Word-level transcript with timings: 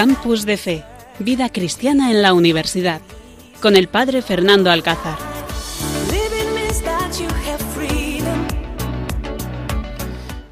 Campus 0.00 0.46
de 0.46 0.56
Fe, 0.56 0.82
Vida 1.18 1.50
Cristiana 1.50 2.10
en 2.10 2.22
la 2.22 2.32
Universidad, 2.32 3.02
con 3.60 3.76
el 3.76 3.86
Padre 3.86 4.22
Fernando 4.22 4.70
Alcázar. 4.70 5.18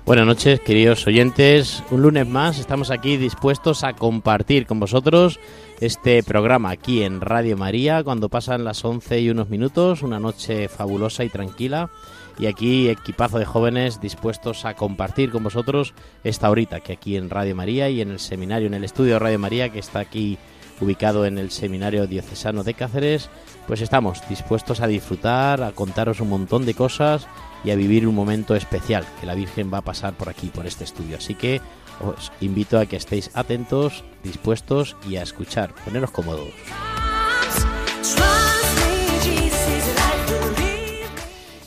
Buenas 0.04 0.26
noches, 0.26 0.60
queridos 0.60 1.06
oyentes. 1.06 1.82
Un 1.90 2.02
lunes 2.02 2.26
más 2.26 2.58
estamos 2.58 2.90
aquí 2.90 3.16
dispuestos 3.16 3.84
a 3.84 3.94
compartir 3.94 4.66
con 4.66 4.80
vosotros 4.80 5.40
este 5.80 6.22
programa 6.22 6.68
aquí 6.68 7.02
en 7.02 7.22
Radio 7.22 7.56
María 7.56 8.04
cuando 8.04 8.28
pasan 8.28 8.64
las 8.64 8.84
11 8.84 9.20
y 9.20 9.30
unos 9.30 9.48
minutos, 9.48 10.02
una 10.02 10.20
noche 10.20 10.68
fabulosa 10.68 11.24
y 11.24 11.30
tranquila. 11.30 11.88
Y 12.38 12.46
aquí 12.46 12.88
equipazo 12.88 13.38
de 13.38 13.44
jóvenes 13.44 14.00
dispuestos 14.00 14.64
a 14.64 14.74
compartir 14.74 15.30
con 15.30 15.42
vosotros 15.42 15.94
esta 16.22 16.50
horita 16.50 16.80
que 16.80 16.92
aquí 16.92 17.16
en 17.16 17.30
Radio 17.30 17.56
María 17.56 17.90
y 17.90 18.00
en 18.00 18.10
el 18.10 18.20
seminario, 18.20 18.68
en 18.68 18.74
el 18.74 18.84
estudio 18.84 19.14
de 19.14 19.18
Radio 19.18 19.38
María 19.38 19.70
que 19.70 19.80
está 19.80 19.98
aquí 19.98 20.38
ubicado 20.80 21.26
en 21.26 21.38
el 21.38 21.50
Seminario 21.50 22.06
Diocesano 22.06 22.62
de 22.62 22.74
Cáceres, 22.74 23.30
pues 23.66 23.80
estamos 23.80 24.26
dispuestos 24.28 24.80
a 24.80 24.86
disfrutar, 24.86 25.62
a 25.62 25.72
contaros 25.72 26.20
un 26.20 26.28
montón 26.28 26.66
de 26.66 26.74
cosas 26.74 27.26
y 27.64 27.70
a 27.70 27.76
vivir 27.76 28.06
un 28.06 28.14
momento 28.14 28.54
especial 28.54 29.04
que 29.20 29.26
la 29.26 29.34
Virgen 29.34 29.72
va 29.72 29.78
a 29.78 29.82
pasar 29.82 30.14
por 30.14 30.28
aquí, 30.28 30.48
por 30.48 30.66
este 30.66 30.84
estudio. 30.84 31.16
Así 31.16 31.34
que 31.34 31.60
os 32.00 32.32
invito 32.40 32.78
a 32.78 32.86
que 32.86 32.96
estéis 32.96 33.30
atentos, 33.34 34.04
dispuestos 34.22 34.96
y 35.08 35.16
a 35.16 35.22
escuchar. 35.22 35.74
Poneros 35.84 36.10
cómodos. 36.10 36.48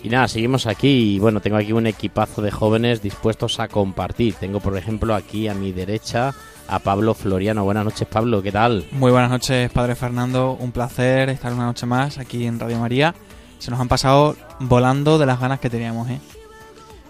Y 0.04 0.10
nada, 0.10 0.28
seguimos 0.28 0.66
aquí 0.66 1.16
y 1.16 1.20
bueno, 1.20 1.42
tengo 1.42 1.58
aquí 1.58 1.74
un 1.74 1.86
equipazo 1.86 2.42
de 2.42 2.50
jóvenes 2.50 3.04
dispuestos 3.04 3.60
a 3.60 3.68
compartir. 3.68 4.34
Tengo 4.34 4.60
por 4.60 4.76
ejemplo 4.76 5.14
aquí 5.14 5.48
a 5.48 5.54
mi 5.54 5.72
derecha 5.72 6.34
a 6.68 6.80
Pablo 6.80 7.14
Floriano. 7.14 7.64
Buenas 7.64 7.86
noches 7.86 8.08
Pablo, 8.08 8.42
¿qué 8.42 8.52
tal? 8.52 8.86
Muy 8.92 9.12
buenas 9.12 9.30
noches 9.30 9.70
Padre 9.72 9.96
Fernando, 9.96 10.58
un 10.60 10.72
placer 10.72 11.30
estar 11.30 11.54
una 11.54 11.66
noche 11.66 11.86
más 11.86 12.18
aquí 12.18 12.48
en 12.48 12.60
Radio 12.60 12.80
María. 12.80 13.14
Se 13.60 13.70
nos 13.70 13.80
han 13.80 13.88
pasado 13.88 14.36
volando 14.60 15.20
de 15.20 15.28
las 15.28 15.40
ganas 15.40 15.60
que 15.60 15.70
teníamos, 15.70 16.10
¿eh? 16.10 16.20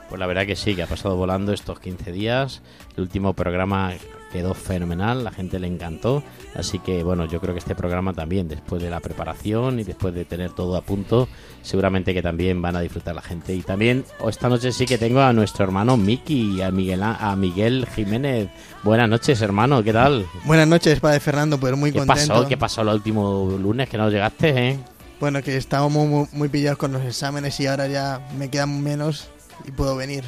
Pues 0.09 0.19
la 0.19 0.27
verdad 0.27 0.45
que 0.45 0.57
sí, 0.57 0.75
que 0.75 0.83
ha 0.83 0.87
pasado 0.87 1.15
volando 1.15 1.53
estos 1.53 1.79
15 1.79 2.11
días. 2.11 2.61
El 2.97 3.03
último 3.03 3.33
programa 3.33 3.93
quedó 4.31 4.53
fenomenal, 4.53 5.23
la 5.23 5.31
gente 5.31 5.59
le 5.59 5.67
encantó. 5.67 6.23
Así 6.55 6.79
que 6.79 7.03
bueno, 7.03 7.25
yo 7.25 7.39
creo 7.39 7.53
que 7.53 7.59
este 7.59 7.75
programa 7.75 8.13
también, 8.13 8.47
después 8.47 8.81
de 8.81 8.89
la 8.89 8.99
preparación 8.99 9.79
y 9.79 9.83
después 9.83 10.13
de 10.13 10.25
tener 10.25 10.51
todo 10.51 10.75
a 10.75 10.81
punto, 10.81 11.27
seguramente 11.61 12.13
que 12.13 12.21
también 12.21 12.61
van 12.61 12.75
a 12.75 12.81
disfrutar 12.81 13.13
la 13.15 13.21
gente. 13.21 13.53
Y 13.53 13.61
también 13.61 14.05
esta 14.27 14.49
noche 14.49 14.71
sí 14.71 14.85
que 14.85 14.97
tengo 14.97 15.21
a 15.21 15.33
nuestro 15.33 15.63
hermano 15.65 15.97
Miki 15.97 16.57
y 16.57 16.61
a 16.61 16.71
Miguel, 16.71 17.03
a 17.03 17.35
Miguel 17.35 17.87
Jiménez. 17.95 18.49
Buenas 18.83 19.09
noches, 19.09 19.41
hermano, 19.41 19.83
¿qué 19.83 19.93
tal? 19.93 20.25
Buenas 20.45 20.67
noches, 20.67 20.99
padre 20.99 21.19
Fernando, 21.19 21.59
pues 21.59 21.75
muy 21.77 21.91
¿Qué 21.91 21.99
contento. 21.99 22.33
pasó? 22.33 22.47
¿Qué 22.47 22.57
pasó 22.57 22.81
el 22.81 22.87
último 22.89 23.55
lunes 23.61 23.87
que 23.89 23.97
no 23.97 24.09
llegaste, 24.09 24.69
eh? 24.69 24.79
Bueno, 25.19 25.43
que 25.43 25.55
estábamos 25.55 26.07
muy, 26.07 26.27
muy 26.31 26.49
pillados 26.49 26.79
con 26.79 26.91
los 26.93 27.03
exámenes 27.03 27.59
y 27.59 27.67
ahora 27.67 27.87
ya 27.87 28.27
me 28.37 28.49
quedan 28.49 28.81
menos 28.81 29.27
y 29.67 29.71
puedo 29.71 29.95
venir. 29.95 30.23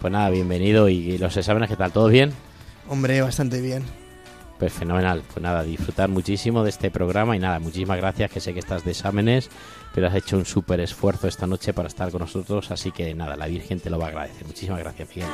Pues 0.00 0.12
nada, 0.12 0.30
bienvenido. 0.30 0.88
¿Y 0.88 1.16
los 1.18 1.36
exámenes 1.36 1.70
qué 1.70 1.76
tal? 1.76 1.92
¿Todo 1.92 2.08
bien? 2.08 2.32
Hombre, 2.88 3.20
bastante 3.22 3.60
bien. 3.60 3.84
Pues 4.58 4.72
fenomenal. 4.72 5.22
Pues 5.32 5.42
nada, 5.42 5.62
disfrutar 5.64 6.08
muchísimo 6.08 6.62
de 6.62 6.70
este 6.70 6.90
programa 6.90 7.34
y 7.34 7.38
nada, 7.40 7.58
muchísimas 7.58 7.96
gracias, 7.98 8.30
que 8.30 8.40
sé 8.40 8.52
que 8.52 8.60
estás 8.60 8.84
de 8.84 8.92
exámenes, 8.92 9.50
pero 9.94 10.06
has 10.06 10.14
hecho 10.14 10.36
un 10.36 10.44
súper 10.44 10.80
esfuerzo 10.80 11.26
esta 11.26 11.46
noche 11.46 11.72
para 11.72 11.88
estar 11.88 12.10
con 12.10 12.20
nosotros, 12.20 12.70
así 12.70 12.92
que 12.92 13.12
nada, 13.14 13.34
la 13.36 13.46
Virgen 13.46 13.80
te 13.80 13.90
lo 13.90 13.98
va 13.98 14.06
a 14.06 14.08
agradecer. 14.08 14.46
Muchísimas 14.46 14.78
gracias, 14.78 15.08
Miguel. 15.08 15.28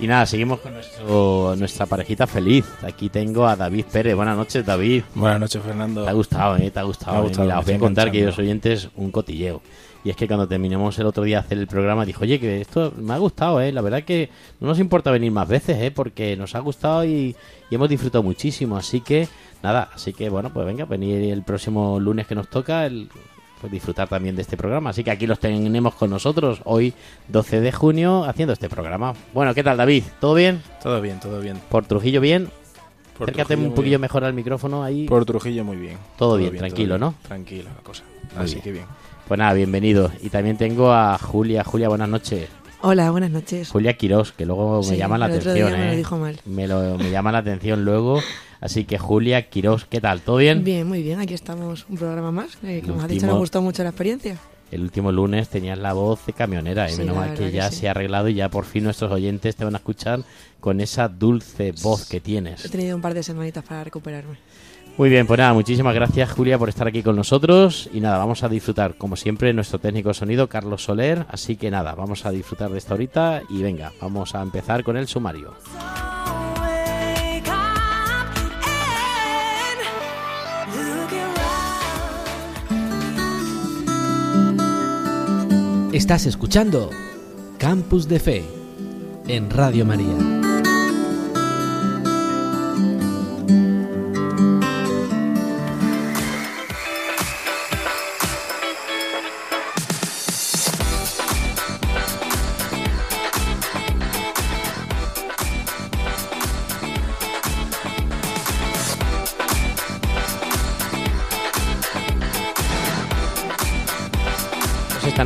Y 0.00 0.06
nada, 0.06 0.24
seguimos 0.24 0.60
con 0.60 0.72
nuestro, 0.72 1.54
nuestra 1.58 1.84
parejita 1.84 2.26
feliz. 2.26 2.64
Aquí 2.82 3.10
tengo 3.10 3.46
a 3.46 3.54
David 3.54 3.84
Pérez. 3.92 4.16
Buenas 4.16 4.34
noches, 4.36 4.64
David. 4.64 5.02
Buenas 5.14 5.38
noches, 5.38 5.62
Fernando. 5.62 6.04
Te 6.04 6.10
ha 6.10 6.14
gustado, 6.14 6.56
¿eh? 6.56 6.70
Te 6.70 6.80
ha 6.80 6.84
gustado. 6.84 7.12
Me 7.12 7.18
ha 7.18 7.20
¿eh? 7.20 7.24
gustado, 7.28 7.44
Mira, 7.44 7.58
os 7.58 7.66
voy 7.66 7.74
a 7.74 7.78
contar, 7.78 8.10
queridos 8.10 8.38
enganchando. 8.38 8.68
oyentes, 8.70 8.88
un 8.96 9.10
cotilleo. 9.10 9.60
Y 10.02 10.10
es 10.10 10.16
que 10.16 10.26
cuando 10.26 10.48
terminamos 10.48 10.98
el 10.98 11.06
otro 11.06 11.24
día 11.24 11.40
hacer 11.40 11.58
el 11.58 11.66
programa, 11.66 12.06
dijo, 12.06 12.22
oye, 12.22 12.40
que 12.40 12.60
esto 12.60 12.92
me 12.96 13.12
ha 13.12 13.18
gustado, 13.18 13.60
¿eh? 13.60 13.70
La 13.70 13.82
verdad 13.82 14.02
que 14.02 14.30
no 14.58 14.68
nos 14.68 14.78
importa 14.78 15.10
venir 15.10 15.30
más 15.30 15.46
veces, 15.46 15.76
¿eh? 15.78 15.90
Porque 15.90 16.36
nos 16.36 16.54
ha 16.54 16.60
gustado 16.60 17.04
y, 17.04 17.36
y 17.70 17.74
hemos 17.74 17.88
disfrutado 17.88 18.22
muchísimo. 18.22 18.76
Así 18.78 19.02
que, 19.02 19.28
nada, 19.62 19.90
así 19.94 20.12
que, 20.14 20.30
bueno, 20.30 20.50
pues 20.52 20.64
venga, 20.64 20.86
venir 20.86 21.30
el 21.32 21.42
próximo 21.42 22.00
lunes 22.00 22.26
que 22.26 22.34
nos 22.34 22.48
toca, 22.48 22.86
el, 22.86 23.10
pues 23.60 23.70
disfrutar 23.70 24.08
también 24.08 24.34
de 24.36 24.40
este 24.42 24.56
programa. 24.56 24.88
Así 24.88 25.04
que 25.04 25.10
aquí 25.10 25.26
los 25.26 25.38
tenemos 25.38 25.94
con 25.94 26.08
nosotros 26.08 26.62
hoy, 26.64 26.94
12 27.28 27.60
de 27.60 27.70
junio, 27.70 28.24
haciendo 28.24 28.54
este 28.54 28.70
programa. 28.70 29.12
Bueno, 29.34 29.54
¿qué 29.54 29.62
tal, 29.62 29.76
David? 29.76 30.04
¿Todo 30.18 30.32
bien? 30.34 30.62
Todo 30.82 31.02
bien, 31.02 31.20
todo 31.20 31.40
bien. 31.40 31.60
¿Por 31.68 31.84
Trujillo 31.84 32.22
bien? 32.22 32.48
Por 33.18 33.28
Acércate 33.28 33.48
Trujillo, 33.48 33.68
un 33.68 33.74
poquillo 33.74 33.90
bien. 33.90 34.00
mejor 34.00 34.24
al 34.24 34.32
micrófono 34.32 34.82
ahí. 34.82 35.06
Por 35.06 35.26
Trujillo 35.26 35.62
muy 35.62 35.76
bien. 35.76 35.98
Todo 36.16 36.38
bien, 36.38 36.56
tranquilo, 36.56 36.96
¿no? 36.96 37.14
Tranquilo 37.28 37.68
la 37.76 37.82
cosa. 37.82 38.02
Muy 38.34 38.44
Así 38.44 38.54
bien. 38.54 38.64
que 38.64 38.72
bien. 38.72 38.84
Pues 39.30 39.38
nada, 39.38 39.52
bienvenido. 39.52 40.10
Y 40.22 40.28
también 40.30 40.56
tengo 40.56 40.92
a 40.92 41.16
Julia. 41.16 41.62
Julia, 41.62 41.88
buenas 41.88 42.08
noches. 42.08 42.48
Hola, 42.82 43.12
buenas 43.12 43.30
noches. 43.30 43.68
Julia 43.68 43.96
Quirós, 43.96 44.32
que 44.32 44.44
luego 44.44 44.82
me 44.82 44.96
llama 44.96 45.18
la 45.18 45.26
atención, 45.26 45.54
día 45.54 45.66
me 45.68 45.86
¿eh? 45.86 45.90
lo 45.92 45.96
dijo 45.96 46.18
mal. 46.18 46.40
Me, 46.46 46.66
lo- 46.66 46.98
me 46.98 47.12
llama 47.12 47.30
la 47.30 47.38
atención 47.38 47.84
luego. 47.84 48.20
Así 48.60 48.84
que 48.86 48.98
Julia 48.98 49.48
Quirós, 49.48 49.84
¿qué 49.84 50.00
tal? 50.00 50.20
¿Todo 50.22 50.38
bien? 50.38 50.64
Bien, 50.64 50.84
muy 50.84 51.02
bien. 51.04 51.20
Aquí 51.20 51.34
estamos 51.34 51.86
un 51.88 51.96
programa 51.96 52.32
más. 52.32 52.58
eh, 52.64 52.82
como 52.84 53.02
has 53.02 53.08
dicho, 53.08 53.26
me 53.28 53.34
gustó 53.34 53.62
mucho 53.62 53.84
la 53.84 53.90
experiencia. 53.90 54.36
El 54.72 54.82
último 54.82 55.12
lunes 55.12 55.48
tenías 55.48 55.78
la 55.78 55.92
voz 55.92 56.26
de 56.26 56.32
camionera, 56.32 56.86
¿eh? 56.86 56.90
Sí, 56.90 56.98
Menos 57.02 57.14
mal 57.16 57.34
que 57.34 57.52
ya 57.52 57.68
que 57.68 57.74
sí. 57.76 57.82
se 57.82 57.88
ha 57.88 57.92
arreglado 57.92 58.28
y 58.28 58.34
ya 58.34 58.48
por 58.48 58.64
fin 58.64 58.82
nuestros 58.82 59.12
oyentes 59.12 59.54
te 59.54 59.64
van 59.64 59.74
a 59.74 59.78
escuchar 59.78 60.20
con 60.58 60.80
esa 60.80 61.06
dulce 61.08 61.72
voz 61.82 62.08
que 62.08 62.16
He 62.16 62.20
tienes. 62.20 62.68
tenido 62.68 62.96
un 62.96 63.02
par 63.02 63.14
de 63.14 63.22
semanitas 63.22 63.62
para 63.64 63.84
recuperarme. 63.84 64.36
Muy 64.96 65.08
bien, 65.08 65.26
pues 65.26 65.38
nada, 65.38 65.54
muchísimas 65.54 65.94
gracias 65.94 66.30
Julia 66.30 66.58
por 66.58 66.68
estar 66.68 66.86
aquí 66.86 67.02
con 67.02 67.16
nosotros 67.16 67.88
y 67.92 68.00
nada, 68.00 68.18
vamos 68.18 68.42
a 68.42 68.50
disfrutar 68.50 68.96
como 68.96 69.16
siempre 69.16 69.52
nuestro 69.54 69.78
técnico 69.78 70.10
de 70.10 70.14
sonido 70.14 70.46
Carlos 70.46 70.84
Soler, 70.84 71.24
así 71.30 71.56
que 71.56 71.70
nada, 71.70 71.94
vamos 71.94 72.26
a 72.26 72.30
disfrutar 72.30 72.70
de 72.70 72.78
esta 72.78 72.94
horita 72.94 73.40
y 73.48 73.62
venga, 73.62 73.92
vamos 74.00 74.34
a 74.34 74.42
empezar 74.42 74.84
con 74.84 74.98
el 74.98 75.08
sumario. 75.08 75.54
Estás 85.92 86.26
escuchando 86.26 86.90
Campus 87.58 88.06
de 88.06 88.20
Fe 88.20 88.44
en 89.26 89.50
Radio 89.50 89.84
María. 89.84 90.49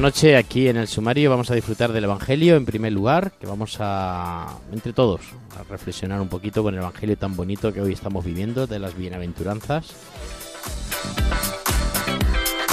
Noche 0.04 0.36
aquí 0.36 0.68
en 0.68 0.76
el 0.76 0.86
sumario 0.86 1.30
vamos 1.30 1.50
a 1.50 1.54
disfrutar 1.54 1.90
del 1.90 2.04
Evangelio 2.04 2.56
en 2.56 2.66
primer 2.66 2.92
lugar, 2.92 3.32
que 3.40 3.46
vamos 3.46 3.78
a, 3.80 4.58
entre 4.70 4.92
todos, 4.92 5.22
a 5.58 5.62
reflexionar 5.62 6.20
un 6.20 6.28
poquito 6.28 6.62
con 6.62 6.74
el 6.74 6.80
Evangelio 6.80 7.16
tan 7.16 7.34
bonito 7.34 7.72
que 7.72 7.80
hoy 7.80 7.94
estamos 7.94 8.22
viviendo, 8.22 8.66
de 8.66 8.78
las 8.78 8.94
bienaventuranzas. 8.98 9.94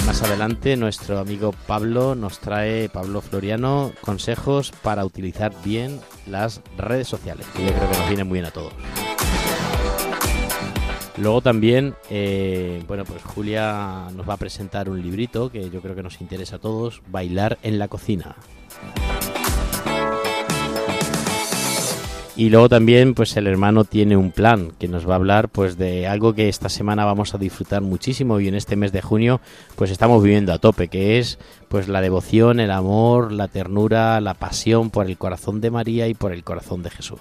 Más 0.06 0.22
adelante 0.24 0.76
nuestro 0.76 1.20
amigo 1.20 1.56
Pablo 1.68 2.16
nos 2.16 2.40
trae, 2.40 2.90
Pablo 2.90 3.22
Floriano, 3.22 3.94
consejos 4.02 4.74
para 4.84 5.06
utilizar 5.06 5.54
bien 5.64 6.02
las 6.28 6.60
redes 6.78 7.08
sociales, 7.08 7.48
que 7.56 7.64
yo 7.64 7.72
creo 7.72 7.92
que 7.92 7.98
nos 7.98 8.08
vienen 8.08 8.28
muy 8.28 8.40
bien 8.40 8.48
a 8.48 8.52
todos. 8.52 8.74
Luego 11.18 11.42
también, 11.42 11.96
eh, 12.10 12.84
bueno, 12.88 13.04
pues 13.06 13.22
Julia 13.24 14.08
nos 14.16 14.28
va 14.28 14.36
a 14.36 14.38
presentar 14.38 14.90
un 14.90 15.02
librito 15.02 15.52
que 15.52 15.70
yo 15.70 15.82
creo 15.82 15.96
que 15.96 16.04
nos 16.04 16.22
interesa 16.22 16.56
a 16.56 16.60
todos, 16.60 17.02
Bailar 17.08 17.58
en 17.64 17.80
la 17.80 17.88
cocina. 17.88 18.36
Y 22.38 22.50
luego 22.50 22.70
también, 22.70 23.14
pues 23.14 23.36
el 23.36 23.46
hermano 23.46 23.84
tiene 23.84 24.16
un 24.16 24.32
plan 24.32 24.72
que 24.80 24.88
nos 24.88 25.08
va 25.08 25.14
a 25.14 25.18
hablar, 25.18 25.50
pues 25.50 25.78
de 25.78 26.08
algo 26.08 26.34
que 26.34 26.48
esta 26.48 26.70
semana 26.70 27.04
vamos 27.04 27.36
a 27.36 27.38
disfrutar 27.38 27.82
muchísimo 27.82 28.40
y 28.40 28.48
en 28.48 28.56
este 28.56 28.78
mes 28.78 28.94
de 28.94 29.02
junio, 29.02 29.42
pues 29.76 29.92
estamos 29.92 30.24
viviendo 30.24 30.54
a 30.54 30.58
tope, 30.58 30.88
que 30.88 31.20
es, 31.20 31.40
pues 31.68 31.90
la 31.90 32.00
devoción, 32.02 32.62
el 32.62 32.72
amor, 32.72 33.34
la 33.34 33.50
ternura, 33.50 34.20
la 34.22 34.34
pasión 34.34 34.90
por 34.90 35.08
el 35.08 35.18
corazón 35.18 35.60
de 35.60 35.72
María 35.72 36.08
y 36.08 36.14
por 36.14 36.32
el 36.32 36.44
corazón 36.44 36.84
de 36.84 36.90
Jesús. 36.90 37.20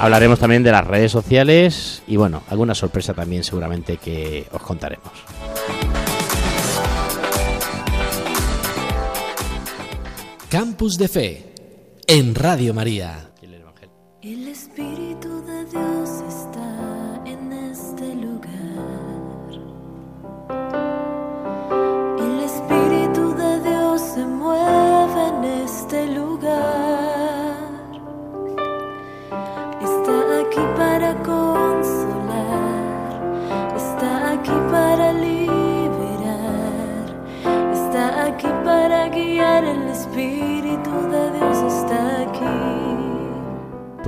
Hablaremos 0.00 0.38
también 0.38 0.62
de 0.62 0.72
las 0.72 0.86
redes 0.86 1.12
sociales 1.12 2.02
y 2.06 2.16
bueno, 2.16 2.42
alguna 2.48 2.74
sorpresa 2.74 3.12
también 3.12 3.44
seguramente 3.44 3.98
que 3.98 4.46
os 4.50 4.62
contaremos. 4.62 5.12
Campus 10.48 10.96
de 10.96 11.06
Fe 11.06 11.54
en 12.06 12.34
Radio 12.34 12.72
María. 12.72 13.30
El 13.42 13.54
Evangelio. 13.54 13.94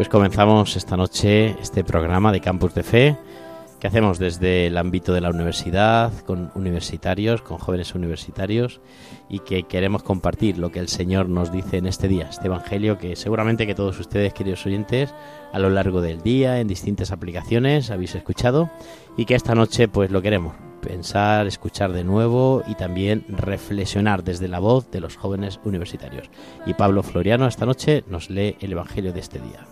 Pues 0.03 0.11
comenzamos 0.11 0.75
esta 0.75 0.97
noche 0.97 1.55
este 1.61 1.85
programa 1.85 2.33
de 2.33 2.41
Campus 2.41 2.75
de 2.75 2.83
Fe 2.83 3.17
que 3.79 3.87
hacemos 3.87 4.19
desde 4.19 4.67
el 4.67 4.77
ámbito 4.77 5.13
de 5.13 5.21
la 5.21 5.31
universidad, 5.31 6.13
con 6.27 6.51
universitarios, 6.57 7.41
con 7.41 7.59
jóvenes 7.59 7.95
universitarios 7.95 8.81
y 9.29 9.39
que 9.39 9.63
queremos 9.63 10.03
compartir 10.03 10.59
lo 10.59 10.73
que 10.73 10.81
el 10.81 10.89
Señor 10.89 11.29
nos 11.29 11.53
dice 11.53 11.77
en 11.77 11.87
este 11.87 12.09
día, 12.09 12.27
este 12.29 12.49
Evangelio 12.49 12.99
que 12.99 13.15
seguramente 13.15 13.65
que 13.65 13.77
todos 13.77 14.01
ustedes, 14.01 14.35
queridos 14.35 14.67
oyentes, 14.67 15.15
a 15.53 15.61
lo 15.61 15.71
largo 15.71 16.01
del 16.01 16.21
día, 16.21 16.59
en 16.59 16.67
distintas 16.67 17.13
aplicaciones, 17.13 17.93
habéis 17.93 18.17
escuchado 18.17 18.71
y 19.17 19.25
que 19.25 19.37
esta 19.37 19.55
noche 19.55 19.87
pues 19.87 20.11
lo 20.11 20.21
queremos 20.21 20.57
pensar, 20.81 21.47
escuchar 21.47 21.93
de 21.93 22.03
nuevo 22.03 22.65
y 22.67 22.75
también 22.75 23.25
reflexionar 23.29 24.25
desde 24.25 24.49
la 24.49 24.59
voz 24.59 24.91
de 24.91 24.99
los 24.99 25.15
jóvenes 25.17 25.61
universitarios. 25.63 26.29
Y 26.67 26.75
Pablo 26.75 27.05
Floriano 27.05 27.47
esta 27.47 27.67
noche 27.67 28.03
nos 28.09 28.31
lee 28.31 28.57
el 28.59 28.73
Evangelio 28.73 29.13
de 29.13 29.21
este 29.21 29.39
día. 29.39 29.72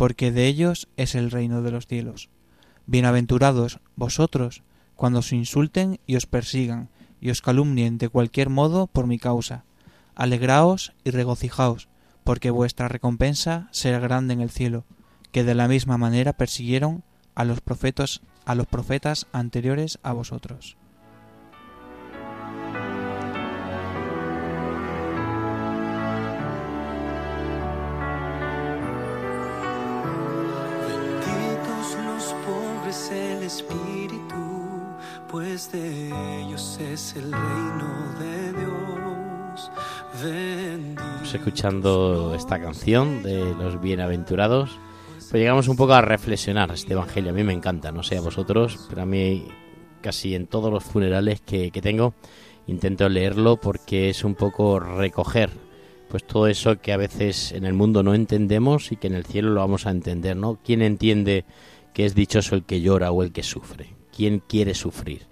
porque 0.00 0.32
de 0.32 0.46
ellos 0.46 0.88
es 0.96 1.14
el 1.14 1.30
reino 1.30 1.60
de 1.60 1.70
los 1.70 1.86
cielos. 1.86 2.30
Bienaventurados 2.86 3.80
vosotros 3.96 4.62
cuando 4.96 5.18
os 5.18 5.30
insulten 5.30 6.00
y 6.06 6.16
os 6.16 6.24
persigan 6.24 6.88
y 7.20 7.28
os 7.28 7.42
calumnien 7.42 7.98
de 7.98 8.08
cualquier 8.08 8.48
modo 8.48 8.86
por 8.86 9.06
mi 9.06 9.18
causa. 9.18 9.64
Alegraos 10.14 10.94
y 11.04 11.10
regocijaos, 11.10 11.90
porque 12.24 12.48
vuestra 12.48 12.88
recompensa 12.88 13.68
será 13.72 13.98
grande 13.98 14.32
en 14.32 14.40
el 14.40 14.48
cielo, 14.48 14.86
que 15.32 15.44
de 15.44 15.54
la 15.54 15.68
misma 15.68 15.98
manera 15.98 16.32
persiguieron 16.32 17.04
a 17.34 17.44
los 17.44 17.60
profetas 17.60 18.22
a 18.46 18.54
los 18.54 18.66
profetas 18.66 19.26
anteriores 19.32 19.98
a 20.02 20.14
vosotros. 20.14 20.78
Espíritu, 33.50 34.36
pues 35.28 35.72
de 35.72 36.06
ellos 36.40 36.78
es 36.80 37.16
el 37.16 37.32
reino 37.32 38.14
de 38.20 38.52
Dios. 38.52 39.70
Benditos 40.22 41.04
Pues 41.18 41.34
escuchando 41.34 42.32
esta 42.36 42.60
canción 42.60 43.24
de 43.24 43.52
los 43.56 43.80
bienaventurados, 43.80 44.78
pues 45.18 45.32
llegamos 45.32 45.66
un 45.66 45.76
poco 45.76 45.94
a 45.94 46.00
reflexionar 46.00 46.70
este 46.70 46.92
evangelio. 46.92 47.30
A 47.32 47.34
mí 47.34 47.42
me 47.42 47.52
encanta, 47.52 47.90
no 47.90 48.04
sé 48.04 48.18
a 48.18 48.20
vosotros, 48.20 48.86
pero 48.88 49.02
a 49.02 49.06
mí 49.06 49.48
casi 50.00 50.36
en 50.36 50.46
todos 50.46 50.72
los 50.72 50.84
funerales 50.84 51.40
que, 51.40 51.72
que 51.72 51.82
tengo 51.82 52.14
intento 52.68 53.08
leerlo 53.08 53.56
porque 53.56 54.10
es 54.10 54.22
un 54.22 54.36
poco 54.36 54.78
recoger 54.78 55.50
pues 56.08 56.24
todo 56.24 56.46
eso 56.46 56.80
que 56.80 56.92
a 56.92 56.96
veces 56.96 57.50
en 57.52 57.64
el 57.64 57.72
mundo 57.72 58.04
no 58.04 58.14
entendemos 58.14 58.92
y 58.92 58.96
que 58.96 59.08
en 59.08 59.14
el 59.14 59.24
cielo 59.24 59.50
lo 59.50 59.60
vamos 59.60 59.86
a 59.86 59.90
entender, 59.90 60.36
¿no? 60.36 60.58
¿Quién 60.64 60.82
entiende 60.82 61.44
que 61.92 62.04
es 62.04 62.14
dichoso 62.14 62.54
el 62.54 62.64
que 62.64 62.80
llora 62.80 63.10
o 63.10 63.22
el 63.22 63.32
que 63.32 63.42
sufre? 63.42 63.94
¿Quién 64.14 64.40
quiere 64.40 64.74
sufrir? 64.74 65.26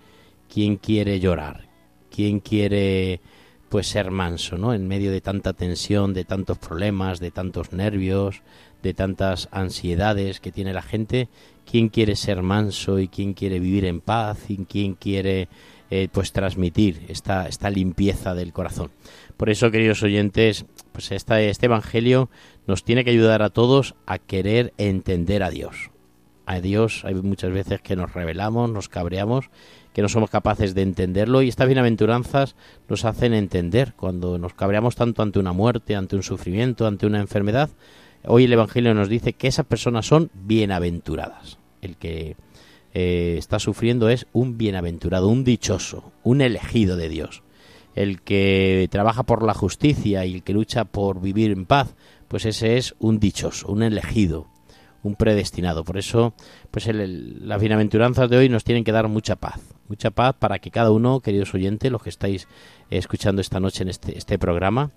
¿Quién 0.53 0.77
quiere 0.77 1.21
llorar? 1.21 1.69
¿Quién 2.11 2.41
quiere 2.41 3.21
pues 3.69 3.87
ser 3.89 4.11
manso, 4.11 4.57
¿no? 4.57 4.73
En 4.73 4.89
medio 4.89 5.11
de 5.11 5.21
tanta 5.21 5.53
tensión, 5.53 6.15
de 6.15 6.25
tantos 6.25 6.59
problemas, 6.59 7.21
de 7.21 7.31
tantos 7.31 7.73
nervios, 7.73 8.43
de 8.83 8.95
tantas 8.95 9.49
ansiedades 9.51 10.41
que 10.41 10.53
tiene 10.53 10.73
la 10.73 10.83
gente, 10.83 11.29
¿quién 11.71 11.89
quiere 11.89 12.17
ser 12.17 12.43
manso 12.43 12.99
y 12.99 13.09
quién 13.09 13.35
quiere 13.35 13.61
vivir 13.61 13.85
en 13.85 14.01
paz 14.01 14.49
y 14.49 14.57
quién 14.65 14.95
quiere 14.95 15.49
eh, 15.91 16.09
pues 16.11 16.33
transmitir 16.33 17.05
esta, 17.09 17.47
esta 17.47 17.71
limpieza 17.71 18.35
del 18.35 18.53
corazón? 18.53 18.91
Por 19.37 19.51
eso, 19.51 19.71
queridos 19.71 20.03
oyentes, 20.03 20.65
pues 20.93 21.13
esta, 21.13 21.41
este 21.41 21.67
Evangelio 21.67 22.31
nos 22.67 22.85
tiene 22.85 23.05
que 23.05 23.11
ayudar 23.11 23.43
a 23.43 23.51
todos 23.51 23.95
a 24.07 24.19
querer 24.19 24.73
entender 24.79 25.43
a 25.43 25.51
Dios. 25.51 25.91
A 26.49 26.63
Dios 26.63 27.03
hay 27.05 27.15
muchas 27.15 27.53
veces 27.53 27.83
que 27.83 27.95
nos 27.95 28.15
rebelamos, 28.15 28.71
nos 28.71 28.89
cabreamos, 28.89 29.51
que 29.93 30.01
no 30.01 30.09
somos 30.09 30.31
capaces 30.31 30.75
de 30.75 30.81
entenderlo 30.81 31.43
y 31.43 31.49
estas 31.49 31.67
bienaventuranzas 31.67 32.57
nos 32.89 33.05
hacen 33.05 33.35
entender 33.35 33.93
cuando 33.95 34.39
nos 34.39 34.55
cabreamos 34.55 34.97
tanto 34.97 35.21
ante 35.21 35.39
una 35.39 35.53
muerte, 35.53 35.95
ante 35.95 36.17
un 36.17 36.23
sufrimiento, 36.23 36.87
ante 36.87 37.05
una 37.05 37.21
enfermedad. 37.21 37.69
Hoy 38.25 38.45
el 38.45 38.53
Evangelio 38.55 38.95
nos 38.95 39.11
dice 39.11 39.35
que 39.35 39.47
esas 39.47 39.67
personas 39.67 40.07
son 40.07 40.31
bienaventuradas. 40.33 41.59
El 41.83 41.99
que 41.99 42.37
eh, 42.95 43.35
está 43.37 43.59
sufriendo 43.59 44.09
es 44.09 44.27
un 44.33 44.57
bienaventurado, 44.57 45.29
un 45.29 45.45
dichoso, 45.45 46.13
un 46.23 46.41
elegido 46.41 46.97
de 46.97 47.11
Dios. 47.11 47.43
El 47.95 48.23
que 48.23 48.89
trabaja 48.91 49.23
por 49.23 49.43
la 49.43 49.53
justicia 49.53 50.25
y 50.25 50.37
el 50.37 50.43
que 50.43 50.55
lucha 50.55 50.87
por 50.87 51.21
vivir 51.21 51.51
en 51.51 51.67
paz, 51.67 51.95
pues 52.27 52.47
ese 52.47 52.79
es 52.79 52.95
un 53.01 53.21
dichoso, 53.21 53.69
un 53.69 53.83
elegido, 53.83 54.47
un 55.03 55.15
predestinado. 55.15 55.85
Por 55.85 55.99
eso, 55.99 56.35
pues 56.71 56.87
el- 56.87 57.47
las 57.49 57.61
bienaventuranzas 57.61 58.29
de 58.29 58.37
hoy 58.37 58.49
nos 58.49 58.65
tienen 58.65 58.85
que 58.85 58.93
dar 58.93 59.09
mucha 59.09 59.37
paz, 59.37 59.61
mucha 59.89 60.11
paz 60.11 60.35
para 60.39 60.59
que 60.59 60.71
cada 60.71 60.91
uno, 60.91 61.21
queridos 61.21 61.55
oyentes, 61.55 61.91
los 61.93 62.03
que 62.03 62.11
estáis 62.11 62.49
escuchando 62.91 63.41
esta 63.41 63.61
noche 63.61 63.83
en 63.83 63.89
este, 63.89 64.17
este 64.19 64.39
programa, 64.39 64.91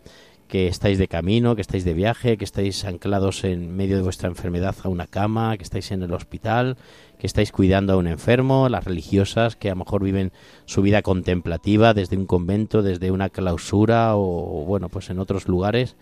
que 0.48 0.68
estáis 0.68 0.98
de 0.98 1.08
camino, 1.08 1.56
que 1.56 1.62
estáis 1.62 1.86
de 1.86 1.94
viaje, 1.94 2.36
que 2.36 2.44
estáis 2.44 2.84
anclados 2.84 3.46
en 3.46 3.74
medio 3.74 3.96
de 3.96 4.04
vuestra 4.04 4.28
enfermedad 4.28 4.76
a 4.84 4.90
una 4.90 5.08
cama, 5.08 5.56
que 5.56 5.64
estáis 5.64 5.92
en 5.92 6.04
el 6.04 6.14
hospital, 6.14 6.76
que 7.18 7.26
estáis 7.28 7.54
cuidando 7.54 7.94
a 7.94 7.98
un 7.98 8.08
enfermo, 8.08 8.68
las 8.68 8.84
religiosas 8.84 9.56
que 9.56 9.70
a 9.70 9.74
lo 9.74 9.78
mejor 9.86 10.04
viven 10.04 10.34
su 10.66 10.82
vida 10.82 11.04
contemplativa 11.04 11.94
desde 11.94 12.18
un 12.18 12.26
convento, 12.26 12.82
desde 12.82 13.12
una 13.12 13.30
clausura 13.30 14.18
o 14.18 14.66
bueno, 14.66 14.90
pues 14.90 15.10
en 15.10 15.20
otros 15.20 15.48
lugares. 15.48 15.96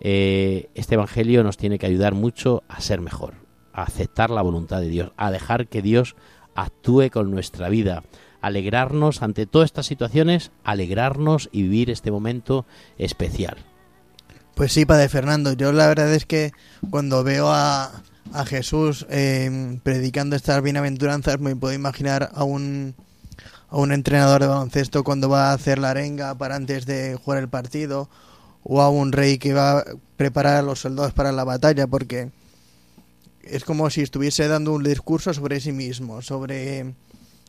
Eh, 0.00 0.68
este 0.74 0.96
Evangelio 0.96 1.42
nos 1.42 1.56
tiene 1.56 1.78
que 1.78 1.86
ayudar 1.86 2.12
mucho 2.12 2.62
a 2.68 2.82
ser 2.82 3.00
mejor, 3.00 3.34
a 3.74 3.82
aceptar 3.82 4.30
la 4.30 4.42
voluntad 4.42 4.80
de 4.80 4.88
Dios, 4.88 5.12
a 5.16 5.30
dejar 5.30 5.66
que 5.66 5.82
Dios 5.82 6.16
actúe 6.54 7.10
con 7.12 7.30
nuestra 7.30 7.68
vida, 7.68 8.04
alegrarnos 8.40 9.22
ante 9.22 9.46
todas 9.46 9.66
estas 9.66 9.86
situaciones, 9.86 10.52
alegrarnos 10.62 11.48
y 11.52 11.62
vivir 11.62 11.90
este 11.90 12.10
momento 12.10 12.64
especial. 12.98 13.56
Pues 14.54 14.72
sí, 14.72 14.86
Padre 14.86 15.08
Fernando, 15.08 15.52
yo 15.52 15.72
la 15.72 15.88
verdad 15.88 16.12
es 16.14 16.26
que 16.26 16.52
cuando 16.90 17.24
veo 17.24 17.48
a, 17.50 17.90
a 18.32 18.44
Jesús 18.44 19.04
eh, 19.10 19.80
predicando 19.82 20.36
estas 20.36 20.62
bienaventuranzas 20.62 21.40
me 21.40 21.56
puedo 21.56 21.74
imaginar 21.74 22.30
a 22.32 22.44
un, 22.44 22.94
a 23.68 23.76
un 23.78 23.92
entrenador 23.92 24.42
de 24.42 24.46
baloncesto 24.46 25.02
cuando 25.02 25.28
va 25.28 25.50
a 25.50 25.54
hacer 25.54 25.78
la 25.78 25.90
arenga 25.90 26.36
para 26.36 26.54
antes 26.54 26.86
de 26.86 27.16
jugar 27.16 27.40
el 27.40 27.48
partido 27.48 28.08
o 28.62 28.80
a 28.80 28.90
un 28.90 29.10
rey 29.10 29.38
que 29.38 29.54
va 29.54 29.80
a 29.80 29.84
preparar 30.16 30.56
a 30.56 30.62
los 30.62 30.80
soldados 30.80 31.12
para 31.12 31.32
la 31.32 31.44
batalla, 31.44 31.86
porque 31.86 32.30
es 33.48 33.64
como 33.64 33.90
si 33.90 34.02
estuviese 34.02 34.48
dando 34.48 34.72
un 34.72 34.82
discurso 34.82 35.32
sobre 35.34 35.60
sí 35.60 35.72
mismo, 35.72 36.22
sobre 36.22 36.94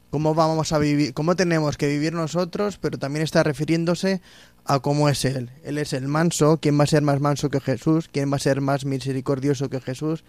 cómo 0.09 0.33
vamos 0.33 0.71
a 0.71 0.77
vivir, 0.77 1.13
cómo 1.13 1.35
tenemos 1.35 1.77
que 1.77 1.87
vivir 1.87 2.13
nosotros, 2.13 2.77
pero 2.77 2.97
también 2.97 3.23
está 3.23 3.43
refiriéndose 3.43 4.21
a 4.63 4.79
cómo 4.79 5.09
es 5.09 5.25
él. 5.25 5.51
Él 5.63 5.77
es 5.77 5.93
el 5.93 6.07
manso, 6.07 6.59
quién 6.61 6.79
va 6.79 6.85
a 6.85 6.87
ser 6.87 7.01
más 7.01 7.19
manso 7.19 7.49
que 7.49 7.59
Jesús, 7.59 8.09
quién 8.11 8.31
va 8.31 8.37
a 8.37 8.39
ser 8.39 8.61
más 8.61 8.85
misericordioso 8.85 9.69
que 9.69 9.81
Jesús, 9.81 10.23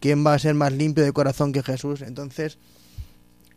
quién 0.00 0.24
va 0.24 0.34
a 0.34 0.38
ser 0.38 0.54
más 0.54 0.72
limpio 0.72 1.04
de 1.04 1.12
corazón 1.12 1.52
que 1.52 1.62
Jesús. 1.62 2.02
Entonces, 2.02 2.58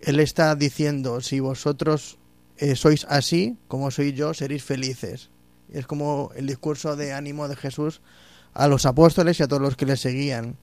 él 0.01 0.19
está 0.19 0.55
diciendo, 0.55 1.21
si 1.21 1.39
vosotros 1.39 2.17
eh, 2.57 2.75
sois 2.75 3.05
así, 3.09 3.57
como 3.67 3.91
soy 3.91 4.13
yo, 4.13 4.33
seréis 4.33 4.63
felices. 4.63 5.29
Es 5.71 5.87
como 5.87 6.31
el 6.35 6.47
discurso 6.47 6.95
de 6.95 7.13
ánimo 7.13 7.47
de 7.47 7.55
Jesús 7.55 8.01
a 8.53 8.67
los 8.67 8.85
apóstoles 8.85 9.39
y 9.39 9.43
a 9.43 9.47
todos 9.47 9.61
los 9.61 9.75
que 9.75 9.85
le 9.85 9.97
seguían. 9.97 10.57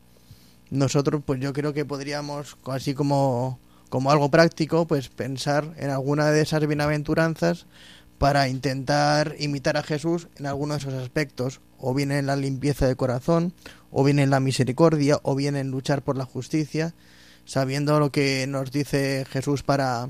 Nosotros, 0.73 1.21
pues 1.27 1.39
yo 1.39 1.53
creo 1.53 1.75
que 1.75 1.85
podríamos, 1.85 2.57
así 2.65 2.95
como, 2.95 3.61
como 3.91 4.11
algo 4.11 4.31
práctico, 4.31 4.87
pues 4.87 5.11
pensar 5.11 5.75
en 5.77 5.91
alguna 5.91 6.31
de 6.31 6.41
esas 6.41 6.67
bienaventuranzas 6.67 7.67
para 8.17 8.49
intentar 8.49 9.37
imitar 9.39 9.77
a 9.77 9.83
Jesús 9.83 10.29
en 10.39 10.47
alguno 10.47 10.73
de 10.73 10.79
esos 10.79 10.95
aspectos, 10.95 11.61
o 11.77 11.93
bien 11.93 12.11
en 12.11 12.25
la 12.25 12.37
limpieza 12.37 12.87
de 12.87 12.97
corazón, 12.97 13.53
o 13.91 14.03
bien 14.03 14.19
en 14.19 14.31
la 14.31 14.41
misericordia, 14.41 15.21
o 15.23 15.35
bien 15.35 15.57
en 15.57 15.71
luchar 15.71 16.01
por 16.01 16.17
la 16.17 16.25
justicia, 16.25 16.95
sabiendo 17.45 18.01
lo 18.01 18.11
que 18.11 18.47
nos 18.47 18.73
dice 18.73 19.27
Jesús 19.29 19.63
para, 19.63 20.09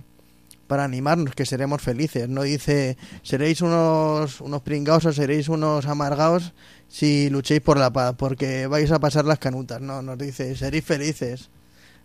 para 0.72 0.84
animarnos, 0.84 1.34
que 1.34 1.44
seremos 1.44 1.82
felices. 1.82 2.30
No 2.30 2.44
dice, 2.44 2.96
seréis 3.22 3.60
unos, 3.60 4.40
unos 4.40 4.62
pringaos 4.62 5.04
o 5.04 5.12
seréis 5.12 5.50
unos 5.50 5.84
amargados 5.84 6.54
si 6.88 7.28
luchéis 7.28 7.60
por 7.60 7.76
la 7.76 7.92
paz, 7.92 8.14
porque 8.16 8.66
vais 8.68 8.90
a 8.90 8.98
pasar 8.98 9.26
las 9.26 9.38
canutas. 9.38 9.82
No, 9.82 10.00
nos 10.00 10.16
dice, 10.16 10.56
seréis 10.56 10.82
felices. 10.82 11.50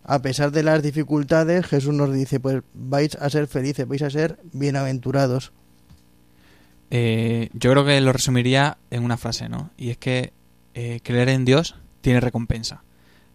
A 0.04 0.20
pesar 0.20 0.52
de 0.52 0.62
las 0.62 0.82
dificultades, 0.82 1.64
Jesús 1.64 1.94
nos 1.94 2.12
dice, 2.12 2.40
pues 2.40 2.62
vais 2.74 3.14
a 3.14 3.30
ser 3.30 3.46
felices, 3.46 3.88
vais 3.88 4.02
a 4.02 4.10
ser 4.10 4.38
bienaventurados. 4.52 5.52
Eh, 6.90 7.48
yo 7.54 7.70
creo 7.70 7.86
que 7.86 7.98
lo 8.02 8.12
resumiría 8.12 8.76
en 8.90 9.02
una 9.02 9.16
frase, 9.16 9.48
¿no? 9.48 9.70
Y 9.78 9.88
es 9.88 9.96
que 9.96 10.34
eh, 10.74 11.00
creer 11.02 11.30
en 11.30 11.46
Dios 11.46 11.74
tiene 12.02 12.20
recompensa. 12.20 12.84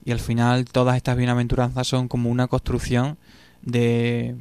Y 0.05 0.11
al 0.11 0.19
final 0.19 0.65
todas 0.65 0.95
estas 0.95 1.17
bienaventuranzas 1.17 1.87
son 1.87 2.07
como 2.07 2.29
una 2.29 2.45
construcción 2.47 3.17
de 3.63 4.35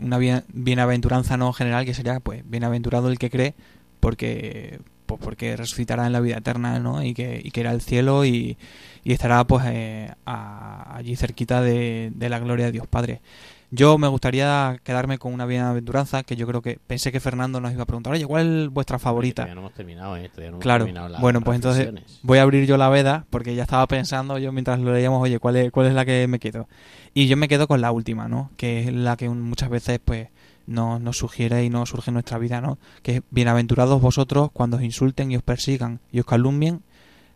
una 0.00 0.18
bien- 0.18 0.44
bienaventuranza 0.48 1.36
no 1.36 1.52
general 1.52 1.84
que 1.84 1.94
sería 1.94 2.20
pues 2.20 2.42
bienaventurado 2.48 3.08
el 3.08 3.18
que 3.18 3.30
cree 3.30 3.54
porque 4.00 4.80
pues 5.06 5.20
porque 5.22 5.56
resucitará 5.56 6.06
en 6.06 6.12
la 6.12 6.20
vida 6.20 6.38
eterna 6.38 6.78
¿no? 6.80 7.02
y 7.02 7.14
que 7.14 7.40
y 7.42 7.50
que 7.50 7.60
irá 7.60 7.70
al 7.70 7.80
cielo 7.82 8.24
y, 8.24 8.56
y 9.04 9.12
estará 9.12 9.44
pues 9.44 9.64
eh, 9.68 10.10
allí 10.24 11.16
cerquita 11.16 11.60
de, 11.60 12.10
de 12.14 12.28
la 12.28 12.38
gloria 12.38 12.66
de 12.66 12.72
Dios 12.72 12.86
Padre 12.86 13.20
yo 13.74 13.98
me 13.98 14.08
gustaría 14.08 14.80
quedarme 14.84 15.18
con 15.18 15.32
una 15.32 15.46
bienaventuranza 15.46 16.22
que 16.22 16.36
yo 16.36 16.46
creo 16.46 16.62
que 16.62 16.78
pensé 16.86 17.10
que 17.10 17.20
Fernando 17.20 17.60
nos 17.60 17.72
iba 17.72 17.82
a 17.82 17.86
preguntar 17.86 18.12
oye 18.12 18.26
¿cuál 18.26 18.64
es 18.64 18.68
vuestra 18.70 18.98
favorita? 18.98 19.42
Todavía 19.42 19.54
no 19.54 19.60
hemos 19.62 19.74
terminado, 19.74 20.16
¿eh? 20.16 20.28
Todavía 20.28 20.50
no 20.50 20.56
hemos 20.56 20.62
Claro, 20.62 20.84
terminado 20.84 21.08
las 21.08 21.20
bueno, 21.20 21.40
pues 21.40 21.56
entonces 21.56 21.92
voy 22.22 22.38
a 22.38 22.42
abrir 22.42 22.66
yo 22.66 22.76
la 22.76 22.88
veda 22.88 23.26
porque 23.30 23.54
ya 23.54 23.62
estaba 23.62 23.86
pensando 23.86 24.38
yo 24.38 24.52
mientras 24.52 24.78
lo 24.78 24.92
leíamos, 24.92 25.22
oye, 25.22 25.38
¿cuál 25.38 25.56
es, 25.56 25.72
cuál 25.72 25.86
es 25.86 25.94
la 25.94 26.04
que 26.04 26.26
me 26.28 26.38
quedo? 26.38 26.68
Y 27.14 27.26
yo 27.26 27.36
me 27.36 27.48
quedo 27.48 27.66
con 27.66 27.80
la 27.80 27.90
última, 27.90 28.28
¿no? 28.28 28.50
Que 28.56 28.84
es 28.84 28.92
la 28.92 29.16
que 29.16 29.28
muchas 29.28 29.70
veces 29.70 30.00
pues 30.04 30.28
nos, 30.66 31.00
nos 31.00 31.18
sugiere 31.18 31.64
y 31.64 31.70
nos 31.70 31.90
surge 31.90 32.10
en 32.10 32.14
nuestra 32.14 32.38
vida, 32.38 32.60
¿no? 32.60 32.78
Que 33.02 33.16
es 33.16 33.22
bienaventurados 33.30 34.00
vosotros 34.00 34.50
cuando 34.52 34.76
os 34.76 34.82
insulten 34.82 35.30
y 35.30 35.36
os 35.36 35.42
persigan 35.42 36.00
y 36.12 36.20
os 36.20 36.26
calumnien 36.26 36.82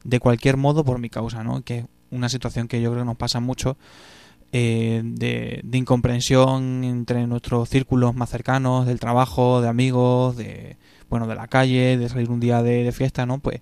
de 0.04 0.21
cualquier 0.21 0.57
modo 0.57 0.85
por 0.85 0.99
mi 0.99 1.11
causa, 1.11 1.42
¿no? 1.42 1.62
Que 1.62 1.78
es 1.78 1.85
una 2.11 2.28
situación 2.28 2.68
que 2.68 2.80
yo 2.80 2.90
creo 2.90 3.02
que 3.02 3.07
nos 3.07 3.16
pasa 3.16 3.40
mucho 3.40 3.76
eh, 4.52 5.02
de, 5.05 5.61
de 5.62 5.78
incomprensión 5.78 6.85
entre 6.85 7.26
nuestros 7.26 7.69
círculos 7.69 8.14
más 8.14 8.31
cercanos, 8.31 8.87
del 8.87 9.00
trabajo, 9.00 9.61
de 9.61 9.69
amigos, 9.69 10.37
de 10.37 10.76
bueno, 11.09 11.26
de 11.26 11.35
la 11.35 11.49
calle, 11.49 11.97
de 11.97 12.09
salir 12.09 12.31
un 12.31 12.40
día 12.40 12.62
de, 12.62 12.90
fiesta, 12.93 13.26
¿no? 13.26 13.38
Pues 13.38 13.61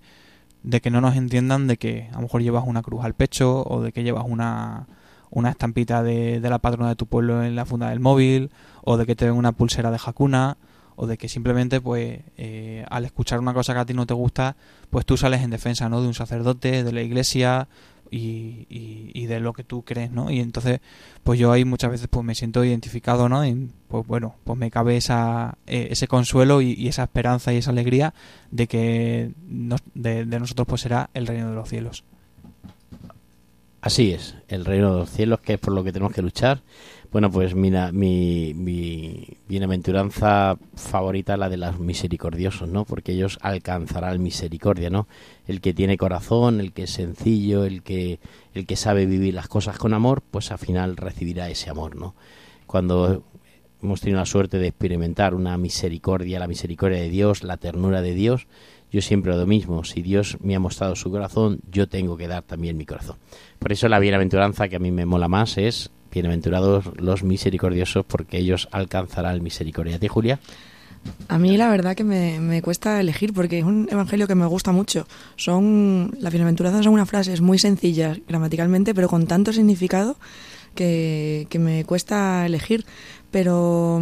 de 0.62 0.81
que 0.81 0.90
no 0.90 1.00
nos 1.00 1.16
entiendan 1.16 1.66
de 1.66 1.76
que 1.76 2.09
a 2.11 2.16
lo 2.16 2.23
mejor 2.23 2.43
llevas 2.43 2.64
una 2.66 2.83
cruz 2.83 3.05
al 3.05 3.14
pecho 3.14 3.62
o 3.66 3.83
de 3.83 3.93
que 3.93 4.02
llevas 4.02 4.25
una, 4.26 4.88
una 5.31 5.50
estampita 5.50 6.02
de, 6.02 6.40
de 6.40 6.50
la 6.50 6.59
patrona 6.59 6.88
de 6.88 6.97
tu 6.97 7.07
pueblo 7.07 7.45
en 7.45 7.55
la 7.55 7.64
funda 7.64 7.90
del 7.90 8.00
móvil 8.00 8.50
o 8.83 8.97
de 8.97 9.07
que 9.07 9.14
te 9.14 9.26
ven 9.26 9.35
una 9.35 9.52
pulsera 9.52 9.93
de 9.93 9.99
jacuna 9.99 10.57
o 10.97 11.07
de 11.07 11.19
que 11.19 11.28
simplemente 11.28 11.81
pues 11.81 12.21
eh, 12.37 12.85
al 12.90 13.05
escuchar 13.05 13.38
una 13.38 13.55
cosa 13.55 13.75
que 13.75 13.81
a 13.81 13.85
ti 13.87 13.95
no 13.95 14.07
te 14.07 14.14
gusta 14.14 14.57
pues 14.90 15.07
tú 15.07 15.16
sales 15.16 15.43
en 15.43 15.50
defensa 15.50 15.88
no 15.88 16.00
de 16.00 16.09
un 16.09 16.14
sacerdote 16.14 16.83
de 16.83 16.93
la 16.93 17.02
iglesia 17.02 17.69
y, 18.11 18.67
y, 18.69 19.27
de 19.27 19.41
lo 19.41 19.53
que 19.53 19.65
tú 19.65 19.83
crees 19.83 20.13
no 20.13 20.31
y 20.31 20.39
entonces 20.41 20.81
pues 21.25 21.39
yo 21.39 21.51
ahí 21.51 21.65
muchas 21.65 21.91
veces 21.91 22.07
pues 22.09 22.25
me 22.25 22.35
siento 22.35 22.65
identificado 22.65 23.29
no 23.29 23.45
y 23.45 23.71
pues 23.89 24.07
bueno 24.07 24.37
pues 24.45 24.57
me 24.57 24.71
cabe 24.71 24.97
esa 24.97 25.59
eh, 25.67 25.89
ese 25.91 26.07
consuelo 26.07 26.63
y, 26.63 26.87
esa 26.87 27.05
esperanza 27.05 27.53
y 27.53 27.57
esa 27.57 27.71
alegría 27.71 28.15
de 28.51 28.69
que 28.69 29.33
de, 29.95 30.25
de 30.25 30.41
nosotros 30.41 30.69
pues 30.69 30.83
será 30.83 31.11
el 31.15 31.27
reino 31.27 31.51
de 31.51 31.55
los 31.57 31.69
cielos. 31.69 32.05
Así 33.87 34.13
es, 34.13 34.35
el 34.49 34.65
reino 34.65 34.91
de 34.91 34.99
los 34.99 35.11
cielos, 35.11 35.39
que 35.39 35.53
es 35.53 35.61
por 35.61 35.73
lo 35.73 35.85
que 35.85 35.93
tenemos 35.93 36.13
que 36.13 36.21
luchar. 36.21 36.61
Bueno, 37.13 37.31
pues 37.31 37.55
mira, 37.55 37.93
mi, 37.93 38.53
mi 38.55 39.27
bienaventuranza 39.49 40.59
favorita 40.75 41.35
es 41.35 41.39
la 41.39 41.49
de 41.49 41.57
los 41.57 41.79
misericordiosos, 41.79 42.69
¿no? 42.69 42.85
Porque 42.85 43.13
ellos 43.13 43.39
alcanzarán 43.43 44.23
misericordia, 44.23 44.91
¿no? 44.91 45.07
El 45.47 45.61
que 45.61 45.73
tiene 45.73 45.97
corazón, 45.97 46.61
el 46.61 46.73
que 46.73 46.85
es 46.85 46.91
sencillo, 46.91 47.65
el 47.65 47.83
que, 47.83 48.19
el 48.55 48.67
que 48.67 48.77
sabe 48.77 49.07
vivir 49.07 49.35
las 49.35 49.49
cosas 49.49 49.79
con 49.79 49.95
amor, 49.95 50.23
pues 50.31 50.51
al 50.51 50.59
final 50.59 50.97
recibirá 50.97 51.49
ese 51.49 51.71
amor, 51.71 51.97
¿no? 51.97 52.15
Cuando 52.67 53.23
hemos 53.83 54.01
tenido 54.01 54.19
la 54.19 54.27
suerte 54.27 54.59
de 54.59 54.69
experimentar 54.69 55.35
una 55.35 55.57
misericordia, 55.57 56.41
la 56.41 56.49
misericordia 56.49 56.99
de 56.99 57.09
Dios, 57.09 57.45
la 57.45 57.57
ternura 57.57 58.03
de 58.03 58.15
Dios, 58.15 58.47
yo 58.91 59.01
siempre 59.01 59.37
lo 59.37 59.47
mismo, 59.47 59.85
si 59.85 60.03
Dios 60.03 60.39
me 60.41 60.55
ha 60.55 60.61
mostrado 60.61 60.97
su 60.97 61.11
corazón, 61.11 61.61
yo 61.71 61.89
tengo 61.89 62.17
que 62.17 62.29
dar 62.29 62.43
también 62.43 62.77
mi 62.77 62.87
corazón. 62.87 63.17
Por 63.59 63.73
eso 63.73 63.89
la 63.89 63.99
bienaventuranza 63.99 64.69
que 64.69 64.77
a 64.77 64.81
mí 64.81 64.91
me 64.91 65.07
mola 65.07 65.29
más 65.29 65.59
es 65.59 65.91
bienaventurados 66.16 66.87
los 66.96 67.23
misericordiosos 67.23 68.06
porque 68.06 68.38
ellos 68.38 68.68
alcanzarán 68.73 69.42
misericordia. 69.42 69.96
¿A 69.96 69.99
ti, 69.99 70.08
Julia? 70.08 70.40
A 71.28 71.38
mí 71.38 71.58
la 71.58 71.68
verdad 71.68 71.94
que 71.94 72.04
me, 72.04 72.62
cuesta 72.62 73.00
elegir 73.00 73.35
porque 73.35 73.58
es 73.58 73.64
un 73.64 73.87
evangelio 73.90 74.26
que 74.26 74.35
me 74.35 74.46
gusta 74.46 74.73
mucho. 74.73 75.06
Son 75.37 76.11
las 76.18 76.32
bienaventuranzas 76.32 76.85
son 76.85 76.94
unas 76.94 77.08
frases 77.08 77.42
muy 77.42 77.58
sencillas 77.58 78.18
gramaticalmente, 78.26 78.94
pero 78.94 79.08
con 79.08 79.26
tanto 79.26 79.52
significado 79.52 80.16
que, 80.75 81.46
que 81.50 81.58
me 81.58 81.85
cuesta 81.85 82.46
elegir. 82.46 82.87
Pero, 83.30 84.00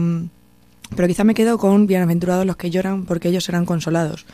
pero 0.95 1.09
quizá 1.09 1.25
me 1.25 1.35
quedo 1.35 1.59
con 1.59 1.89
bienaventurados 1.89 2.47
los 2.47 2.57
que 2.57 2.71
lloran 2.71 3.07
porque 3.07 3.29
ellos 3.29 3.43
serán 3.43 3.67
consolados. 3.67 4.25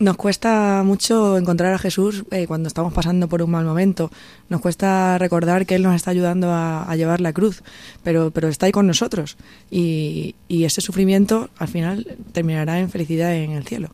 Nos 0.00 0.16
cuesta 0.16 0.82
mucho 0.82 1.36
encontrar 1.36 1.74
a 1.74 1.78
Jesús 1.78 2.24
eh, 2.30 2.46
cuando 2.46 2.68
estamos 2.68 2.90
pasando 2.94 3.28
por 3.28 3.42
un 3.42 3.50
mal 3.50 3.66
momento. 3.66 4.10
Nos 4.48 4.62
cuesta 4.62 5.18
recordar 5.18 5.66
que 5.66 5.74
Él 5.74 5.82
nos 5.82 5.94
está 5.94 6.10
ayudando 6.10 6.50
a, 6.50 6.90
a 6.90 6.96
llevar 6.96 7.20
la 7.20 7.34
cruz, 7.34 7.62
pero, 8.02 8.30
pero 8.30 8.48
está 8.48 8.64
ahí 8.64 8.72
con 8.72 8.86
nosotros. 8.86 9.36
Y, 9.70 10.36
y 10.48 10.64
ese 10.64 10.80
sufrimiento 10.80 11.50
al 11.58 11.68
final 11.68 12.16
terminará 12.32 12.78
en 12.78 12.88
felicidad 12.88 13.34
en 13.34 13.50
el 13.50 13.66
cielo. 13.66 13.90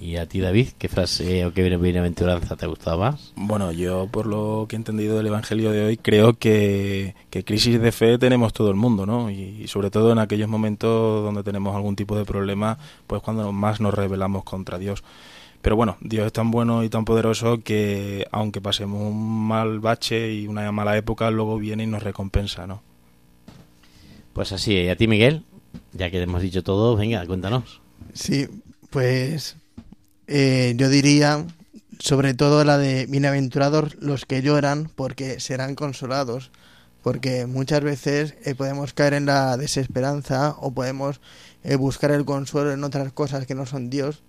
¿Y 0.00 0.16
a 0.16 0.26
ti, 0.26 0.40
David? 0.40 0.68
¿Qué 0.78 0.88
frase 0.88 1.44
o 1.44 1.52
qué 1.52 1.62
bienaventuranza 1.62 2.56
te 2.56 2.64
ha 2.64 2.68
gustado 2.68 2.98
más? 2.98 3.32
Bueno, 3.36 3.72
yo 3.72 4.08
por 4.10 4.26
lo 4.26 4.66
que 4.68 4.76
he 4.76 4.78
entendido 4.78 5.16
del 5.16 5.26
Evangelio 5.26 5.70
de 5.72 5.84
hoy, 5.84 5.96
creo 5.96 6.34
que, 6.34 7.14
que 7.30 7.44
crisis 7.44 7.80
de 7.80 7.92
fe 7.92 8.18
tenemos 8.18 8.52
todo 8.52 8.70
el 8.70 8.76
mundo, 8.76 9.06
¿no? 9.06 9.30
Y, 9.30 9.66
sobre 9.68 9.90
todo 9.90 10.12
en 10.12 10.18
aquellos 10.18 10.48
momentos 10.48 11.24
donde 11.24 11.42
tenemos 11.42 11.74
algún 11.74 11.96
tipo 11.96 12.16
de 12.16 12.24
problema, 12.24 12.78
pues 13.06 13.22
cuando 13.22 13.52
más 13.52 13.80
nos 13.80 13.92
rebelamos 13.92 14.44
contra 14.44 14.78
Dios. 14.78 15.02
Pero 15.60 15.74
bueno, 15.74 15.96
Dios 16.00 16.26
es 16.26 16.32
tan 16.32 16.50
bueno 16.50 16.84
y 16.84 16.88
tan 16.88 17.04
poderoso 17.04 17.60
que 17.62 18.26
aunque 18.30 18.60
pasemos 18.60 19.02
un 19.02 19.48
mal 19.48 19.80
bache 19.80 20.32
y 20.32 20.46
una 20.46 20.70
mala 20.70 20.96
época, 20.96 21.30
luego 21.30 21.58
viene 21.58 21.82
y 21.82 21.86
nos 21.86 22.02
recompensa, 22.02 22.66
¿no? 22.66 22.82
Pues 24.32 24.52
así, 24.52 24.74
¿y 24.74 24.88
a 24.88 24.96
ti, 24.96 25.08
Miguel? 25.08 25.42
Ya 25.92 26.10
que 26.10 26.22
hemos 26.22 26.42
dicho 26.42 26.62
todo, 26.62 26.96
venga, 26.96 27.26
cuéntanos. 27.26 27.80
Sí, 28.14 28.46
pues 28.90 29.56
eh, 30.28 30.74
yo 30.76 30.88
diría 30.88 31.44
sobre 31.98 32.34
todo 32.34 32.64
la 32.64 32.78
de 32.78 33.06
bienaventurados 33.06 33.96
los 33.96 34.24
que 34.24 34.42
lloran 34.42 34.90
porque 34.94 35.40
serán 35.40 35.74
consolados 35.74 36.52
porque 37.02 37.46
muchas 37.46 37.80
veces 37.82 38.34
eh, 38.44 38.54
podemos 38.54 38.92
caer 38.92 39.14
en 39.14 39.26
la 39.26 39.56
desesperanza 39.56 40.54
o 40.60 40.72
podemos 40.72 41.20
eh, 41.64 41.76
buscar 41.76 42.10
el 42.10 42.24
consuelo 42.24 42.72
en 42.72 42.84
otras 42.84 43.12
cosas 43.12 43.46
que 43.46 43.54
no 43.54 43.66
son 43.66 43.88
Dios 43.88 44.22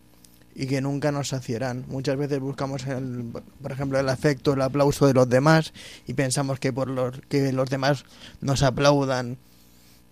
y 0.56 0.68
que 0.68 0.82
nunca 0.82 1.12
nos 1.12 1.30
saciarán. 1.30 1.86
Muchas 1.88 2.18
veces 2.18 2.40
buscamos, 2.40 2.86
el, 2.88 3.32
por 3.62 3.72
ejemplo, 3.72 4.00
el 4.00 4.10
afecto, 4.10 4.54
el 4.54 4.62
aplauso 4.62 5.08
de 5.08 5.14
los 5.14 5.30
demás 5.30 5.74
y 6.08 6.14
pensamos 6.14 6.60
que 6.60 6.74
por 6.74 6.90
los 6.90 7.20
que 7.28 7.52
los 7.52 7.70
demás 7.70 8.06
nos 8.42 8.64
aplaudan, 8.64 9.38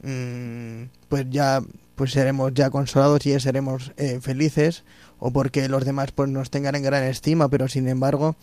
mmm, 0.03 0.83
pues 1.09 1.25
ya 1.29 1.61
pues 1.97 2.11
seremos 2.11 2.53
ya 2.53 2.69
consolados 2.69 3.25
y 3.25 3.31
ya 3.31 3.39
seremos 3.39 3.91
eh, 3.97 4.19
felices 4.21 4.83
o 5.17 5.31
porque 5.31 5.67
los 5.67 5.83
demás 5.83 6.11
pues 6.11 6.29
nos 6.29 6.51
tengan 6.51 6.75
en 6.75 6.83
gran 6.83 7.03
estima, 7.03 7.49
pero 7.49 7.67
sin 7.67 7.87
embargo 7.87 8.35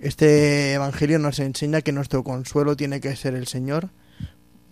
este 0.00 0.72
evangelio 0.72 1.18
nos 1.18 1.38
enseña 1.38 1.82
que 1.82 1.92
nuestro 1.92 2.24
consuelo 2.24 2.76
tiene 2.76 3.00
que 3.00 3.14
ser 3.14 3.34
el 3.34 3.46
Señor, 3.46 3.90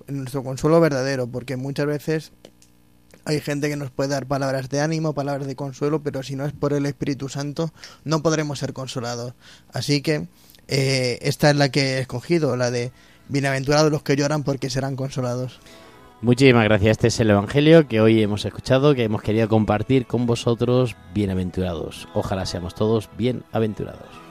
nuestro 0.06 0.42
consuelo 0.42 0.80
verdadero, 0.80 1.26
porque 1.26 1.56
muchas 1.56 1.84
veces 1.84 2.32
hay 3.26 3.40
gente 3.40 3.68
que 3.68 3.76
nos 3.76 3.90
puede 3.90 4.08
dar 4.08 4.24
palabras 4.24 4.70
de 4.70 4.80
ánimo, 4.80 5.12
palabras 5.12 5.46
de 5.46 5.54
consuelo, 5.54 6.02
pero 6.02 6.22
si 6.22 6.36
no 6.36 6.46
es 6.46 6.54
por 6.54 6.72
el 6.72 6.86
Espíritu 6.86 7.28
Santo 7.28 7.70
no 8.04 8.22
podremos 8.22 8.60
ser 8.60 8.72
consolados. 8.72 9.34
Así 9.74 10.00
que 10.00 10.26
eh, 10.68 11.18
esta 11.20 11.50
es 11.50 11.56
la 11.56 11.68
que 11.68 11.96
he 11.96 11.98
escogido, 11.98 12.56
la 12.56 12.70
de 12.70 12.92
bienaventurados 13.28 13.92
los 13.92 14.02
que 14.02 14.16
lloran 14.16 14.42
porque 14.42 14.70
serán 14.70 14.96
consolados. 14.96 15.60
Muchísimas 16.22 16.64
gracias. 16.64 16.92
Este 16.92 17.08
es 17.08 17.20
el 17.20 17.30
Evangelio 17.30 17.86
que 17.86 18.00
hoy 18.00 18.22
hemos 18.22 18.44
escuchado, 18.44 18.94
que 18.94 19.04
hemos 19.04 19.22
querido 19.22 19.48
compartir 19.48 20.06
con 20.06 20.26
vosotros. 20.26 20.96
Bienaventurados. 21.14 22.08
Ojalá 22.14 22.46
seamos 22.46 22.74
todos 22.74 23.10
bienaventurados. 23.18 24.25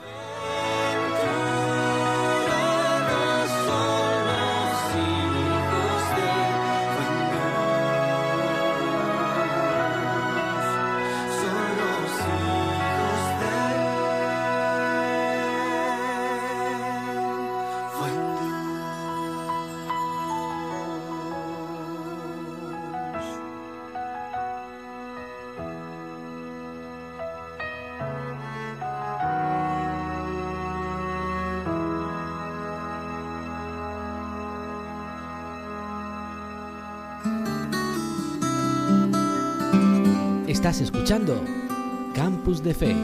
De 42.66 42.74
Fe 42.74 42.96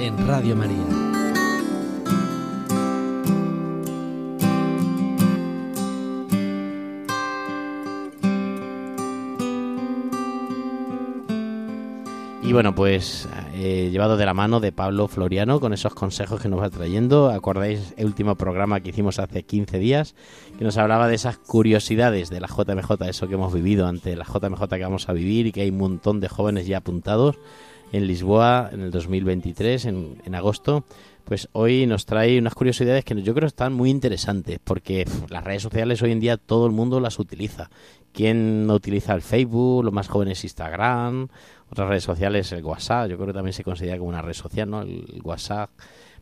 en 0.00 0.26
Radio 0.26 0.56
María. 0.56 0.74
Y 12.42 12.52
bueno, 12.52 12.74
pues 12.74 13.28
eh, 13.54 13.90
llevado 13.92 14.16
de 14.16 14.26
la 14.26 14.34
mano 14.34 14.58
de 14.58 14.72
Pablo 14.72 15.06
Floriano 15.06 15.60
con 15.60 15.72
esos 15.72 15.94
consejos 15.94 16.40
que 16.40 16.48
nos 16.48 16.60
va 16.60 16.68
trayendo. 16.68 17.30
¿Acordáis 17.30 17.94
el 17.96 18.06
último 18.06 18.34
programa 18.34 18.80
que 18.80 18.90
hicimos 18.90 19.20
hace 19.20 19.44
15 19.44 19.78
días? 19.78 20.16
Que 20.58 20.64
nos 20.64 20.76
hablaba 20.76 21.06
de 21.06 21.14
esas 21.14 21.38
curiosidades 21.38 22.30
de 22.30 22.40
la 22.40 22.48
JMJ, 22.48 23.00
eso 23.08 23.28
que 23.28 23.34
hemos 23.34 23.54
vivido 23.54 23.86
ante 23.86 24.16
la 24.16 24.24
JMJ 24.24 24.66
que 24.68 24.82
vamos 24.82 25.08
a 25.08 25.12
vivir 25.12 25.46
y 25.46 25.52
que 25.52 25.60
hay 25.60 25.70
un 25.70 25.78
montón 25.78 26.18
de 26.18 26.28
jóvenes 26.28 26.66
ya 26.66 26.78
apuntados 26.78 27.38
en 27.92 28.06
Lisboa 28.06 28.70
en 28.72 28.80
el 28.80 28.90
2023, 28.90 29.84
en, 29.84 30.22
en 30.24 30.34
agosto. 30.34 30.84
Pues 31.24 31.48
hoy 31.52 31.86
nos 31.86 32.04
trae 32.04 32.38
unas 32.38 32.54
curiosidades 32.54 33.04
que 33.04 33.20
yo 33.22 33.34
creo 33.34 33.46
están 33.46 33.72
muy 33.72 33.90
interesantes 33.90 34.58
porque 34.62 35.06
las 35.28 35.44
redes 35.44 35.62
sociales 35.62 36.02
hoy 36.02 36.10
en 36.10 36.20
día 36.20 36.36
todo 36.36 36.66
el 36.66 36.72
mundo 36.72 36.98
las 36.98 37.18
utiliza. 37.18 37.70
¿Quién 38.12 38.66
no 38.66 38.74
utiliza 38.74 39.14
el 39.14 39.22
Facebook? 39.22 39.84
Los 39.84 39.92
más 39.92 40.08
jóvenes 40.08 40.42
Instagram, 40.42 41.28
otras 41.70 41.88
redes 41.88 42.04
sociales, 42.04 42.50
el 42.52 42.64
WhatsApp, 42.64 43.08
yo 43.08 43.16
creo 43.16 43.28
que 43.28 43.32
también 43.32 43.54
se 43.54 43.64
considera 43.64 43.96
como 43.98 44.10
una 44.10 44.20
red 44.20 44.34
social, 44.34 44.68
¿no? 44.68 44.82
El 44.82 45.20
WhatsApp. 45.22 45.70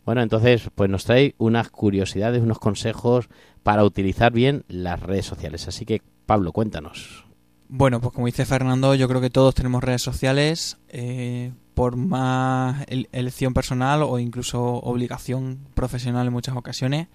Bueno, 0.04 0.22
entonces, 0.22 0.68
pues 0.74 0.88
nos 0.88 1.04
trae 1.04 1.35
unas 1.38 1.70
curiosidades, 1.70 2.42
unos 2.42 2.59
consejos 2.59 3.28
para 3.62 3.85
utilizar 3.85 4.33
bien 4.33 4.64
las 4.68 5.00
redes 5.00 5.26
sociales. 5.26 5.66
Así 5.68 5.85
que, 5.85 6.02
Pablo, 6.26 6.52
cuéntanos. 6.52 7.30
Bueno, 7.72 8.00
pues 8.00 8.12
como 8.12 8.26
dice 8.26 8.44
Fernando, 8.46 8.96
yo 8.96 9.06
creo 9.06 9.20
que 9.20 9.30
todos 9.30 9.54
tenemos 9.54 9.85
redes 9.85 10.02
sociales, 10.02 10.78
eh, 10.88 11.52
por 11.74 11.94
más 11.96 12.85
el- 12.88 13.09
elección 13.12 13.54
personal 13.54 14.02
o 14.02 14.18
incluso 14.18 14.61
obligación 14.61 15.61
profesional 15.74 16.26
en 16.26 16.33
muchas 16.33 16.56
ocasiones. 16.56 17.06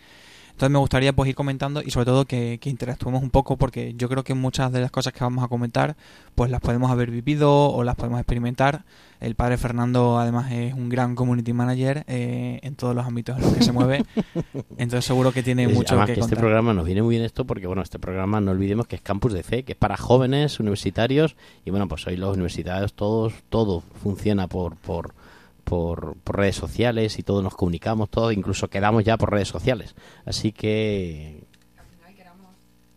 Entonces 0.55 0.71
me 0.71 0.79
gustaría 0.79 1.11
pues 1.11 1.27
ir 1.29 1.35
comentando 1.35 1.81
y 1.81 1.91
sobre 1.91 2.05
todo 2.05 2.23
que, 2.23 2.59
que 2.61 2.69
interactuemos 2.69 3.21
un 3.21 3.29
poco 3.29 3.57
porque 3.57 3.93
yo 3.97 4.07
creo 4.07 4.23
que 4.23 4.33
muchas 4.35 4.71
de 4.71 4.79
las 4.79 4.89
cosas 4.89 5.11
que 5.11 5.21
vamos 5.21 5.43
a 5.43 5.49
comentar 5.49 5.97
pues 6.33 6.49
las 6.49 6.61
podemos 6.61 6.89
haber 6.89 7.11
vivido 7.11 7.51
o 7.71 7.83
las 7.83 7.97
podemos 7.97 8.21
experimentar. 8.21 8.85
El 9.19 9.35
padre 9.35 9.57
Fernando 9.57 10.17
además 10.17 10.53
es 10.53 10.73
un 10.73 10.87
gran 10.87 11.13
community 11.15 11.51
manager 11.51 12.05
eh, 12.07 12.59
en 12.63 12.75
todos 12.75 12.95
los 12.95 13.05
ámbitos 13.05 13.35
en 13.35 13.43
los 13.43 13.53
que 13.53 13.63
se 13.63 13.73
mueve. 13.73 14.05
Entonces 14.77 15.03
seguro 15.03 15.33
que 15.33 15.43
tiene 15.43 15.67
mucho 15.67 15.95
Además 15.95 16.07
que 16.07 16.13
que 16.13 16.19
contar. 16.21 16.37
este 16.37 16.39
programa 16.41 16.73
nos 16.73 16.85
viene 16.85 17.01
muy 17.01 17.15
bien 17.15 17.25
esto 17.25 17.43
porque, 17.43 17.67
bueno, 17.67 17.81
este 17.81 17.99
programa 17.99 18.39
no 18.39 18.51
olvidemos 18.51 18.87
que 18.87 18.95
es 18.95 19.01
Campus 19.01 19.33
de 19.33 19.43
Fe, 19.43 19.63
que 19.63 19.73
es 19.73 19.77
para 19.77 19.97
jóvenes 19.97 20.61
universitarios 20.61 21.35
y, 21.65 21.71
bueno, 21.71 21.89
pues 21.89 22.07
hoy 22.07 22.15
los 22.15 22.33
universitarios 22.35 22.93
todos, 22.93 23.33
todo 23.49 23.83
funciona 24.01 24.47
por, 24.47 24.77
por, 24.77 25.13
por, 25.65 26.15
por 26.23 26.37
redes 26.37 26.55
sociales 26.55 27.19
y 27.19 27.23
todos 27.23 27.43
nos 27.43 27.55
comunicamos, 27.55 28.09
todo, 28.09 28.31
incluso 28.31 28.69
quedamos 28.69 29.03
ya 29.03 29.17
por 29.17 29.31
redes 29.31 29.49
sociales. 29.49 29.95
Así 30.25 30.53
que 30.53 31.43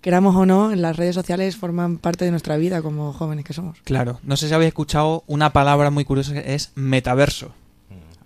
Queramos 0.00 0.36
o 0.36 0.46
no, 0.46 0.72
las 0.76 0.96
redes 0.96 1.16
sociales 1.16 1.56
forman 1.56 1.98
parte 1.98 2.24
de 2.24 2.30
nuestra 2.30 2.56
vida 2.56 2.82
como 2.82 3.12
jóvenes 3.12 3.44
que 3.44 3.52
somos. 3.52 3.78
Claro, 3.82 4.20
no 4.22 4.36
sé 4.36 4.46
si 4.46 4.54
habéis 4.54 4.68
escuchado 4.68 5.24
una 5.26 5.52
palabra 5.52 5.90
muy 5.90 6.04
curiosa 6.04 6.34
que 6.34 6.54
es 6.54 6.70
metaverso. 6.76 7.52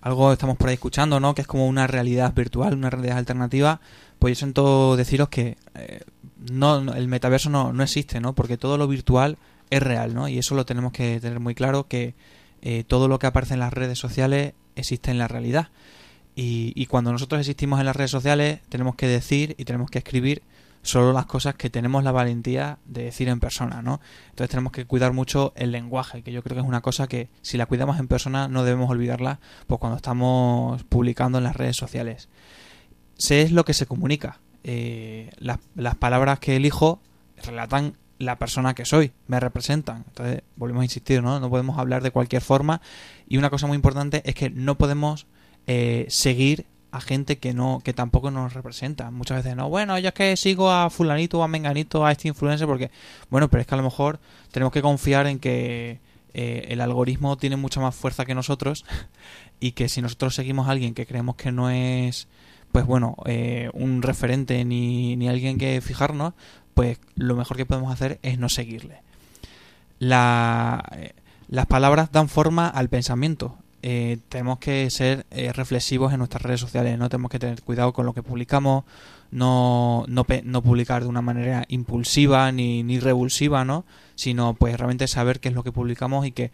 Algo 0.03 0.33
estamos 0.33 0.57
por 0.57 0.69
ahí 0.69 0.75
escuchando, 0.75 1.19
¿no? 1.21 1.35
Que 1.35 1.43
es 1.43 1.47
como 1.47 1.67
una 1.67 1.87
realidad 1.87 2.35
virtual, 2.35 2.75
una 2.75 2.91
realidad 2.91 3.19
alternativa. 3.19 3.81
Pues 4.19 4.37
yo 4.37 4.41
siento 4.41 4.97
deciros 4.97 5.29
que 5.29 5.57
eh, 5.75 6.01
no, 6.53 6.81
no, 6.81 6.93
el 6.93 7.09
metaverso 7.09 7.49
no, 7.49 7.73
no 7.73 7.83
existe, 7.83 8.21
¿no? 8.21 8.35
Porque 8.35 8.59
todo 8.59 8.77
lo 8.77 8.87
virtual 8.87 9.39
es 9.71 9.83
real, 9.83 10.15
¿no? 10.15 10.29
Y 10.29 10.39
eso 10.39 10.55
lo 10.55 10.67
tenemos 10.67 10.93
que 10.93 11.21
tener 11.21 11.41
muy 11.41 11.55
claro, 11.55 11.87
que 11.89 12.15
eh, 12.63 12.85
todo 12.87 13.09
lo 13.09 13.19
que 13.19 13.27
aparece 13.27 13.55
en 13.55 13.61
las 13.61 13.73
redes 13.73 13.99
sociales 13.99 14.55
existe 14.77 15.11
en 15.11 15.19
la 15.19 15.29
realidad. 15.29 15.69
Y, 16.35 16.73
y 16.75 16.87
cuando 16.87 17.13
nosotros 17.13 17.41
existimos 17.41 17.79
en 17.81 17.87
las 17.87 17.97
redes 17.97 18.11
sociales, 18.11 18.61
tenemos 18.69 18.95
que 18.95 19.07
decir 19.07 19.55
y 19.59 19.65
tenemos 19.65 19.91
que 19.91 19.99
escribir 19.99 20.43
solo 20.83 21.13
las 21.13 21.27
cosas 21.27 21.55
que 21.55 21.71
tenemos 21.71 22.03
la 22.05 22.13
valentía 22.13 22.79
de 22.85 23.05
decir 23.05 23.29
en 23.29 23.41
persona, 23.41 23.83
¿no? 23.83 24.01
Entonces 24.31 24.51
tenemos 24.51 24.73
que 24.73 24.85
cuidar 24.85 25.13
mucho 25.13 25.53
el 25.57 25.71
lenguaje, 25.71 26.23
que 26.23 26.33
yo 26.33 26.43
creo 26.43 26.57
que 26.57 26.61
es 26.61 26.67
una 26.67 26.81
cosa 26.81 27.07
que 27.07 27.29
si 27.41 27.57
la 27.57 27.67
cuidamos 27.67 27.99
en 27.99 28.09
persona 28.09 28.49
no 28.49 28.65
debemos 28.65 28.91
olvidarla 28.91 29.39
pues 29.69 29.79
cuando 29.79 29.97
estamos 29.97 30.83
publicando 30.85 31.39
en 31.39 31.45
las 31.45 31.57
redes 31.57 31.77
sociales. 31.77 32.29
Sé 33.17 33.43
es 33.43 33.53
lo 33.53 33.65
que 33.65 33.75
se 33.75 33.87
comunica. 33.87 34.41
Eh, 34.65 35.31
las, 35.39 35.59
las 35.75 35.95
palabras 35.95 36.41
que 36.41 36.57
elijo 36.57 37.01
relatan 37.45 37.97
la 38.23 38.39
persona 38.39 38.75
que 38.75 38.85
soy, 38.85 39.13
me 39.27 39.41
representan. 39.41 40.05
Entonces, 40.09 40.43
volvemos 40.57 40.83
a 40.83 40.85
insistir, 40.85 41.23
¿no? 41.23 41.41
No 41.41 41.51
podemos 41.51 41.79
hablar 41.79 42.03
de 42.03 42.13
cualquier 42.13 42.41
forma. 42.41 42.81
Y 43.29 43.37
una 43.37 43.51
cosa 43.51 43.67
muy 43.67 43.75
importante 43.75 44.23
es 44.25 44.35
que 44.35 44.49
no 44.49 44.79
podemos 44.79 45.27
eh, 45.67 46.07
seguir 46.09 46.67
a 46.93 47.01
gente 47.01 47.39
que 47.39 47.55
no 47.55 47.81
que 47.83 47.93
tampoco 47.95 48.31
nos 48.31 48.53
representa. 48.53 49.11
Muchas 49.11 49.39
veces 49.39 49.57
no, 49.57 49.69
bueno, 49.69 49.99
yo 49.99 50.09
es 50.09 50.15
que 50.15 50.37
sigo 50.37 50.71
a 50.71 50.91
fulanito 50.91 51.43
a 51.43 51.49
menganito, 51.49 52.05
a 52.05 52.13
este 52.13 52.29
influencer 52.29 52.67
porque 52.67 52.91
bueno, 53.31 53.49
pero 53.49 53.63
es 53.63 53.67
que 53.67 53.75
a 53.75 53.79
lo 53.79 53.85
mejor 53.85 54.21
tenemos 54.51 54.73
que 54.73 54.83
confiar 54.83 55.27
en 55.27 55.39
que 55.39 56.01
eh, 56.35 56.67
el 56.69 56.83
algoritmo 56.83 57.39
tiene 57.39 57.57
mucha 57.57 57.81
más 57.81 57.95
fuerza 57.95 58.27
que 58.27 58.35
nosotros 58.35 58.85
y 59.61 59.73
que 59.73 59.89
si 59.89 60.03
nosotros 60.03 60.35
seguimos 60.35 60.69
a 60.69 60.73
alguien 60.73 60.93
que 60.93 61.07
creemos 61.07 61.37
que 61.37 61.51
no 61.51 61.71
es 61.71 62.29
pues 62.73 62.87
bueno, 62.87 63.17
eh, 63.27 63.71
un 63.75 64.01
referente 64.01 64.65
ni, 64.65 65.15
ni 65.17 65.29
alguien 65.29 65.59
que 65.59 65.81
fijarnos, 65.83 66.33
pues 66.75 66.99
lo 67.15 67.37
mejor 67.37 67.57
que 67.57 67.67
podemos 67.67 67.93
hacer 67.93 68.19
es 68.23 68.39
no 68.39 68.49
seguirle. 68.49 69.03
La, 69.99 70.85
eh, 70.97 71.13
las 71.49 71.67
palabras 71.67 72.11
dan 72.13 72.29
forma 72.29 72.69
al 72.69 72.89
pensamiento. 72.89 73.57
Eh, 73.83 74.19
tenemos 74.29 74.59
que 74.59 74.89
ser 74.91 75.27
eh, 75.33 75.53
reflexivos 75.53 76.13
en 76.13 76.19
nuestras 76.19 76.43
redes 76.43 76.61
sociales, 76.61 76.97
no 76.99 77.09
tenemos 77.09 77.31
que 77.33 77.41
tener 77.41 77.63
cuidado 77.63 77.93
con 77.93 78.07
lo 78.07 78.15
que 78.15 78.23
publicamos, 78.23 78.85
no, 79.33 80.05
no, 80.07 80.25
no 80.45 80.63
publicar 80.63 81.03
de 81.03 81.09
una 81.09 81.21
manera 81.21 81.65
impulsiva 81.67 82.53
ni, 82.53 82.85
ni 82.85 83.01
revulsiva, 83.01 83.65
¿no? 83.65 83.85
sino 84.15 84.55
pues 84.55 84.77
realmente 84.79 85.09
saber 85.09 85.41
qué 85.41 85.49
es 85.49 85.55
lo 85.55 85.65
que 85.65 85.73
publicamos 85.73 86.27
y 86.27 86.33
que 86.33 86.53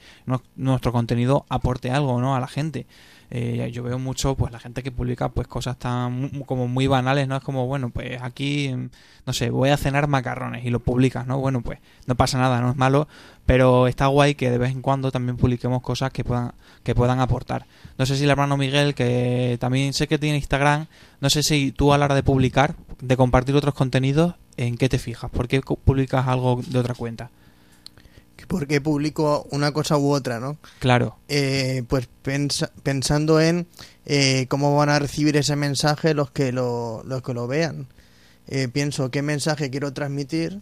nuestro 0.56 0.90
contenido 0.90 1.44
aporte 1.50 1.90
algo 1.90 2.18
¿no? 2.20 2.34
a 2.34 2.40
la 2.40 2.48
gente. 2.48 2.86
Eh, 3.30 3.70
yo 3.72 3.82
veo 3.82 3.98
mucho 3.98 4.34
pues 4.36 4.52
la 4.52 4.58
gente 4.58 4.82
que 4.82 4.90
publica 4.90 5.28
pues 5.28 5.46
cosas 5.46 5.78
tan 5.78 6.30
como 6.46 6.66
muy 6.66 6.86
banales, 6.86 7.28
¿no? 7.28 7.36
Es 7.36 7.42
como, 7.42 7.66
bueno, 7.66 7.90
pues 7.90 8.20
aquí, 8.22 8.72
mm, 8.74 8.88
no 9.26 9.32
sé, 9.32 9.50
voy 9.50 9.68
a 9.68 9.76
cenar 9.76 10.08
macarrones 10.08 10.64
y 10.64 10.70
lo 10.70 10.80
publicas, 10.80 11.26
¿no? 11.26 11.38
Bueno, 11.38 11.60
pues 11.60 11.78
no 12.06 12.14
pasa 12.14 12.38
nada, 12.38 12.60
no 12.60 12.70
es 12.70 12.76
malo, 12.76 13.06
pero 13.44 13.86
está 13.86 14.06
guay 14.06 14.34
que 14.34 14.50
de 14.50 14.58
vez 14.58 14.72
en 14.72 14.80
cuando 14.80 15.10
también 15.10 15.36
publiquemos 15.36 15.82
cosas 15.82 16.10
que 16.10 16.24
puedan, 16.24 16.52
que 16.82 16.94
puedan 16.94 17.20
aportar. 17.20 17.66
No 17.98 18.06
sé 18.06 18.16
si 18.16 18.24
el 18.24 18.30
hermano 18.30 18.56
Miguel, 18.56 18.94
que 18.94 19.58
también 19.60 19.92
sé 19.92 20.08
que 20.08 20.18
tiene 20.18 20.38
Instagram, 20.38 20.86
no 21.20 21.30
sé 21.30 21.42
si 21.42 21.72
tú 21.72 21.92
a 21.92 21.98
la 21.98 22.06
hora 22.06 22.14
de 22.14 22.22
publicar, 22.22 22.76
de 23.00 23.16
compartir 23.16 23.54
otros 23.56 23.74
contenidos, 23.74 24.34
¿en 24.56 24.76
qué 24.78 24.88
te 24.88 24.98
fijas? 24.98 25.30
¿Por 25.30 25.48
qué 25.48 25.60
publicas 25.60 26.26
algo 26.28 26.62
de 26.66 26.78
otra 26.78 26.94
cuenta? 26.94 27.30
Por 28.48 28.66
qué 28.66 28.80
publico 28.80 29.46
una 29.52 29.70
cosa 29.72 29.96
u 29.96 30.10
otra, 30.10 30.40
¿no? 30.40 30.56
Claro. 30.80 31.16
Eh, 31.28 31.84
pues 31.86 32.08
pensa- 32.24 32.72
pensando 32.82 33.40
en 33.40 33.68
eh, 34.06 34.46
cómo 34.48 34.74
van 34.76 34.88
a 34.88 34.98
recibir 34.98 35.36
ese 35.36 35.54
mensaje 35.54 36.14
los 36.14 36.30
que 36.32 36.50
lo, 36.50 37.02
los 37.04 37.22
que 37.22 37.34
lo 37.34 37.46
vean. 37.46 37.86
Eh, 38.48 38.66
pienso 38.68 39.10
qué 39.10 39.22
mensaje 39.22 39.70
quiero 39.70 39.92
transmitir 39.92 40.60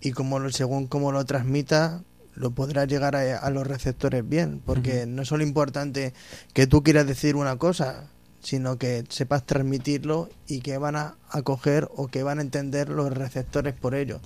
y 0.00 0.10
cómo 0.12 0.38
lo- 0.40 0.50
según 0.50 0.86
cómo 0.88 1.12
lo 1.12 1.24
transmita 1.24 2.02
lo 2.34 2.50
podrá 2.50 2.84
llegar 2.84 3.14
a, 3.16 3.38
a 3.38 3.50
los 3.50 3.64
receptores 3.66 4.28
bien 4.28 4.60
porque 4.66 5.06
no 5.06 5.22
es 5.22 5.28
solo 5.28 5.42
importante 5.44 6.12
que 6.52 6.66
tú 6.66 6.82
quieras 6.82 7.06
decir 7.06 7.36
una 7.36 7.56
cosa 7.56 8.08
sino 8.42 8.76
que 8.76 9.04
sepas 9.08 9.44
transmitirlo 9.46 10.28
y 10.48 10.60
que 10.60 10.78
van 10.78 10.96
a 10.96 11.14
acoger 11.30 11.88
o 11.94 12.08
que 12.08 12.22
van 12.24 12.38
a 12.40 12.42
entender 12.42 12.88
los 12.88 13.12
receptores 13.12 13.72
por 13.74 13.94
ello 13.94 14.20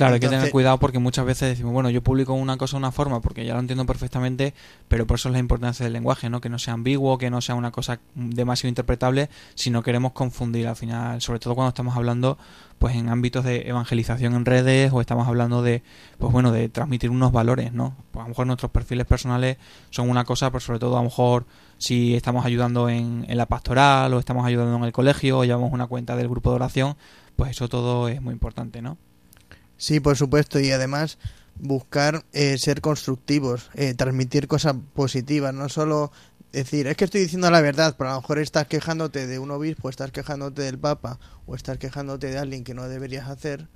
Claro, 0.00 0.14
hay 0.14 0.20
que 0.20 0.30
tener 0.30 0.50
cuidado 0.50 0.78
porque 0.78 0.98
muchas 0.98 1.26
veces 1.26 1.50
decimos, 1.50 1.74
bueno, 1.74 1.90
yo 1.90 2.02
publico 2.02 2.32
una 2.32 2.56
cosa 2.56 2.76
de 2.76 2.78
una 2.78 2.90
forma 2.90 3.20
porque 3.20 3.44
ya 3.44 3.52
lo 3.52 3.60
entiendo 3.60 3.84
perfectamente, 3.84 4.54
pero 4.88 5.06
por 5.06 5.16
eso 5.16 5.28
es 5.28 5.34
la 5.34 5.38
importancia 5.38 5.84
del 5.84 5.92
lenguaje, 5.92 6.30
¿no? 6.30 6.40
Que 6.40 6.48
no 6.48 6.58
sea 6.58 6.72
ambiguo, 6.72 7.18
que 7.18 7.28
no 7.28 7.42
sea 7.42 7.54
una 7.54 7.70
cosa 7.70 8.00
demasiado 8.14 8.70
interpretable, 8.70 9.28
si 9.54 9.68
no 9.68 9.82
queremos 9.82 10.12
confundir 10.12 10.68
al 10.68 10.76
final, 10.76 11.20
sobre 11.20 11.38
todo 11.38 11.54
cuando 11.54 11.68
estamos 11.68 11.98
hablando 11.98 12.38
pues 12.78 12.96
en 12.96 13.10
ámbitos 13.10 13.44
de 13.44 13.68
evangelización 13.68 14.34
en 14.34 14.46
redes 14.46 14.90
o 14.90 15.02
estamos 15.02 15.28
hablando 15.28 15.60
de 15.62 15.82
pues 16.16 16.32
bueno, 16.32 16.50
de 16.50 16.70
transmitir 16.70 17.10
unos 17.10 17.30
valores, 17.30 17.74
¿no? 17.74 17.94
Pues 18.10 18.22
a 18.22 18.24
lo 18.24 18.30
mejor 18.30 18.46
nuestros 18.46 18.72
perfiles 18.72 19.04
personales 19.04 19.58
son 19.90 20.08
una 20.08 20.24
cosa, 20.24 20.50
pero 20.50 20.60
sobre 20.60 20.78
todo 20.78 20.96
a 20.96 21.00
lo 21.00 21.10
mejor 21.10 21.44
si 21.76 22.14
estamos 22.14 22.46
ayudando 22.46 22.88
en, 22.88 23.26
en 23.28 23.36
la 23.36 23.44
pastoral 23.44 24.14
o 24.14 24.18
estamos 24.18 24.46
ayudando 24.46 24.74
en 24.78 24.84
el 24.84 24.92
colegio 24.92 25.40
o 25.40 25.44
llevamos 25.44 25.74
una 25.74 25.88
cuenta 25.88 26.16
del 26.16 26.30
grupo 26.30 26.48
de 26.48 26.56
oración, 26.56 26.96
pues 27.36 27.50
eso 27.50 27.68
todo 27.68 28.08
es 28.08 28.22
muy 28.22 28.32
importante, 28.32 28.80
¿no? 28.80 28.96
Sí, 29.80 29.98
por 29.98 30.14
supuesto, 30.14 30.60
y 30.60 30.70
además 30.72 31.16
buscar 31.58 32.26
eh, 32.34 32.58
ser 32.58 32.82
constructivos, 32.82 33.70
eh, 33.72 33.94
transmitir 33.94 34.46
cosas 34.46 34.76
positivas, 34.92 35.54
no 35.54 35.70
solo 35.70 36.12
decir, 36.52 36.86
es 36.86 36.98
que 36.98 37.06
estoy 37.06 37.22
diciendo 37.22 37.50
la 37.50 37.62
verdad, 37.62 37.94
pero 37.96 38.10
a 38.10 38.12
lo 38.12 38.20
mejor 38.20 38.40
estás 38.40 38.66
quejándote 38.66 39.26
de 39.26 39.38
un 39.38 39.50
obispo, 39.50 39.88
estás 39.88 40.12
quejándote 40.12 40.60
del 40.60 40.78
Papa 40.78 41.18
o 41.46 41.54
estás 41.54 41.78
quejándote 41.78 42.26
de 42.26 42.36
alguien 42.36 42.62
que 42.62 42.74
no 42.74 42.90
deberías 42.90 43.30
hacer, 43.30 43.68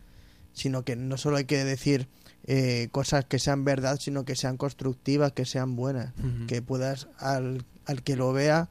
sino 0.53 0.85
que 0.85 0.95
no 0.95 1.17
solo 1.17 1.39
hay 1.39 1.47
que 1.47 1.65
decir 1.65 2.07
eh, 2.47 2.89
cosas 2.93 3.25
que 3.25 3.39
sean 3.39 3.65
verdad, 3.65 3.99
sino 3.99 4.27
que 4.27 4.37
sean 4.37 4.59
constructivas, 4.59 5.33
que 5.33 5.47
sean 5.47 5.75
buenas, 5.75 6.13
que 6.47 6.61
puedas 6.61 7.09
al, 7.19 7.65
al 7.87 8.03
que 8.03 8.15
lo 8.15 8.31
vea 8.35 8.69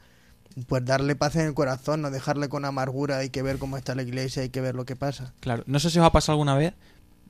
pues 0.67 0.86
darle 0.86 1.15
paz 1.15 1.36
en 1.36 1.48
el 1.48 1.56
corazón, 1.56 2.04
no 2.04 2.12
dejarle 2.12 2.48
con 2.48 2.63
amargura, 2.63 3.17
hay 3.17 3.32
que 3.32 3.41
ver 3.41 3.58
cómo 3.58 3.76
está 3.76 3.96
la 3.96 4.04
iglesia, 4.04 4.43
hay 4.43 4.50
que 4.50 4.62
ver 4.62 4.76
lo 4.76 4.86
que 4.86 4.96
pasa. 4.96 5.34
Claro, 5.39 5.63
no 5.65 5.80
sé 5.80 5.89
si 5.89 5.98
os 5.98 6.06
ha 6.06 6.12
pasado 6.12 6.34
alguna 6.34 6.56
vez 6.56 6.76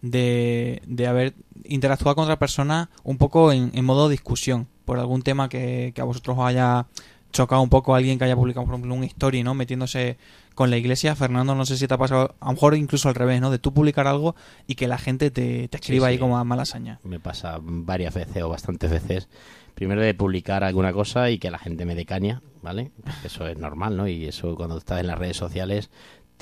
de, 0.03 0.81
de 0.85 1.07
haber 1.07 1.33
interactuado 1.63 2.15
con 2.15 2.25
otra 2.25 2.37
persona 2.37 2.89
un 3.03 3.17
poco 3.17 3.51
en, 3.53 3.71
en 3.73 3.85
modo 3.85 4.09
discusión 4.09 4.67
por 4.85 4.99
algún 4.99 5.21
tema 5.23 5.47
que, 5.49 5.93
que 5.95 6.01
a 6.01 6.03
vosotros 6.03 6.37
os 6.37 6.45
haya 6.45 6.85
chocado 7.31 7.61
un 7.61 7.69
poco 7.69 7.95
alguien 7.95 8.19
que 8.19 8.25
haya 8.25 8.35
publicado, 8.35 8.65
por 8.67 8.75
ejemplo, 8.75 8.93
un 8.93 9.03
story, 9.05 9.41
¿no? 9.41 9.55
Metiéndose 9.55 10.17
con 10.53 10.69
la 10.69 10.77
iglesia. 10.77 11.15
Fernando, 11.15 11.55
no 11.55 11.65
sé 11.65 11.77
si 11.77 11.87
te 11.87 11.93
ha 11.93 11.97
pasado, 11.97 12.35
a 12.39 12.45
lo 12.47 12.51
mejor 12.51 12.75
incluso 12.75 13.09
al 13.09 13.15
revés, 13.15 13.41
¿no? 13.41 13.49
De 13.49 13.57
tú 13.57 13.73
publicar 13.73 14.05
algo 14.05 14.35
y 14.67 14.75
que 14.75 14.87
la 14.87 14.97
gente 14.99 15.31
te, 15.31 15.67
te 15.69 15.77
escriba 15.77 16.05
Sí, 16.07 16.09
ahí 16.11 16.15
sí. 16.17 16.19
como 16.19 16.37
a 16.37 16.43
mala 16.43 16.65
saña. 16.65 16.99
Me 17.03 17.19
pasa 17.19 17.57
varias 17.61 18.13
veces 18.13 18.43
o 18.43 18.49
bastantes 18.49 18.91
veces. 18.91 19.29
Primero 19.73 20.01
de 20.01 20.13
publicar 20.13 20.63
alguna 20.63 20.93
cosa 20.93 21.31
y 21.31 21.39
que 21.39 21.49
la 21.49 21.57
gente 21.57 21.85
me 21.85 21.95
dé 21.95 22.05
caña, 22.05 22.43
¿vale? 22.61 22.91
Eso 23.23 23.47
es 23.47 23.57
normal, 23.57 23.97
¿no? 23.97 24.07
Y 24.07 24.25
eso 24.25 24.55
cuando 24.55 24.77
estás 24.77 24.99
en 24.99 25.07
las 25.07 25.17
redes 25.17 25.37
sociales 25.37 25.89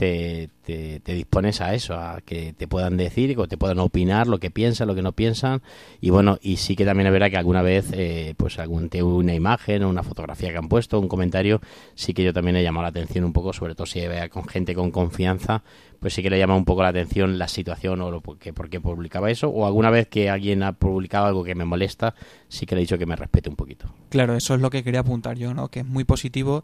te, 0.02 0.50
te, 0.64 1.00
te 1.00 1.14
dispones 1.14 1.62
a 1.62 1.76
eso, 1.76 1.94
a 1.94 2.22
que 2.22 2.54
te 2.54 2.68
puedan 2.68 2.98
decir, 2.98 3.36
que 3.36 3.48
te 3.48 3.56
puedan 3.56 3.78
opinar 3.78 4.26
lo 4.26 4.40
que 4.40 4.50
piensan, 4.50 4.88
lo 4.88 4.96
que 4.96 5.04
no 5.04 5.12
piensan. 5.12 5.62
Y 6.00 6.10
bueno, 6.10 6.40
y 6.42 6.58
sí 6.58 6.76
que 6.76 6.86
también 6.86 7.06
es 7.06 7.14
verdad 7.14 7.30
que 7.30 7.38
alguna 7.38 7.62
vez, 7.62 7.92
eh, 7.94 8.34
pues 8.36 8.58
algún 8.58 8.90
una 9.04 9.36
imagen 9.36 9.84
o 9.84 9.90
una 9.90 10.02
fotografía 10.02 10.50
que 10.50 10.58
han 10.58 10.70
puesto, 10.70 11.00
un 11.00 11.08
comentario, 11.08 11.62
sí 11.94 12.16
que 12.16 12.24
yo 12.24 12.34
también 12.34 12.56
he 12.56 12.64
llamado 12.64 12.82
la 12.82 12.88
atención 12.88 13.26
un 13.26 13.32
poco, 13.32 13.54
sobre 13.54 13.76
todo 13.76 13.86
si 13.86 14.00
vea 14.00 14.28
con 14.30 14.48
gente 14.48 14.74
con 14.74 14.90
confianza, 14.90 15.62
pues 16.00 16.16
sí 16.16 16.24
que 16.24 16.32
le 16.32 16.40
llama 16.40 16.56
un 16.56 16.66
poco 16.66 16.82
la 16.82 16.90
atención 16.90 17.38
la 17.38 17.48
situación 17.48 18.02
o 18.02 18.10
lo 18.10 18.24
que, 18.40 18.54
por 18.54 18.72
qué 18.72 18.82
publicaba 18.82 19.30
eso. 19.30 19.50
O 19.50 19.68
alguna 19.68 19.92
vez 19.92 20.08
que 20.08 20.32
alguien 20.32 20.64
ha 20.64 20.74
publicado 20.74 21.28
algo 21.28 21.44
que 21.44 21.54
me 21.54 21.64
molesta, 21.64 22.16
sí 22.48 22.66
que 22.66 22.74
le 22.74 22.82
he 22.82 22.86
dicho 22.86 22.98
que 22.98 23.06
me 23.06 23.16
respete 23.16 23.52
un 23.52 23.56
poquito. 23.56 23.94
Claro, 24.10 24.36
eso 24.36 24.56
es 24.56 24.62
lo 24.62 24.72
que 24.72 24.84
quería 24.84 25.02
apuntar 25.02 25.38
yo, 25.38 25.54
¿no? 25.54 25.68
Que 25.68 25.82
es 25.82 25.86
muy 25.86 26.06
positivo 26.06 26.64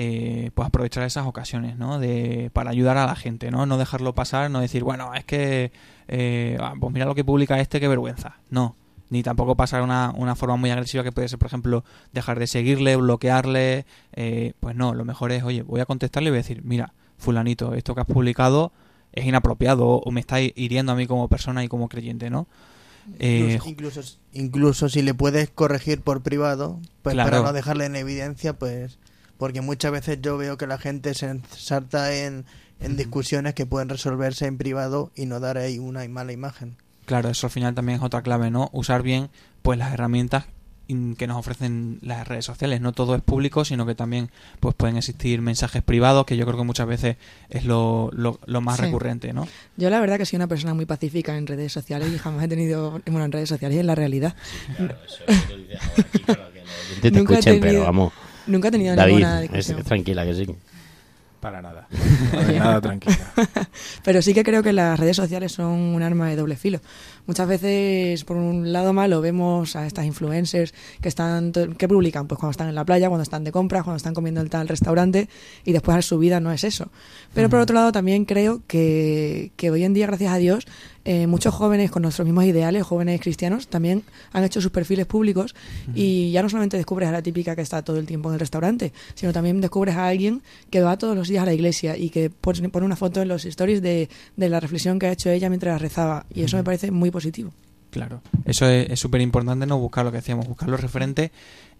eh, 0.00 0.52
pues 0.54 0.68
aprovechar 0.68 1.02
esas 1.02 1.26
ocasiones, 1.26 1.76
¿no? 1.76 1.98
De, 1.98 2.50
para 2.52 2.70
ayudar 2.70 2.96
a 2.98 3.06
la 3.06 3.16
gente, 3.16 3.50
¿no? 3.50 3.66
No 3.66 3.78
dejarlo 3.78 4.14
pasar, 4.14 4.48
no 4.48 4.60
decir, 4.60 4.84
bueno, 4.84 5.12
es 5.14 5.24
que, 5.24 5.72
eh, 6.06 6.56
ah, 6.60 6.74
pues 6.78 6.92
mira 6.92 7.04
lo 7.04 7.16
que 7.16 7.24
publica 7.24 7.58
este, 7.58 7.80
qué 7.80 7.88
vergüenza. 7.88 8.36
No, 8.48 8.76
ni 9.10 9.24
tampoco 9.24 9.56
pasar 9.56 9.82
una, 9.82 10.12
una 10.16 10.36
forma 10.36 10.54
muy 10.54 10.70
agresiva 10.70 11.02
que 11.02 11.10
puede 11.10 11.28
ser, 11.28 11.40
por 11.40 11.46
ejemplo, 11.48 11.82
dejar 12.12 12.38
de 12.38 12.46
seguirle, 12.46 12.94
bloquearle. 12.94 13.86
eh, 14.12 14.52
pues 14.60 14.76
no, 14.76 14.94
lo 14.94 15.04
mejor 15.04 15.32
es, 15.32 15.42
oye, 15.42 15.62
voy 15.62 15.80
a 15.80 15.86
contestarle 15.86 16.28
y 16.28 16.30
voy 16.30 16.36
a 16.38 16.42
decir, 16.42 16.62
mira, 16.62 16.92
fulanito, 17.16 17.74
esto 17.74 17.94
que 17.96 18.02
has 18.02 18.06
publicado 18.06 18.70
es 19.12 19.24
inapropiado 19.26 19.86
o 19.88 20.10
me 20.12 20.20
está 20.20 20.40
hiriendo 20.40 20.92
a 20.92 20.94
mí 20.94 21.08
como 21.08 21.26
persona 21.26 21.64
y 21.64 21.68
como 21.68 21.88
creyente, 21.88 22.30
¿no? 22.30 22.46
Eh, 23.18 23.58
Incluso, 23.64 23.68
incluso, 23.70 24.18
incluso 24.34 24.88
si 24.90 25.02
le 25.02 25.14
puedes 25.14 25.48
corregir 25.50 26.02
por 26.02 26.22
privado, 26.22 26.78
pues 27.02 27.14
Claro. 27.14 27.30
para 27.30 27.42
no 27.42 27.52
dejarle 27.52 27.86
en 27.86 27.96
evidencia, 27.96 28.52
pues 28.52 28.98
porque 29.38 29.60
muchas 29.62 29.92
veces 29.92 30.18
yo 30.20 30.36
veo 30.36 30.58
que 30.58 30.66
la 30.66 30.76
gente 30.78 31.14
se 31.14 31.26
ensarta 31.30 32.14
en, 32.14 32.44
en 32.80 32.96
discusiones 32.96 33.54
que 33.54 33.64
pueden 33.66 33.88
resolverse 33.88 34.46
en 34.46 34.58
privado 34.58 35.10
y 35.16 35.26
no 35.26 35.40
dar 35.40 35.56
ahí 35.58 35.78
una 35.78 36.06
mala 36.08 36.32
imagen. 36.32 36.76
Claro, 37.06 37.30
eso 37.30 37.46
al 37.46 37.50
final 37.52 37.74
también 37.74 37.98
es 37.98 38.04
otra 38.04 38.20
clave, 38.22 38.50
¿no? 38.50 38.68
Usar 38.72 39.02
bien 39.02 39.30
pues 39.62 39.78
las 39.78 39.94
herramientas 39.94 40.44
que 41.18 41.26
nos 41.26 41.36
ofrecen 41.36 41.98
las 42.00 42.26
redes 42.26 42.46
sociales. 42.46 42.80
No 42.80 42.92
todo 42.92 43.14
es 43.14 43.20
público, 43.20 43.62
sino 43.66 43.84
que 43.84 43.94
también 43.94 44.30
pues 44.58 44.74
pueden 44.74 44.96
existir 44.96 45.42
mensajes 45.42 45.82
privados, 45.82 46.24
que 46.24 46.36
yo 46.38 46.46
creo 46.46 46.56
que 46.56 46.64
muchas 46.64 46.86
veces 46.86 47.16
es 47.50 47.66
lo, 47.66 48.08
lo, 48.14 48.40
lo 48.46 48.60
más 48.62 48.76
Sí. 48.76 48.82
recurrente, 48.86 49.34
¿no? 49.34 49.46
Yo 49.76 49.90
la 49.90 50.00
verdad 50.00 50.16
que 50.16 50.24
soy 50.24 50.36
una 50.36 50.46
persona 50.46 50.72
muy 50.72 50.86
pacífica 50.86 51.36
en 51.36 51.46
redes 51.46 51.72
sociales 51.72 52.08
y 52.10 52.16
jamás 52.18 52.44
he 52.44 52.48
tenido, 52.48 53.02
bueno, 53.06 53.24
en 53.26 53.32
redes 53.32 53.50
sociales 53.50 53.76
y 53.76 53.80
en 53.80 53.86
la 53.86 53.94
realidad. 53.96 54.34
te 57.00 57.10
Nunca 57.10 57.34
he 57.34 57.38
escuchen, 57.38 57.60
pero 57.60 57.84
vamos. 57.84 58.12
Nunca 58.48 58.68
he 58.68 58.70
tenido 58.70 58.96
David, 58.96 59.12
ninguna 59.14 59.36
es- 59.44 59.50
discusión. 59.52 59.82
tranquila 59.84 60.24
que 60.24 60.34
sí. 60.34 60.46
Para 61.40 61.62
nada. 61.62 61.86
Para 62.32 62.52
nada 62.52 62.80
tranquila. 62.80 63.16
Pero 64.04 64.22
sí 64.22 64.34
que 64.34 64.42
creo 64.42 64.60
que 64.64 64.72
las 64.72 64.98
redes 64.98 65.14
sociales 65.16 65.52
son 65.52 65.68
un 65.70 66.02
arma 66.02 66.28
de 66.28 66.34
doble 66.34 66.56
filo. 66.56 66.80
Muchas 67.28 67.46
veces, 67.46 68.24
por 68.24 68.36
un 68.36 68.72
lado 68.72 68.92
malo, 68.92 69.20
vemos 69.20 69.76
a 69.76 69.86
estas 69.86 70.04
influencers 70.04 70.74
que 71.00 71.08
están 71.08 71.52
que 71.52 71.86
publican 71.86 72.26
pues 72.26 72.40
cuando 72.40 72.50
están 72.50 72.68
en 72.68 72.74
la 72.74 72.84
playa, 72.84 73.06
cuando 73.08 73.22
están 73.22 73.44
de 73.44 73.52
compras, 73.52 73.84
cuando 73.84 73.98
están 73.98 74.14
comiendo 74.14 74.40
en 74.40 74.48
tal 74.48 74.66
restaurante 74.66 75.28
y 75.64 75.70
después 75.72 76.04
su 76.04 76.18
vida 76.18 76.40
no 76.40 76.50
es 76.50 76.64
eso. 76.64 76.90
Pero 77.34 77.48
por 77.48 77.60
otro 77.60 77.74
lado 77.74 77.92
también 77.92 78.24
creo 78.24 78.62
que, 78.66 79.52
que 79.56 79.70
hoy 79.70 79.84
en 79.84 79.94
día, 79.94 80.08
gracias 80.08 80.32
a 80.32 80.38
Dios, 80.38 80.66
eh, 81.10 81.26
muchos 81.26 81.54
jóvenes 81.54 81.90
con 81.90 82.02
nuestros 82.02 82.26
mismos 82.26 82.44
ideales, 82.44 82.82
jóvenes 82.82 83.18
cristianos, 83.22 83.68
también 83.68 84.02
han 84.30 84.44
hecho 84.44 84.60
sus 84.60 84.70
perfiles 84.70 85.06
públicos 85.06 85.54
y 85.94 86.30
ya 86.32 86.42
no 86.42 86.50
solamente 86.50 86.76
descubres 86.76 87.08
a 87.08 87.12
la 87.12 87.22
típica 87.22 87.56
que 87.56 87.62
está 87.62 87.80
todo 87.80 87.96
el 87.96 88.04
tiempo 88.04 88.28
en 88.28 88.34
el 88.34 88.40
restaurante, 88.40 88.92
sino 89.14 89.32
también 89.32 89.62
descubres 89.62 89.96
a 89.96 90.06
alguien 90.06 90.42
que 90.68 90.82
va 90.82 90.98
todos 90.98 91.16
los 91.16 91.26
días 91.28 91.44
a 91.44 91.46
la 91.46 91.54
iglesia 91.54 91.96
y 91.96 92.10
que 92.10 92.28
pone 92.28 92.68
una 92.84 92.94
foto 92.94 93.22
en 93.22 93.28
los 93.28 93.46
stories 93.46 93.80
de, 93.80 94.10
de 94.36 94.48
la 94.50 94.60
reflexión 94.60 94.98
que 94.98 95.06
ha 95.06 95.12
hecho 95.12 95.30
ella 95.30 95.48
mientras 95.48 95.80
rezaba 95.80 96.26
y 96.28 96.42
eso 96.42 96.58
me 96.58 96.62
parece 96.62 96.90
muy 96.90 97.10
positivo. 97.10 97.54
Claro. 97.90 98.20
Eso 98.44 98.68
es 98.68 99.00
súper 99.00 99.22
importante, 99.22 99.64
no 99.64 99.78
buscar 99.78 100.04
lo 100.04 100.10
que 100.10 100.18
decíamos, 100.18 100.46
buscar 100.46 100.68
los 100.68 100.78
referentes 100.78 101.30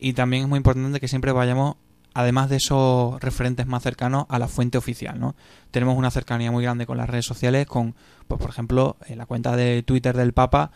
y 0.01 0.15
también 0.15 0.45
es 0.45 0.49
muy 0.49 0.57
importante 0.57 1.01
que 1.01 1.09
siempre 1.09 1.33
vayamos, 1.33 1.77
además 2.19 2.51
de 2.51 2.57
esos 2.57 3.21
referentes 3.21 3.69
más 3.69 3.85
cercanos, 3.85 4.27
a 4.29 4.41
la 4.41 4.49
fuente 4.49 4.77
oficial, 4.77 5.21
¿no? 5.21 5.37
Tenemos 5.71 5.97
una 5.97 6.11
cercanía 6.11 6.51
muy 6.51 6.65
grande 6.65 6.85
con 6.85 6.97
las 6.97 7.09
redes 7.09 7.25
sociales, 7.25 7.65
con, 7.69 7.95
pues 8.27 8.41
por 8.41 8.51
ejemplo, 8.51 8.97
eh, 9.07 9.15
la 9.15 9.25
cuenta 9.25 9.55
de 9.55 9.85
Twitter 9.85 10.17
del 10.17 10.33
Papa, 10.33 10.73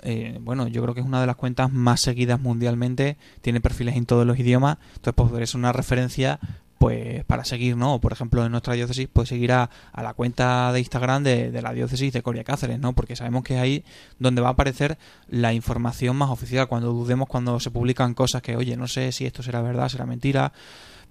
eh, 0.00 0.38
bueno, 0.40 0.68
yo 0.68 0.80
creo 0.80 0.94
que 0.94 1.00
es 1.00 1.06
una 1.06 1.20
de 1.20 1.26
las 1.26 1.36
cuentas 1.36 1.70
más 1.70 2.00
seguidas 2.00 2.40
mundialmente, 2.40 3.18
tiene 3.42 3.60
perfiles 3.60 3.94
en 3.94 4.06
todos 4.06 4.26
los 4.26 4.38
idiomas, 4.38 4.78
entonces 4.94 5.12
pues 5.14 5.42
es 5.42 5.54
una 5.54 5.70
referencia 5.70 6.40
pues 6.78 7.24
para 7.24 7.44
seguir, 7.44 7.76
¿no? 7.76 8.00
Por 8.00 8.12
ejemplo, 8.12 8.44
en 8.44 8.52
nuestra 8.52 8.74
diócesis, 8.74 9.08
pues 9.12 9.28
seguir 9.28 9.52
a, 9.52 9.70
a 9.92 10.02
la 10.02 10.14
cuenta 10.14 10.72
de 10.72 10.80
Instagram 10.80 11.22
de, 11.22 11.50
de 11.50 11.62
la 11.62 11.72
diócesis 11.72 12.12
de 12.12 12.22
Coria 12.22 12.44
Cáceres, 12.44 12.78
¿no? 12.78 12.92
Porque 12.92 13.16
sabemos 13.16 13.44
que 13.44 13.54
es 13.54 13.60
ahí 13.60 13.84
donde 14.18 14.42
va 14.42 14.48
a 14.48 14.52
aparecer 14.52 14.98
la 15.28 15.52
información 15.52 16.16
más 16.16 16.30
oficial, 16.30 16.68
cuando 16.68 16.92
dudemos 16.92 17.28
cuando 17.28 17.60
se 17.60 17.70
publican 17.70 18.14
cosas 18.14 18.42
que, 18.42 18.56
oye, 18.56 18.76
no 18.76 18.88
sé 18.88 19.12
si 19.12 19.24
esto 19.26 19.42
será 19.42 19.62
verdad, 19.62 19.88
será 19.88 20.06
mentira, 20.06 20.52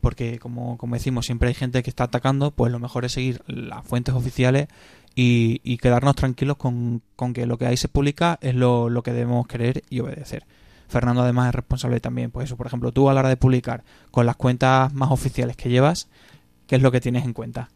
porque 0.02 0.38
como, 0.40 0.78
como 0.78 0.96
decimos, 0.96 1.26
siempre 1.26 1.50
hay 1.50 1.56
gente 1.56 1.82
que 1.82 1.90
está 1.90 2.06
atacando, 2.06 2.52
pues 2.52 2.72
lo 2.72 2.80
mejor 2.80 3.06
es 3.06 3.14
seguir 3.14 3.42
las 3.48 3.84
fuentes 3.86 4.14
oficiales 4.14 4.68
y, 5.16 5.62
y 5.64 5.78
quedarnos 5.78 6.16
tranquilos 6.16 6.58
con, 6.58 7.02
con 7.16 7.34
que 7.34 7.46
lo 7.46 7.58
que 7.58 7.66
ahí 7.66 7.78
se 7.78 7.88
publica 7.88 8.38
es 8.42 8.54
lo, 8.54 8.90
lo 8.90 9.02
que 9.02 9.14
debemos 9.14 9.48
querer 9.48 9.84
y 9.90 10.02
obedecer. 10.02 10.46
Fernando 10.88 11.22
además 11.22 11.50
es 11.50 11.56
responsable 11.56 12.00
también, 12.00 12.32
pues 12.32 12.46
eso, 12.46 12.58
por 12.58 12.68
ejemplo, 12.68 12.92
tú 12.92 13.10
a 13.10 13.14
la 13.14 13.22
hora 13.22 13.30
de 13.30 13.38
publicar 13.38 13.84
con 14.12 14.26
las 14.26 14.36
cuentas 14.36 14.94
más 14.94 15.12
oficiales 15.12 15.56
que 15.56 15.70
llevas, 15.70 16.08
¿qué 16.68 16.76
es 16.76 16.82
lo 16.82 16.92
que 16.92 17.02
tienes 17.02 17.26
en 17.26 17.34
cuenta? 17.34 17.70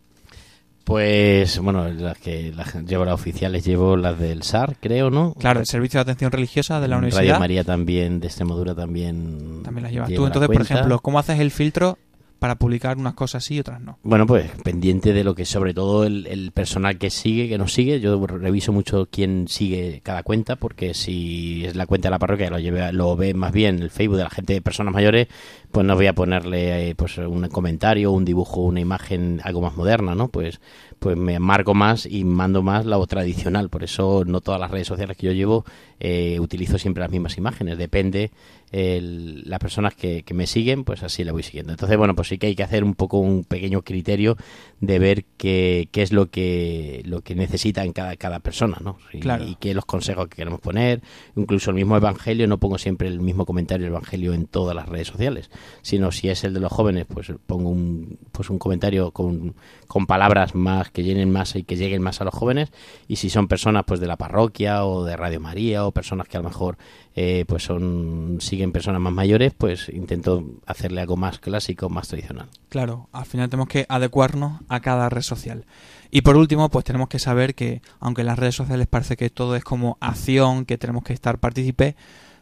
Pues, 0.83 1.59
bueno, 1.59 1.87
las 1.87 2.17
que 2.17 2.51
las, 2.51 2.73
llevo 2.83 3.05
las 3.05 3.13
oficiales, 3.13 3.63
llevo 3.63 3.95
las 3.95 4.17
del 4.17 4.41
SAR, 4.41 4.75
creo, 4.79 5.11
¿no? 5.11 5.35
Claro, 5.35 5.59
el 5.59 5.67
Servicio 5.67 5.99
de 5.99 6.01
Atención 6.01 6.31
Religiosa 6.31 6.79
de 6.79 6.87
la 6.87 6.97
Universidad. 6.97 7.21
Radio 7.21 7.39
María 7.39 7.63
también, 7.63 8.19
de 8.19 8.25
Extremadura 8.25 8.73
también. 8.73 9.61
También 9.63 9.83
las 9.83 9.91
llevas 9.91 10.09
llevo 10.09 10.21
tú. 10.21 10.25
Entonces, 10.25 10.47
por 10.47 10.61
ejemplo, 10.63 10.99
¿cómo 10.99 11.19
haces 11.19 11.39
el 11.39 11.51
filtro 11.51 11.99
para 12.39 12.55
publicar 12.55 12.97
unas 12.97 13.13
cosas 13.13 13.43
sí 13.43 13.55
y 13.55 13.59
otras 13.59 13.81
no? 13.81 13.99
Bueno, 14.03 14.25
pues 14.25 14.49
pendiente 14.63 15.13
de 15.13 15.23
lo 15.23 15.35
que, 15.35 15.45
sobre 15.45 15.73
todo 15.73 16.05
el, 16.05 16.51
personal 16.53 16.97
que 16.97 17.09
sigue, 17.09 17.49
que 17.49 17.57
nos 17.57 17.73
sigue. 17.73 17.99
Yo 17.99 18.25
reviso 18.25 18.71
mucho 18.71 19.07
quién 19.11 19.47
sigue 19.47 20.01
cada 20.03 20.23
cuenta, 20.23 20.55
porque 20.55 20.93
si 20.93 21.65
es 21.65 21.75
la 21.75 21.85
cuenta 21.85 22.07
de 22.07 22.11
la 22.11 22.19
parroquia, 22.19 22.49
lo, 22.49 22.59
lleve, 22.59 22.91
lo 22.93 23.15
ve 23.15 23.33
más 23.33 23.51
bien 23.51 23.79
el 23.79 23.89
Facebook 23.89 24.17
de 24.17 24.23
la 24.23 24.29
gente 24.29 24.53
de 24.53 24.61
personas 24.61 24.93
mayores, 24.93 25.27
pues 25.71 25.85
no 25.85 25.95
voy 25.95 26.07
a 26.07 26.13
ponerle 26.13 26.89
eh, 26.89 26.95
pues 26.95 27.17
un 27.17 27.47
comentario, 27.49 28.11
un 28.11 28.25
dibujo, 28.25 28.61
una 28.61 28.79
imagen, 28.79 29.41
algo 29.43 29.61
más 29.61 29.75
moderna, 29.75 30.15
¿no? 30.15 30.29
Pues 30.29 30.59
pues 30.99 31.15
me 31.17 31.39
marco 31.39 31.73
más 31.73 32.05
y 32.05 32.23
mando 32.25 32.61
más 32.61 32.85
la 32.85 32.99
tradicional. 33.07 33.69
Por 33.69 33.83
eso 33.83 34.23
no 34.25 34.41
todas 34.41 34.59
las 34.59 34.69
redes 34.69 34.87
sociales 34.87 35.17
que 35.17 35.27
yo 35.27 35.31
llevo 35.31 35.65
eh, 35.99 36.39
utilizo 36.39 36.77
siempre 36.77 37.01
las 37.01 37.11
mismas 37.11 37.37
imágenes. 37.37 37.77
Depende 37.77 38.31
el- 38.71 39.43
las 39.49 39.59
personas 39.59 39.95
que, 39.95 40.23
que 40.23 40.33
me 40.33 40.47
siguen, 40.47 40.83
pues 40.83 41.03
así 41.03 41.23
la 41.23 41.31
voy 41.31 41.43
siguiendo. 41.43 41.71
Entonces, 41.73 41.97
bueno, 41.97 42.15
pues 42.15 42.27
sí 42.27 42.37
que 42.37 42.47
hay 42.47 42.55
que 42.55 42.63
hacer 42.63 42.83
un 42.83 42.93
poco 42.95 43.17
un 43.19 43.43
pequeño 43.43 43.81
criterio 43.81 44.37
de 44.79 44.99
ver 44.99 45.25
qué, 45.37 45.89
qué 45.91 46.01
es 46.01 46.11
lo 46.13 46.29
que 46.29 47.01
lo 47.05 47.21
que 47.21 47.35
necesita 47.35 47.83
en 47.83 47.93
cada, 47.93 48.15
cada 48.15 48.39
persona, 48.39 48.77
¿no? 48.83 48.97
Y, 49.13 49.19
Claro. 49.19 49.45
y 49.47 49.55
qué 49.55 49.73
los 49.73 49.85
consejos 49.85 50.27
que 50.27 50.37
queremos 50.37 50.59
poner. 50.61 51.01
Incluso 51.35 51.71
el 51.71 51.75
mismo 51.75 51.97
evangelio, 51.97 52.47
no 52.47 52.57
pongo 52.59 52.77
siempre 52.77 53.07
el 53.07 53.19
mismo 53.19 53.45
comentario 53.45 53.85
del 53.85 53.93
evangelio 53.93 54.33
en 54.33 54.45
todas 54.45 54.75
las 54.75 54.87
redes 54.87 55.07
sociales, 55.07 55.49
sino 55.81 56.11
si 56.11 56.29
es 56.29 56.43
el 56.43 56.53
de 56.53 56.59
los 56.59 56.71
jóvenes, 56.71 57.05
pues 57.07 57.31
pongo 57.47 57.69
un, 57.69 58.17
pues 58.31 58.49
un 58.49 58.59
comentario 58.59 59.11
con, 59.11 59.55
con 59.87 60.05
palabras 60.05 60.55
más 60.55 60.91
que 60.91 61.03
llenen 61.03 61.31
más 61.31 61.55
y 61.55 61.63
que 61.63 61.75
lleguen 61.75 62.01
más 62.01 62.21
a 62.21 62.25
los 62.25 62.33
jóvenes. 62.33 62.71
Y 63.07 63.15
si 63.17 63.29
son 63.29 63.47
personas 63.47 63.83
pues 63.85 63.99
de 63.99 64.07
la 64.07 64.17
parroquia 64.17 64.85
o 64.85 65.03
de 65.03 65.15
Radio 65.17 65.39
María 65.39 65.85
o 65.85 65.91
personas 65.91 66.27
que 66.27 66.37
a 66.37 66.41
lo 66.41 66.47
mejor 66.49 66.77
eh, 67.15 67.45
pues 67.47 67.63
son 67.63 68.37
siguen 68.39 68.58
personas 68.71 69.01
más 69.01 69.13
mayores, 69.13 69.53
pues 69.57 69.89
intento 69.89 70.43
hacerle 70.65 71.01
algo 71.01 71.17
más 71.17 71.39
clásico, 71.39 71.89
más 71.89 72.07
tradicional. 72.07 72.47
Claro, 72.69 73.09
al 73.11 73.25
final 73.25 73.49
tenemos 73.49 73.69
que 73.69 73.85
adecuarnos 73.89 74.61
a 74.67 74.79
cada 74.79 75.09
red 75.09 75.21
social. 75.21 75.65
Y 76.11 76.21
por 76.21 76.37
último, 76.37 76.69
pues 76.69 76.85
tenemos 76.85 77.09
que 77.09 77.19
saber 77.19 77.55
que, 77.55 77.81
aunque 77.99 78.21
en 78.21 78.27
las 78.27 78.39
redes 78.39 78.55
sociales 78.55 78.87
parece 78.87 79.17
que 79.17 79.29
todo 79.29 79.55
es 79.55 79.63
como 79.63 79.97
acción, 80.01 80.65
que 80.65 80.77
tenemos 80.77 81.03
que 81.03 81.13
estar 81.13 81.39
partícipe, 81.39 81.95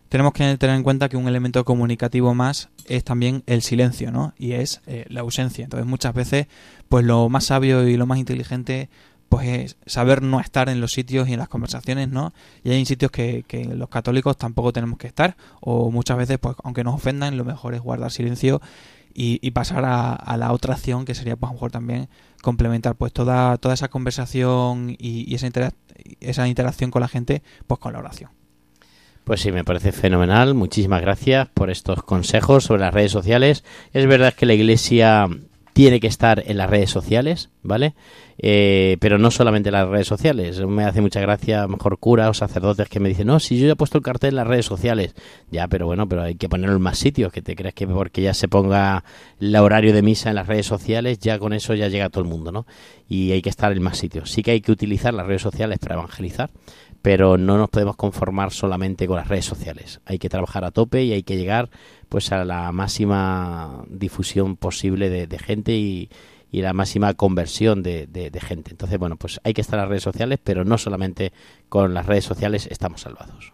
tenemos 0.09 0.33
que 0.33 0.57
tener 0.57 0.75
en 0.75 0.83
cuenta 0.83 1.09
que 1.09 1.17
un 1.17 1.27
elemento 1.27 1.65
comunicativo 1.65 2.33
más 2.33 2.69
es 2.85 3.03
también 3.03 3.43
el 3.45 3.61
silencio, 3.61 4.11
¿no? 4.11 4.33
Y 4.37 4.53
es 4.53 4.81
eh, 4.87 5.05
la 5.09 5.21
ausencia. 5.21 5.65
Entonces, 5.65 5.85
muchas 5.85 6.13
veces, 6.13 6.47
pues 6.87 7.05
lo 7.05 7.27
más 7.29 7.45
sabio 7.45 7.87
y 7.87 7.97
lo 7.97 8.05
más 8.05 8.17
inteligente, 8.17 8.89
pues 9.29 9.47
es 9.47 9.77
saber 9.85 10.21
no 10.21 10.39
estar 10.39 10.69
en 10.69 10.79
los 10.81 10.93
sitios 10.93 11.27
y 11.27 11.33
en 11.33 11.39
las 11.39 11.49
conversaciones, 11.49 12.09
¿no? 12.09 12.33
Y 12.63 12.71
hay 12.71 12.85
sitios 12.85 13.11
que, 13.11 13.43
que 13.47 13.65
los 13.65 13.89
católicos 13.89 14.37
tampoco 14.37 14.71
tenemos 14.73 14.97
que 14.97 15.07
estar, 15.07 15.35
o 15.59 15.91
muchas 15.91 16.17
veces, 16.17 16.37
pues 16.39 16.55
aunque 16.63 16.83
nos 16.83 16.95
ofendan, 16.95 17.37
lo 17.37 17.43
mejor 17.45 17.73
es 17.75 17.81
guardar 17.81 18.11
silencio 18.11 18.61
y, 19.19 19.49
pasar 19.51 19.83
a, 19.85 20.13
a 20.13 20.37
la 20.37 20.51
otra 20.51 20.75
acción 20.75 21.03
que 21.03 21.15
sería 21.15 21.35
pues 21.35 21.49
a 21.49 21.53
lo 21.53 21.55
mejor 21.55 21.71
también 21.71 22.07
complementar 22.43 22.93
pues 22.95 23.11
toda 23.11 23.57
toda 23.57 23.73
esa 23.73 23.87
conversación 23.87 24.91
y, 24.91 25.25
y 25.27 25.33
esa, 25.33 25.47
intera- 25.47 25.73
esa 26.19 26.47
interacción 26.47 26.91
con 26.91 27.01
la 27.01 27.07
gente 27.07 27.41
pues 27.65 27.79
con 27.79 27.93
la 27.93 27.99
oración 27.99 28.29
Pues 29.23 29.41
sí, 29.41 29.51
me 29.51 29.63
parece 29.63 29.91
fenomenal. 29.91 30.53
Muchísimas 30.53 31.01
gracias 31.01 31.49
por 31.53 31.71
estos 31.71 32.03
consejos 32.03 32.65
sobre 32.65 32.81
las 32.81 32.93
redes 32.93 33.11
sociales. 33.11 33.63
Es 33.91 34.05
verdad 34.05 34.35
que 34.35 34.45
la 34.45 34.53
Iglesia 34.53 35.27
tiene 35.77 35.99
que 35.99 36.07
estar 36.07 36.41
en 36.47 36.57
las 36.57 36.71
redes 36.71 36.89
sociales, 36.89 37.51
¿vale? 37.61 37.93
Eh, 38.39 38.97
pero 38.99 39.19
no 39.19 39.29
solamente 39.29 39.69
en 39.69 39.73
las 39.73 39.87
redes 39.87 40.07
sociales. 40.07 40.59
Me 40.65 40.83
hace 40.83 41.01
mucha 41.01 41.21
gracia, 41.21 41.67
mejor 41.67 41.99
cura 41.99 42.31
o 42.31 42.33
sacerdotes 42.33 42.89
que 42.89 42.99
me 42.99 43.09
dicen, 43.09 43.27
no, 43.27 43.39
si 43.39 43.59
yo 43.59 43.67
ya 43.67 43.73
he 43.73 43.75
puesto 43.75 43.99
el 43.99 44.03
cartel 44.03 44.29
en 44.29 44.35
las 44.37 44.47
redes 44.47 44.65
sociales. 44.65 45.13
Ya, 45.51 45.67
pero 45.67 45.85
bueno, 45.85 46.09
pero 46.09 46.23
hay 46.23 46.33
que 46.33 46.49
ponerlo 46.49 46.75
en 46.75 46.81
más 46.81 46.97
sitios. 46.97 47.31
Que 47.31 47.43
te 47.43 47.55
crees 47.55 47.75
que 47.75 47.85
porque 47.85 48.23
ya 48.23 48.33
se 48.33 48.47
ponga 48.47 49.03
el 49.39 49.55
horario 49.55 49.93
de 49.93 50.01
misa 50.01 50.29
en 50.29 50.35
las 50.37 50.47
redes 50.47 50.65
sociales, 50.65 51.19
ya 51.19 51.37
con 51.37 51.53
eso 51.53 51.75
ya 51.75 51.89
llega 51.89 52.09
todo 52.09 52.23
el 52.23 52.29
mundo, 52.29 52.51
¿no? 52.51 52.65
Y 53.07 53.31
hay 53.33 53.43
que 53.43 53.49
estar 53.49 53.71
en 53.71 53.83
más 53.83 53.99
sitios. 53.99 54.31
Sí 54.31 54.41
que 54.41 54.49
hay 54.49 54.61
que 54.61 54.71
utilizar 54.71 55.13
las 55.13 55.27
redes 55.27 55.43
sociales 55.43 55.77
para 55.77 55.93
evangelizar, 55.93 56.49
pero 57.07 57.37
no 57.37 57.57
nos 57.57 57.69
podemos 57.69 57.95
conformar 57.95 58.51
solamente 58.51 59.07
con 59.07 59.15
las 59.15 59.29
redes 59.29 59.45
sociales. 59.45 60.01
Hay 60.03 60.19
que 60.19 60.27
trabajar 60.27 60.65
a 60.65 60.71
tope 60.71 61.05
y 61.05 61.13
hay 61.13 61.23
que 61.23 61.37
llegar 61.37 61.69
pues 62.09 62.33
a 62.33 62.43
la 62.43 62.69
máxima 62.73 63.85
difusión 63.87 64.57
posible 64.57 65.09
de, 65.09 65.39
gente 65.39 65.71
y, 65.71 66.09
la 66.51 66.73
máxima 66.73 67.13
conversión 67.13 67.81
de, 67.81 68.41
gente. 68.45 68.71
Entonces, 68.71 68.99
bueno, 68.99 69.15
pues 69.15 69.39
hay 69.45 69.53
que 69.53 69.61
estar 69.61 69.79
en 69.79 69.83
las 69.83 69.89
redes 69.89 70.03
sociales, 70.03 70.37
pero 70.43 70.65
no 70.65 70.77
solamente 70.77 71.31
con 71.69 71.93
las 71.93 72.07
redes 72.07 72.25
sociales 72.25 72.67
estamos 72.69 72.99
salvados. 72.99 73.53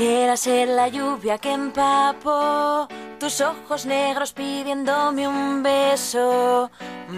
Quisiera 0.00 0.34
ser 0.38 0.68
la 0.68 0.88
lluvia 0.88 1.36
que 1.36 1.52
empapó 1.52 2.88
tus 3.18 3.42
ojos 3.42 3.84
negros 3.84 4.32
pidiéndome 4.32 5.28
un 5.28 5.62
beso. 5.62 6.70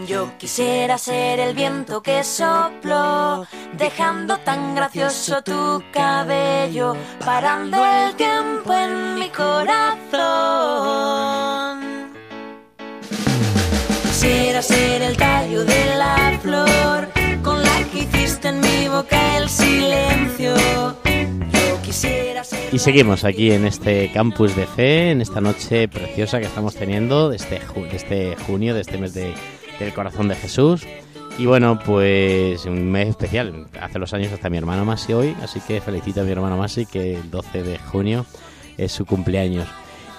Yo 0.09 0.37
quisiera 0.37 0.99
ser 0.99 1.38
el 1.38 1.55
viento 1.55 2.03
que 2.03 2.25
sopló, 2.25 3.47
dejando 3.75 4.37
tan 4.38 4.75
gracioso 4.75 5.42
tu 5.42 5.81
cabello, 5.92 6.97
parando 7.25 7.87
el 7.87 8.16
tiempo 8.16 8.73
en 8.73 9.14
mi 9.14 9.29
corazón. 9.29 10.18
Quisiera 14.03 14.61
ser 14.61 15.03
el 15.03 15.16
tallo 15.16 15.64
de 15.64 15.95
la 15.95 16.37
flor, 16.42 17.09
con 17.45 17.62
la 17.62 17.85
que 17.92 18.01
hiciste 18.01 18.49
en 18.49 18.59
mi 18.59 18.88
boca 18.88 19.37
el 19.37 19.49
silencio. 19.49 20.57
Y 22.72 22.78
seguimos 22.78 23.24
aquí 23.24 23.50
en 23.52 23.66
este 23.66 24.11
campus 24.12 24.56
de 24.56 24.66
fe, 24.66 25.11
en 25.11 25.20
esta 25.20 25.40
noche 25.42 25.88
preciosa 25.88 26.40
que 26.40 26.46
estamos 26.46 26.74
teniendo 26.74 27.28
de 27.28 27.37
este, 27.37 27.61
de 27.61 27.96
este 27.96 28.37
junio, 28.46 28.74
de 28.74 28.80
este 28.80 28.96
mes 28.96 29.12
de- 29.12 29.35
del 29.78 29.92
corazón 29.92 30.28
de 30.28 30.37
Jesús. 30.37 30.87
Y 31.38 31.44
bueno, 31.44 31.78
pues 31.85 32.64
un 32.64 32.90
mes 32.90 33.08
especial. 33.08 33.66
Hace 33.80 33.98
los 33.98 34.14
años 34.14 34.32
hasta 34.32 34.48
mi 34.48 34.56
hermano 34.56 34.87
Masi 34.87 35.12
hoy, 35.12 35.37
así 35.42 35.61
que 35.61 35.80
felicito 35.82 36.22
a 36.22 36.24
mi 36.24 36.30
hermano 36.32 36.56
Masi 36.56 36.87
que 36.87 37.16
el 37.16 37.30
12 37.30 37.62
de 37.62 37.78
junio 37.78 38.24
es 38.78 38.92
su 38.92 39.04
cumpleaños. 39.04 39.68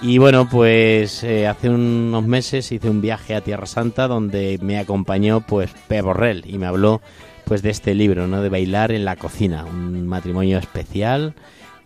Y 0.00 0.18
bueno, 0.18 0.48
pues 0.48 1.24
eh, 1.24 1.48
hace 1.48 1.70
unos 1.70 2.24
meses 2.24 2.70
hice 2.70 2.88
un 2.88 3.00
viaje 3.00 3.34
a 3.34 3.40
Tierra 3.40 3.66
Santa 3.66 4.06
donde 4.06 4.58
me 4.62 4.78
acompañó 4.78 5.40
pues 5.40 5.70
Pe 5.88 6.02
Borrell 6.02 6.44
y 6.46 6.58
me 6.58 6.66
habló 6.66 7.00
pues 7.46 7.62
de 7.62 7.70
este 7.70 7.94
libro, 7.94 8.26
¿no? 8.28 8.42
De 8.42 8.48
bailar 8.48 8.92
en 8.92 9.04
la 9.04 9.16
cocina, 9.16 9.64
un 9.64 10.06
matrimonio 10.06 10.58
especial. 10.58 11.34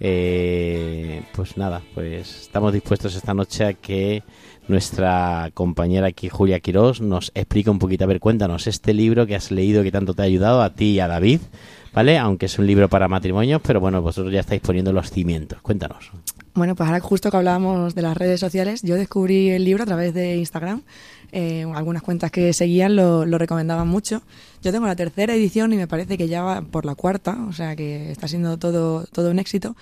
Eh, 0.00 1.22
pues 1.34 1.56
nada, 1.56 1.82
pues 1.94 2.42
estamos 2.42 2.72
dispuestos 2.72 3.14
esta 3.16 3.34
noche 3.34 3.64
a 3.64 3.72
que 3.74 4.22
nuestra 4.68 5.50
compañera 5.54 6.08
aquí, 6.08 6.28
Julia 6.28 6.60
Quirós, 6.60 7.00
nos 7.00 7.32
explique 7.34 7.70
un 7.70 7.78
poquito, 7.78 8.04
a 8.04 8.06
ver, 8.06 8.20
cuéntanos 8.20 8.66
este 8.66 8.94
libro 8.94 9.26
que 9.26 9.34
has 9.34 9.50
leído 9.50 9.82
que 9.82 9.90
tanto 9.90 10.14
te 10.14 10.22
ha 10.22 10.26
ayudado 10.26 10.62
a 10.62 10.74
ti 10.74 10.90
y 10.92 11.00
a 11.00 11.08
David, 11.08 11.40
¿vale? 11.92 12.18
Aunque 12.18 12.46
es 12.46 12.58
un 12.58 12.66
libro 12.66 12.88
para 12.88 13.08
matrimonios, 13.08 13.60
pero 13.64 13.80
bueno, 13.80 14.02
vosotros 14.02 14.32
ya 14.32 14.40
estáis 14.40 14.60
poniendo 14.60 14.92
los 14.92 15.10
cimientos. 15.10 15.60
Cuéntanos. 15.62 16.10
Bueno, 16.54 16.74
pues 16.74 16.88
ahora 16.88 17.00
justo 17.00 17.30
que 17.30 17.36
hablábamos 17.36 17.94
de 17.94 18.02
las 18.02 18.16
redes 18.16 18.40
sociales, 18.40 18.82
yo 18.82 18.96
descubrí 18.96 19.50
el 19.50 19.64
libro 19.64 19.84
a 19.84 19.86
través 19.86 20.12
de 20.12 20.36
Instagram. 20.36 20.82
Eh, 21.30 21.66
algunas 21.74 22.02
cuentas 22.02 22.30
que 22.30 22.52
seguían 22.52 22.96
lo, 22.96 23.26
lo 23.26 23.38
recomendaban 23.38 23.86
mucho. 23.86 24.22
Yo 24.62 24.72
tengo 24.72 24.86
la 24.86 24.96
tercera 24.96 25.34
edición 25.34 25.72
y 25.72 25.76
me 25.76 25.86
parece 25.86 26.16
que 26.16 26.26
ya 26.26 26.42
va 26.42 26.62
por 26.62 26.84
la 26.84 26.94
cuarta, 26.94 27.38
o 27.48 27.52
sea 27.52 27.76
que 27.76 28.10
está 28.10 28.28
siendo 28.28 28.56
todo, 28.56 29.04
todo 29.12 29.30
un 29.30 29.38
éxito. 29.38 29.76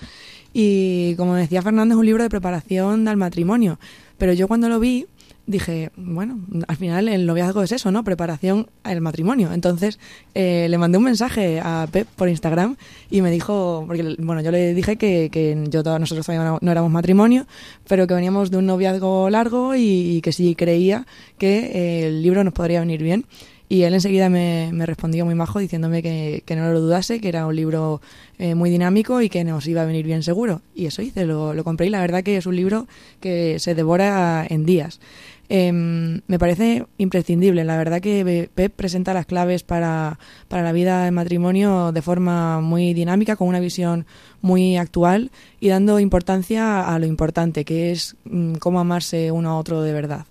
Y 0.53 1.15
como 1.17 1.35
decía 1.35 1.63
Fernando, 1.63 1.95
es 1.95 1.99
un 1.99 2.07
libro 2.07 2.23
de 2.23 2.31
preparación 2.31 3.09
al 3.09 3.17
matrimonio. 3.17 3.79
Pero 4.19 4.33
yo 4.33 4.49
cuando 4.49 4.69
lo 4.69 4.81
vi, 4.81 5.07
dije, 5.47 5.91
bueno, 5.97 6.41
al 6.67 6.77
final 6.77 7.09
el 7.09 7.27
noviazgo 7.27 7.63
es 7.63 7.73
eso, 7.73 7.91
¿no? 7.93 8.05
Preparación 8.05 8.69
al 8.83 9.01
matrimonio. 9.01 9.53
Entonces 9.53 9.99
eh, 10.35 10.67
le 10.69 10.79
mandé 10.79 10.99
un 10.99 11.05
mensaje 11.05 11.61
a 11.61 11.87
Pep 11.91 12.09
por 12.17 12.29
Instagram 12.29 12.77
y 13.11 13.23
me 13.23 13.31
dijo, 13.31 13.85
porque 13.87 14.17
bueno, 14.19 14.43
yo 14.43 14.51
le 14.51 14.75
dije 14.75 14.97
que, 14.97 15.29
que 15.31 15.65
yo 15.69 15.83
todos 15.83 16.01
nosotros 16.01 16.27
todavía 16.27 16.59
no, 16.61 16.71
éramos 16.71 16.91
matrimonio, 16.91 17.47
pero 17.89 18.07
que 18.07 18.15
veníamos 18.15 18.51
de 18.51 18.57
un 18.59 18.67
noviazgo 18.67 19.31
largo 19.31 19.75
y, 19.75 20.17
y 20.17 20.21
que 20.21 20.33
sí 20.33 20.55
creía 20.55 21.07
que 21.39 21.59
eh, 21.59 22.07
el 22.09 22.23
libro 22.23 22.43
nos 22.45 22.53
podría 22.53 22.81
venir 22.81 23.03
bien. 23.03 23.25
Y 23.69 23.83
él 23.83 23.95
enseguida 23.95 24.29
me, 24.29 24.71
me 24.73 24.87
respondió 24.87 25.25
muy 25.25 25.35
majo 25.35 25.59
diciéndome 25.59 26.03
que, 26.03 26.43
que 26.47 26.55
no 26.55 26.71
lo 26.73 26.81
dudase, 26.81 27.21
que 27.21 27.29
era 27.29 27.47
un 27.47 27.57
libro 27.57 28.01
eh, 28.39 28.55
muy 28.55 28.71
dinámico 28.71 29.21
y 29.23 29.29
que 29.29 29.43
nos 29.43 29.67
iba 29.67 29.83
a 29.83 29.87
venir 29.87 30.07
bien 30.07 30.23
seguro. 30.23 30.63
Y 30.75 30.87
eso 30.87 31.03
hice, 31.03 31.27
lo, 31.27 31.53
lo 31.53 31.65
compré 31.65 31.87
y 31.87 31.91
la 31.91 32.01
verdad 32.01 32.23
que 32.23 32.37
es 32.37 32.47
un 32.47 32.55
libro 32.55 32.87
que 33.21 33.59
se 33.59 33.75
devora 33.75 34.47
en 34.49 34.67
días. 34.67 35.01
Em, 35.49 36.23
me 36.27 36.39
parece 36.39 36.87
imprescindible. 36.99 37.65
La 37.65 37.77
verdad 37.77 38.01
que 38.01 38.51
Pep 38.55 38.73
presenta 38.75 39.15
las 39.15 39.27
claves 39.27 39.63
para, 39.63 40.19
para 40.49 40.63
la 40.63 40.73
vida 40.73 41.07
en 41.07 41.15
matrimonio 41.15 41.93
de 41.93 42.03
forma 42.03 42.61
muy 42.61 42.95
dinámica, 42.95 43.37
con 43.37 43.49
una 43.49 43.61
visión 43.61 44.07
muy 44.43 44.77
actual 44.77 45.31
y 45.61 45.69
dando 45.69 46.01
importancia 46.01 46.93
a 46.93 46.99
lo 46.99 47.07
importante, 47.07 47.65
que 47.65 47.93
es 47.93 48.17
mm, 48.25 48.55
cómo 48.55 48.81
amarse 48.81 49.31
uno 49.31 49.51
a 49.51 49.59
otro 49.59 49.83
de 49.83 49.93
verdad. 49.93 50.27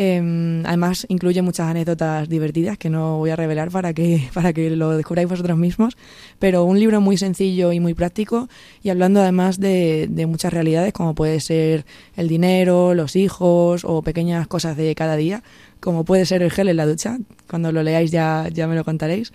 Eh, 0.00 0.62
además, 0.64 1.06
incluye 1.08 1.42
muchas 1.42 1.66
anécdotas 1.66 2.28
divertidas 2.28 2.78
que 2.78 2.88
no 2.88 3.18
voy 3.18 3.30
a 3.30 3.36
revelar 3.36 3.72
para 3.72 3.92
que, 3.92 4.28
para 4.34 4.52
que 4.52 4.70
lo 4.70 4.96
descubráis 4.96 5.28
vosotros 5.28 5.58
mismos. 5.58 5.96
Pero 6.38 6.62
un 6.62 6.78
libro 6.78 7.00
muy 7.00 7.16
sencillo 7.16 7.72
y 7.72 7.80
muy 7.80 7.94
práctico 7.94 8.48
y 8.80 8.90
hablando 8.90 9.20
además 9.20 9.58
de, 9.58 10.06
de 10.08 10.26
muchas 10.26 10.52
realidades 10.52 10.92
como 10.92 11.16
puede 11.16 11.40
ser 11.40 11.84
el 12.14 12.28
dinero, 12.28 12.94
los 12.94 13.16
hijos 13.16 13.84
o 13.84 14.02
pequeñas 14.02 14.46
cosas 14.46 14.76
de 14.76 14.94
cada 14.94 15.16
día, 15.16 15.42
como 15.80 16.04
puede 16.04 16.26
ser 16.26 16.42
el 16.42 16.50
gel 16.50 16.68
en 16.68 16.76
la 16.76 16.86
ducha. 16.86 17.18
Cuando 17.48 17.72
lo 17.72 17.82
leáis 17.82 18.10
ya, 18.10 18.48
ya 18.52 18.66
me 18.66 18.74
lo 18.74 18.84
contaréis. 18.84 19.32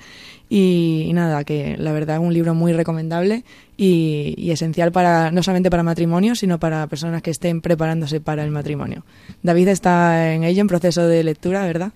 Y, 0.50 1.06
y 1.08 1.14
nada, 1.14 1.44
que 1.44 1.78
la 1.78 1.92
verdad 1.92 2.18
es 2.18 2.22
un 2.22 2.34
libro 2.34 2.54
muy 2.54 2.74
recomendable 2.74 3.44
y, 3.76 4.36
y, 4.38 4.52
esencial 4.52 4.92
para 4.92 5.32
no 5.32 5.42
solamente 5.42 5.70
para 5.70 5.84
matrimonio, 5.84 6.36
sino 6.36 6.60
para 6.60 6.86
personas 6.88 7.22
que 7.22 7.32
estén 7.32 7.62
preparándose 7.62 8.22
para 8.22 8.44
el 8.44 8.52
matrimonio. 8.52 9.04
David 9.42 9.70
está 9.70 10.34
en 10.34 10.44
ello, 10.44 10.62
en 10.62 10.68
proceso 10.68 11.08
de 11.08 11.24
lectura, 11.24 11.66
¿verdad? 11.66 11.92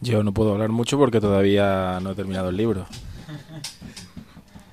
Yo 0.00 0.22
no 0.22 0.32
puedo 0.32 0.52
hablar 0.52 0.70
mucho 0.70 0.98
porque 0.98 1.20
todavía 1.20 1.98
no 2.02 2.10
he 2.10 2.14
terminado 2.14 2.50
el 2.50 2.56
libro. 2.56 2.86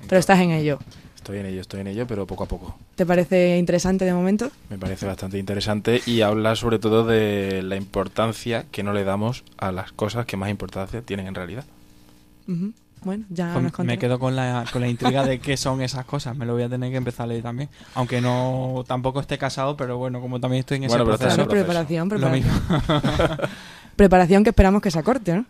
Pero 0.07 0.19
estás 0.19 0.39
en 0.39 0.51
ello. 0.51 0.79
Estoy 1.19 1.39
en 1.39 1.47
ello, 1.47 1.59
estoy 1.59 1.81
en 1.81 1.87
ello, 1.87 2.07
pero 2.07 2.25
poco 2.25 2.45
a 2.45 2.47
poco. 2.47 2.77
¿Te 2.95 3.05
parece 3.05 3.57
interesante 3.57 4.05
de 4.05 4.13
momento? 4.13 4.49
Me 4.69 4.77
parece 4.77 5.05
bastante 5.05 5.37
interesante 5.37 6.01
y 6.05 6.21
habla 6.21 6.55
sobre 6.55 6.79
todo 6.79 7.05
de 7.05 7.61
la 7.61 7.75
importancia 7.75 8.65
que 8.71 8.83
no 8.83 8.93
le 8.93 9.03
damos 9.03 9.43
a 9.57 9.73
las 9.73 9.91
cosas 9.91 10.25
que 10.25 10.37
más 10.37 10.49
importancia 10.49 11.01
tienen 11.01 11.27
en 11.27 11.35
realidad. 11.35 11.65
Uh 12.47 12.51
-huh. 12.53 12.73
Bueno, 13.03 13.25
ya 13.29 13.53
Con- 13.53 13.63
nos 13.63 13.79
me 13.79 13.97
quedo 13.99 14.17
con 14.17 14.35
la, 14.37 14.63
con 14.71 14.81
la 14.81 14.87
intriga 14.87 15.25
de 15.25 15.39
qué 15.39 15.57
son 15.57 15.81
esas 15.81 16.05
cosas. 16.05 16.37
Me 16.37 16.45
lo 16.45 16.53
voy 16.53 16.63
a 16.63 16.69
tener 16.69 16.89
que 16.89 16.97
empezar 16.97 17.25
a 17.25 17.27
leer 17.27 17.43
también. 17.43 17.67
Aunque 17.95 18.21
no 18.21 18.85
tampoco 18.87 19.19
esté 19.19 19.37
casado, 19.37 19.75
pero 19.75 19.97
bueno, 19.97 20.21
como 20.21 20.39
también 20.39 20.61
estoy 20.61 20.77
en 20.77 20.85
ese 20.85 20.95
Bueno, 20.97 21.13
estás 21.13 21.35
proceso. 21.35 21.47
Claro, 21.47 21.49
preparación, 21.65 22.07
Lo 22.09 22.15
preparación. 22.15 22.53
mismo. 22.55 23.37
preparación 23.97 24.43
que 24.45 24.49
esperamos 24.51 24.81
que 24.81 24.89
se 24.91 24.99
acorte, 24.99 25.33
¿no? 25.35 25.45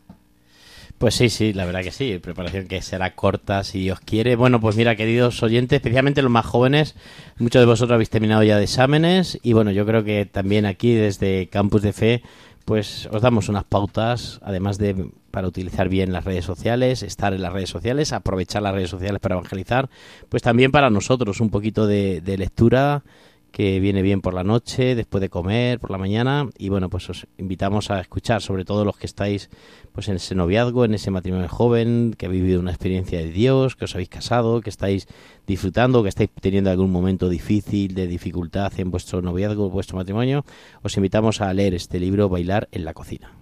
Pues 0.99 1.15
sí, 1.15 1.29
sí, 1.29 1.53
la 1.53 1.65
verdad 1.65 1.81
que 1.81 1.91
sí. 1.91 2.19
Preparación 2.19 2.67
que 2.67 2.81
será 2.81 3.15
corta 3.15 3.63
si 3.63 3.79
Dios 3.79 4.01
quiere. 4.01 4.35
Bueno, 4.35 4.59
pues 4.59 4.75
mira, 4.75 4.97
queridos 4.97 5.41
oyentes, 5.41 5.77
especialmente 5.77 6.21
los 6.21 6.29
más 6.29 6.45
jóvenes, 6.45 6.95
muchos 7.37 7.61
de 7.61 7.65
vosotros 7.65 7.95
habéis 7.95 8.09
terminado 8.09 8.43
ya 8.43 8.57
de 8.57 8.65
exámenes 8.65 9.39
y 9.41 9.53
bueno, 9.53 9.71
yo 9.71 9.85
creo 9.85 10.03
que 10.03 10.25
también 10.25 10.65
aquí 10.65 10.93
desde 10.93 11.47
Campus 11.47 11.83
de 11.83 11.93
Fe, 11.93 12.23
pues 12.65 13.07
os 13.13 13.21
damos 13.21 13.47
unas 13.47 13.63
pautas, 13.63 14.41
además 14.43 14.77
de 14.77 15.09
para 15.31 15.47
utilizar 15.47 15.87
bien 15.87 16.11
las 16.11 16.25
redes 16.25 16.43
sociales, 16.43 17.01
estar 17.01 17.33
en 17.33 17.43
las 17.43 17.53
redes 17.53 17.69
sociales, 17.69 18.11
aprovechar 18.11 18.61
las 18.61 18.73
redes 18.73 18.89
sociales 18.89 19.21
para 19.21 19.35
evangelizar, 19.35 19.89
pues 20.27 20.43
también 20.43 20.71
para 20.71 20.89
nosotros 20.89 21.39
un 21.39 21.49
poquito 21.49 21.87
de, 21.87 22.19
de 22.19 22.37
lectura 22.37 23.03
que 23.51 23.79
viene 23.79 24.01
bien 24.01 24.21
por 24.21 24.33
la 24.33 24.43
noche, 24.43 24.95
después 24.95 25.21
de 25.21 25.29
comer, 25.29 25.79
por 25.79 25.91
la 25.91 25.97
mañana. 25.97 26.49
Y 26.57 26.69
bueno, 26.69 26.89
pues 26.89 27.09
os 27.09 27.27
invitamos 27.37 27.91
a 27.91 27.99
escuchar, 27.99 28.41
sobre 28.41 28.65
todo 28.65 28.85
los 28.85 28.97
que 28.97 29.05
estáis 29.05 29.49
pues 29.91 30.07
en 30.07 30.15
ese 30.15 30.35
noviazgo, 30.35 30.85
en 30.85 30.93
ese 30.93 31.11
matrimonio 31.11 31.49
joven, 31.49 32.15
que 32.17 32.27
habéis 32.27 32.43
vivido 32.43 32.59
una 32.59 32.71
experiencia 32.71 33.19
de 33.19 33.31
Dios, 33.31 33.75
que 33.75 33.85
os 33.85 33.95
habéis 33.95 34.09
casado, 34.09 34.61
que 34.61 34.69
estáis 34.69 35.07
disfrutando, 35.47 36.03
que 36.03 36.09
estáis 36.09 36.29
teniendo 36.39 36.69
algún 36.69 36.91
momento 36.91 37.29
difícil, 37.29 37.95
de 37.95 38.07
dificultad 38.07 38.71
en 38.77 38.91
vuestro 38.91 39.21
noviazgo, 39.21 39.69
vuestro 39.69 39.97
matrimonio. 39.97 40.45
Os 40.81 40.95
invitamos 40.97 41.41
a 41.41 41.53
leer 41.53 41.73
este 41.73 41.99
libro, 41.99 42.29
Bailar 42.29 42.69
en 42.71 42.85
la 42.85 42.93
cocina. 42.93 43.33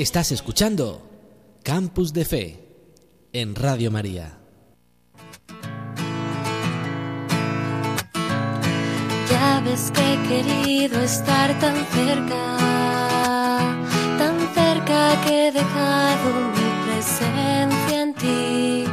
Estás 0.00 0.32
escuchando 0.32 1.02
Campus 1.62 2.14
de 2.14 2.24
Fe 2.24 2.64
en 3.34 3.54
Radio 3.54 3.90
María. 3.90 4.38
Ya 9.30 9.60
ves 9.62 9.90
que 9.90 10.14
he 10.14 10.22
querido 10.26 10.98
estar 11.02 11.48
tan 11.60 11.76
cerca, 11.88 13.76
tan 14.16 14.38
cerca 14.54 15.20
que 15.26 15.48
he 15.48 15.52
dejado 15.52 16.28
mi 16.56 16.68
presencia 16.86 18.02
en 18.02 18.14
ti. 18.14 18.84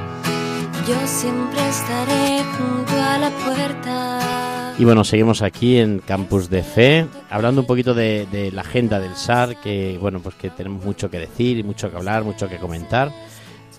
Yo 0.90 1.08
siempre 1.08 1.70
estaré 1.70 2.44
junto 2.58 2.94
a 3.02 3.18
la 3.18 3.30
puerta. 3.46 4.57
Y 4.80 4.86
bueno, 4.86 5.04
seguimos 5.04 5.42
aquí 5.42 5.80
en 5.80 5.98
Campus 5.98 6.52
de 6.52 6.62
Fe, 6.62 7.08
hablando 7.32 7.62
un 7.62 7.68
poquito 7.68 7.96
de, 7.96 8.52
la 8.54 8.62
agenda 8.62 9.00
del 9.00 9.16
SAR, 9.16 9.60
que 9.60 9.98
bueno, 10.00 10.20
pues 10.20 10.36
que 10.36 10.52
tenemos 10.52 10.86
mucho 10.86 11.10
que 11.10 11.18
decir, 11.18 11.66
mucho 11.66 11.90
que 11.90 11.98
hablar, 11.98 12.24
mucho 12.24 12.48
que 12.48 12.60
comentar. 12.60 13.12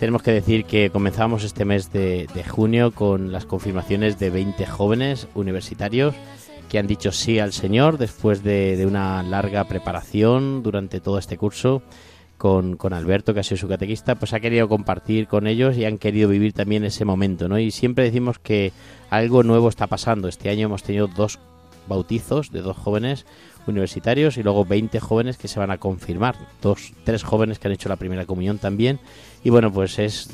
Tenemos 0.01 0.23
que 0.23 0.33
decir 0.33 0.65
que 0.65 0.91
comenzamos 0.91 1.45
este 1.45 1.65
mes 1.65 1.93
de, 1.93 2.27
junio 2.49 2.91
con 2.91 3.31
las 3.31 3.47
confirmaciones 3.47 4.19
de 4.19 4.31
20 4.31 4.67
jóvenes 4.67 5.29
universitarios 5.37 6.17
que 6.69 6.81
han 6.81 6.89
dicho 6.89 7.13
sí 7.13 7.39
al 7.39 7.53
Señor 7.53 7.97
después 7.97 8.43
de, 8.43 8.77
de 8.77 8.85
una 8.85 9.23
larga 9.23 9.65
preparación 9.69 10.65
durante 10.65 11.01
todo 11.01 11.19
este 11.19 11.39
curso 11.39 11.81
con, 12.39 12.77
con 12.77 12.93
Alberto, 12.93 13.35
que 13.35 13.41
ha 13.41 13.43
sido 13.43 13.59
su 13.59 13.69
catequista, 13.69 14.15
pues 14.15 14.33
ha 14.33 14.41
querido 14.41 14.69
compartir 14.69 15.27
con 15.27 15.47
ellos 15.47 15.77
y 15.77 15.85
han 15.85 15.99
querido 15.99 16.29
vivir 16.29 16.53
también 16.53 16.85
ese 16.85 17.05
momento, 17.05 17.49
¿no? 17.49 17.59
Y 17.59 17.73
siempre 17.73 18.05
decimos 18.05 18.39
que 18.39 18.73
algo 19.11 19.43
nuevo 19.43 19.69
está 19.69 19.89
pasando. 19.89 20.29
Este 20.29 20.49
año 20.49 20.67
hemos 20.67 20.85
tenido 20.85 21.09
dos 21.09 21.39
bautizos 21.89 22.53
de 22.53 22.63
dos 22.63 22.77
jóvenes 22.77 23.27
universitarios 23.67 24.37
y 24.39 24.43
luego 24.43 24.65
20 24.65 25.01
jóvenes 25.01 25.37
que 25.37 25.49
se 25.49 25.59
van 25.59 25.71
a 25.71 25.79
confirmar. 25.79 26.37
Dos, 26.63 26.93
tres 27.05 27.25
jóvenes 27.25 27.59
que 27.59 27.69
han 27.69 27.75
hecho 27.75 27.89
la 27.89 27.97
primera 27.97 28.25
comunión 28.25 28.59
también. 28.59 29.01
Y 29.43 29.51
bueno, 29.51 29.73
pues 29.73 29.99
es 29.99 30.31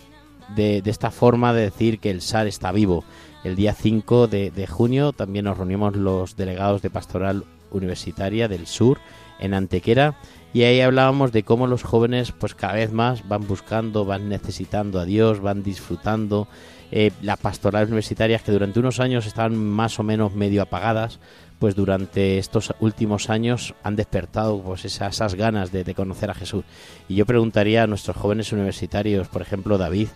de, 0.55 0.83
esta 0.85 1.11
forma 1.11 1.53
de 1.55 1.63
decir 1.63 1.99
que 1.99 2.11
el 2.11 2.21
SAR 2.21 2.47
está 2.47 2.71
vivo. 2.71 3.05
El 3.45 3.57
día 3.57 3.75
5 3.75 4.27
de, 4.27 4.51
de 4.51 4.67
junio 4.67 5.13
también 5.13 5.47
nos 5.47 5.57
reunimos 5.57 5.97
los 5.97 6.37
delegados 6.37 6.83
de 6.83 6.91
Pastoral 6.91 7.45
Universitaria 7.71 8.49
del 8.49 8.67
Sur 8.67 8.99
en 9.39 9.55
Antequera 9.55 10.17
y 10.55 10.63
ahí 10.63 10.81
hablábamos 10.81 11.33
de 11.33 11.43
cómo 11.43 11.67
los 11.67 11.83
jóvenes 11.83 12.31
pues 12.31 12.55
cada 12.55 12.75
vez 12.75 12.93
más 12.93 13.27
van 13.29 13.47
buscando, 13.47 14.05
van 14.05 14.29
necesitando 14.29 15.01
a 15.01 15.05
Dios, 15.05 15.41
van 15.41 15.65
disfrutando 15.65 16.47
eh, 16.93 17.11
las 17.23 17.39
pastorales 17.39 17.89
universitarias 17.89 18.43
que 18.43 18.53
durante 18.53 18.79
unos 18.79 19.01
años 19.01 19.27
estaban 19.27 19.57
más 19.57 19.99
o 19.99 20.05
menos 20.05 20.33
medio 20.33 20.63
apagadas, 20.63 21.19
pues 21.59 21.75
durante 21.75 22.39
estos 22.39 22.73
últimos 22.79 23.31
años 23.31 23.75
han 23.83 23.97
despertado 23.97 24.63
pues 24.63 24.85
esas, 24.85 25.17
esas 25.17 25.35
ganas 25.35 25.73
de, 25.73 25.83
de 25.83 25.93
conocer 25.93 26.31
a 26.31 26.35
Jesús. 26.35 26.65
Y 27.09 27.17
yo 27.17 27.27
preguntaría 27.27 27.83
a 27.83 27.89
nuestros 27.89 28.17
jóvenes 28.17 28.53
universitarios, 28.53 29.27
por 29.27 29.43
ejemplo 29.43 29.77
David, 29.77 30.07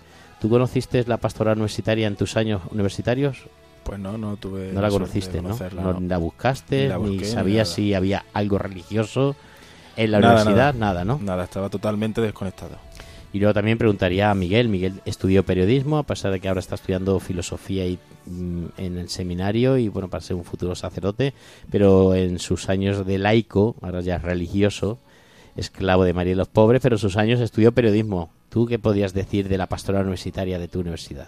¿tú 0.41 0.49
conociste 0.49 1.05
la 1.09 1.17
pastoral 1.17 1.57
universitaria 1.57 2.07
en 2.07 2.15
tus 2.15 2.37
años 2.37 2.63
universitarios? 2.71 3.39
Pues 3.83 3.99
no, 3.99 4.17
no 4.17 4.37
tuve. 4.37 4.71
No 4.73 4.83
la 4.83 4.91
conociste, 4.91 5.43
¿no? 5.43 5.59
No 5.75 5.99
la 5.99 6.19
buscaste, 6.19 6.83
Ni 6.83 6.89
la 6.89 6.99
ni 6.99 7.09
busqué, 7.09 7.25
ni 7.25 7.25
sabías 7.25 7.69
si 7.71 7.95
había 7.95 8.25
algo 8.35 8.59
religioso 8.59 9.35
en 9.99 10.11
la 10.13 10.21
Nada, 10.21 10.35
universidad, 10.43 10.75
nada. 10.75 10.93
nada, 10.95 11.05
¿no? 11.05 11.19
Nada, 11.23 11.45
estaba 11.45 11.69
totalmente 11.69 12.21
desconectado. 12.21 12.77
Y 13.33 13.41
luego 13.41 13.53
también 13.53 13.77
preguntaría 13.77 14.31
a 14.31 14.35
Miguel. 14.35 14.69
Miguel 14.69 15.03
estudió 15.05 15.45
periodismo, 15.45 15.99
a 15.99 16.03
pesar 16.05 16.33
de 16.33 16.41
que 16.41 16.49
ahora 16.49 16.61
está 16.61 16.77
estudiando 16.77 17.21
filosofía 17.21 17.85
y, 17.87 17.99
mm, 18.27 18.65
en 18.79 18.97
el 18.97 19.11
seminario 19.11 19.77
y 19.77 19.89
bueno, 19.89 20.09
para 20.09 20.23
ser 20.23 20.37
un 20.37 20.45
futuro 20.45 20.75
sacerdote, 20.75 21.35
pero 21.71 22.15
en 22.15 22.39
sus 22.39 22.71
años 22.71 23.05
de 23.05 23.19
laico, 23.19 23.77
ahora 23.83 24.01
ya 24.01 24.17
es 24.17 24.23
religioso, 24.23 24.99
esclavo 25.57 26.05
de 26.05 26.15
María 26.15 26.33
de 26.33 26.37
los 26.37 26.49
Pobres, 26.49 26.81
pero 26.81 26.97
en 26.97 27.01
sus 27.01 27.17
años 27.19 27.41
estudió 27.41 27.73
periodismo. 27.73 28.31
¿Tú 28.49 28.65
qué 28.67 28.79
podías 28.79 29.13
decir 29.13 29.49
de 29.49 29.59
la 29.59 29.67
pastoral 29.67 30.03
universitaria 30.03 30.59
de 30.59 30.69
tu 30.69 30.81
universidad? 30.81 31.27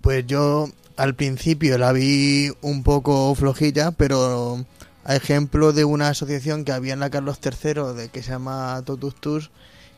Pues 0.00 0.24
yo 0.26 0.68
al 0.96 1.14
principio 1.14 1.76
la 1.78 1.92
vi 1.92 2.50
un 2.60 2.84
poco 2.84 3.34
flojilla, 3.34 3.90
pero 3.90 4.64
a 5.04 5.16
ejemplo 5.16 5.72
de 5.72 5.84
una 5.84 6.08
asociación 6.08 6.64
que 6.64 6.72
había 6.72 6.92
en 6.92 7.00
la 7.00 7.10
Carlos 7.10 7.38
III, 7.42 7.94
de 7.94 8.08
que 8.08 8.22
se 8.22 8.30
llama 8.30 8.82
Totus 8.84 9.14
Tus, 9.16 9.50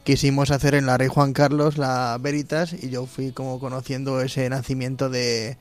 quisimos 0.05 0.51
hacer 0.51 0.75
en 0.75 0.87
la 0.87 0.99
Rey 0.99 1.09
Juan 1.09 1.33
Carlos 1.33 1.79
la 1.79 2.17
Veritas 2.21 2.73
y 2.73 2.91
yo 2.91 3.07
fui 3.07 3.33
como 3.33 3.59
conociendo 3.59 4.21
ese 4.21 4.49
nacimiento 4.49 5.09
de, 5.09 5.57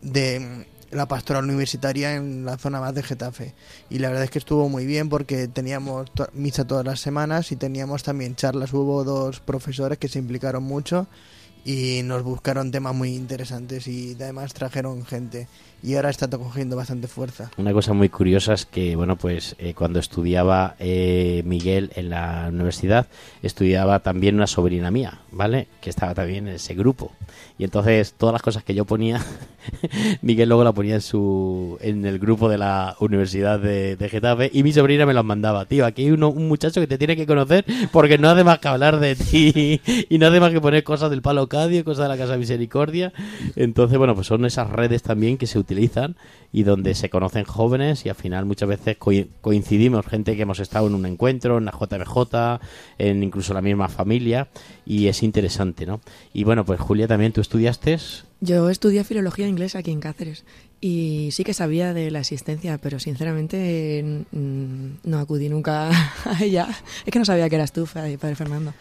de 0.00 0.66
la 0.92 1.06
pastoral 1.06 1.44
universitaria 1.44 2.14
en 2.14 2.44
la 2.44 2.58
zona 2.58 2.80
más 2.80 2.94
de 2.94 3.02
Getafe. 3.02 3.54
Y 3.90 3.98
la 3.98 4.08
verdad 4.08 4.24
es 4.24 4.30
que 4.30 4.38
estuvo 4.38 4.68
muy 4.68 4.86
bien 4.86 5.08
porque 5.08 5.48
teníamos 5.48 6.10
misa 6.34 6.66
todas 6.66 6.84
las 6.84 7.00
semanas 7.00 7.50
y 7.50 7.56
teníamos 7.56 8.02
también 8.02 8.36
charlas. 8.36 8.72
Hubo 8.72 9.02
dos 9.02 9.40
profesores 9.40 9.98
que 9.98 10.08
se 10.08 10.18
implicaron 10.18 10.62
mucho 10.62 11.06
y 11.64 12.02
nos 12.04 12.22
buscaron 12.22 12.70
temas 12.70 12.94
muy 12.94 13.14
interesantes 13.14 13.86
y 13.86 14.16
además 14.20 14.54
trajeron 14.54 15.04
gente. 15.04 15.48
Y 15.84 15.96
ahora 15.96 16.10
está 16.10 16.28
cogiendo 16.28 16.76
bastante 16.76 17.08
fuerza. 17.08 17.50
Una 17.56 17.72
cosa 17.72 17.92
muy 17.92 18.08
curiosa 18.08 18.52
es 18.52 18.66
que, 18.66 18.94
bueno, 18.94 19.16
pues 19.16 19.56
eh, 19.58 19.74
cuando 19.74 19.98
estudiaba 19.98 20.76
eh, 20.78 21.42
Miguel 21.44 21.90
en 21.96 22.08
la 22.10 22.46
universidad, 22.52 23.08
estudiaba 23.42 23.98
también 23.98 24.36
una 24.36 24.46
sobrina 24.46 24.92
mía, 24.92 25.18
¿vale? 25.32 25.66
Que 25.80 25.90
estaba 25.90 26.14
también 26.14 26.46
en 26.46 26.54
ese 26.54 26.74
grupo. 26.74 27.10
Y 27.58 27.64
entonces 27.64 28.12
todas 28.12 28.32
las 28.32 28.42
cosas 28.42 28.62
que 28.62 28.74
yo 28.74 28.84
ponía, 28.84 29.24
Miguel 30.22 30.50
luego 30.50 30.62
la 30.62 30.72
ponía 30.72 30.94
en 30.94 31.00
su 31.00 31.78
en 31.80 32.06
el 32.06 32.20
grupo 32.20 32.48
de 32.48 32.58
la 32.58 32.96
Universidad 33.00 33.58
de, 33.58 33.96
de 33.96 34.08
Getafe 34.08 34.50
y 34.52 34.62
mi 34.62 34.72
sobrina 34.72 35.04
me 35.04 35.14
las 35.14 35.24
mandaba. 35.24 35.64
Tío, 35.64 35.84
aquí 35.84 36.02
hay 36.02 36.12
uno, 36.12 36.28
un 36.28 36.46
muchacho 36.46 36.80
que 36.80 36.86
te 36.86 36.96
tiene 36.96 37.16
que 37.16 37.26
conocer 37.26 37.64
porque 37.90 38.18
no 38.18 38.30
hace 38.30 38.44
más 38.44 38.60
que 38.60 38.68
hablar 38.68 39.00
de 39.00 39.16
ti 39.16 39.80
y 40.08 40.18
no 40.18 40.28
hace 40.28 40.38
más 40.38 40.52
que 40.52 40.60
poner 40.60 40.84
cosas 40.84 41.10
del 41.10 41.22
Palo 41.22 41.48
Cadio, 41.52 41.84
cosas 41.84 42.04
de 42.04 42.08
la 42.08 42.16
Casa 42.16 42.36
Misericordia. 42.38 43.12
Entonces, 43.56 43.98
bueno, 43.98 44.14
pues 44.14 44.26
son 44.26 44.44
esas 44.46 44.70
redes 44.70 45.02
también 45.02 45.36
que 45.36 45.46
se 45.46 45.58
utilizan 45.58 46.16
y 46.50 46.62
donde 46.62 46.94
se 46.94 47.10
conocen 47.10 47.44
jóvenes 47.44 48.06
y 48.06 48.08
al 48.08 48.14
final 48.14 48.46
muchas 48.46 48.68
veces 48.70 48.98
coi- 48.98 49.28
coincidimos, 49.42 50.06
gente 50.06 50.34
que 50.34 50.42
hemos 50.42 50.60
estado 50.60 50.86
en 50.86 50.94
un 50.94 51.04
encuentro, 51.06 51.58
en 51.58 51.66
la 51.66 51.72
JBJ, 51.72 52.60
en 52.98 53.22
incluso 53.22 53.52
la 53.54 53.60
misma 53.60 53.88
familia 53.88 54.48
y 54.86 55.08
es 55.08 55.22
interesante, 55.22 55.84
¿no? 55.86 56.00
Y 56.32 56.44
bueno, 56.44 56.64
pues 56.64 56.80
Julia, 56.80 57.06
también 57.06 57.32
tú 57.32 57.40
estudiaste 57.42 57.98
Yo 58.40 58.70
estudié 58.70 59.04
filología 59.04 59.46
inglesa 59.46 59.78
aquí 59.80 59.90
en 59.90 60.00
Cáceres 60.00 60.44
y 60.80 61.28
sí 61.32 61.44
que 61.44 61.54
sabía 61.54 61.92
de 61.94 62.10
la 62.10 62.20
existencia, 62.20 62.78
pero 62.78 62.98
sinceramente 62.98 64.24
mm, 64.32 64.86
no 65.04 65.18
acudí 65.18 65.48
nunca 65.48 65.90
a 66.24 66.42
ella. 66.42 66.68
Es 67.04 67.12
que 67.12 67.18
no 67.18 67.24
sabía 67.24 67.48
que 67.48 67.56
eras 67.56 67.72
tú, 67.72 67.86
Padre 67.92 68.16
Fernando. 68.34 68.72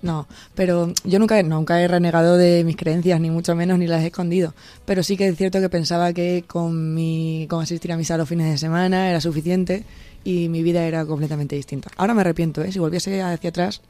No, 0.00 0.28
pero 0.54 0.92
yo 1.04 1.18
nunca, 1.18 1.38
he- 1.40 1.42
nunca 1.42 1.82
he 1.82 1.88
renegado 1.88 2.36
de 2.36 2.62
mis 2.64 2.76
creencias, 2.76 3.20
ni 3.20 3.30
mucho 3.30 3.56
menos, 3.56 3.78
ni 3.78 3.86
las 3.88 4.02
he 4.04 4.06
escondido. 4.06 4.54
Pero 4.84 5.02
sí 5.02 5.16
que 5.16 5.26
es 5.28 5.36
cierto 5.36 5.60
que 5.60 5.68
pensaba 5.68 6.12
que 6.12 6.44
con, 6.46 6.94
mi, 6.94 7.46
con 7.50 7.62
asistir 7.62 7.90
a 7.92 7.96
misa 7.96 8.16
los 8.16 8.28
fines 8.28 8.48
de 8.50 8.58
semana 8.58 9.10
era 9.10 9.20
suficiente 9.20 9.84
y 10.24 10.48
mi 10.48 10.62
vida 10.62 10.84
era 10.84 11.04
completamente 11.04 11.56
distinta. 11.56 11.90
Ahora 11.96 12.14
me 12.14 12.20
arrepiento, 12.20 12.62
¿eh? 12.62 12.70
Si 12.70 12.78
volviese 12.78 13.20
hacia 13.22 13.50
atrás... 13.50 13.80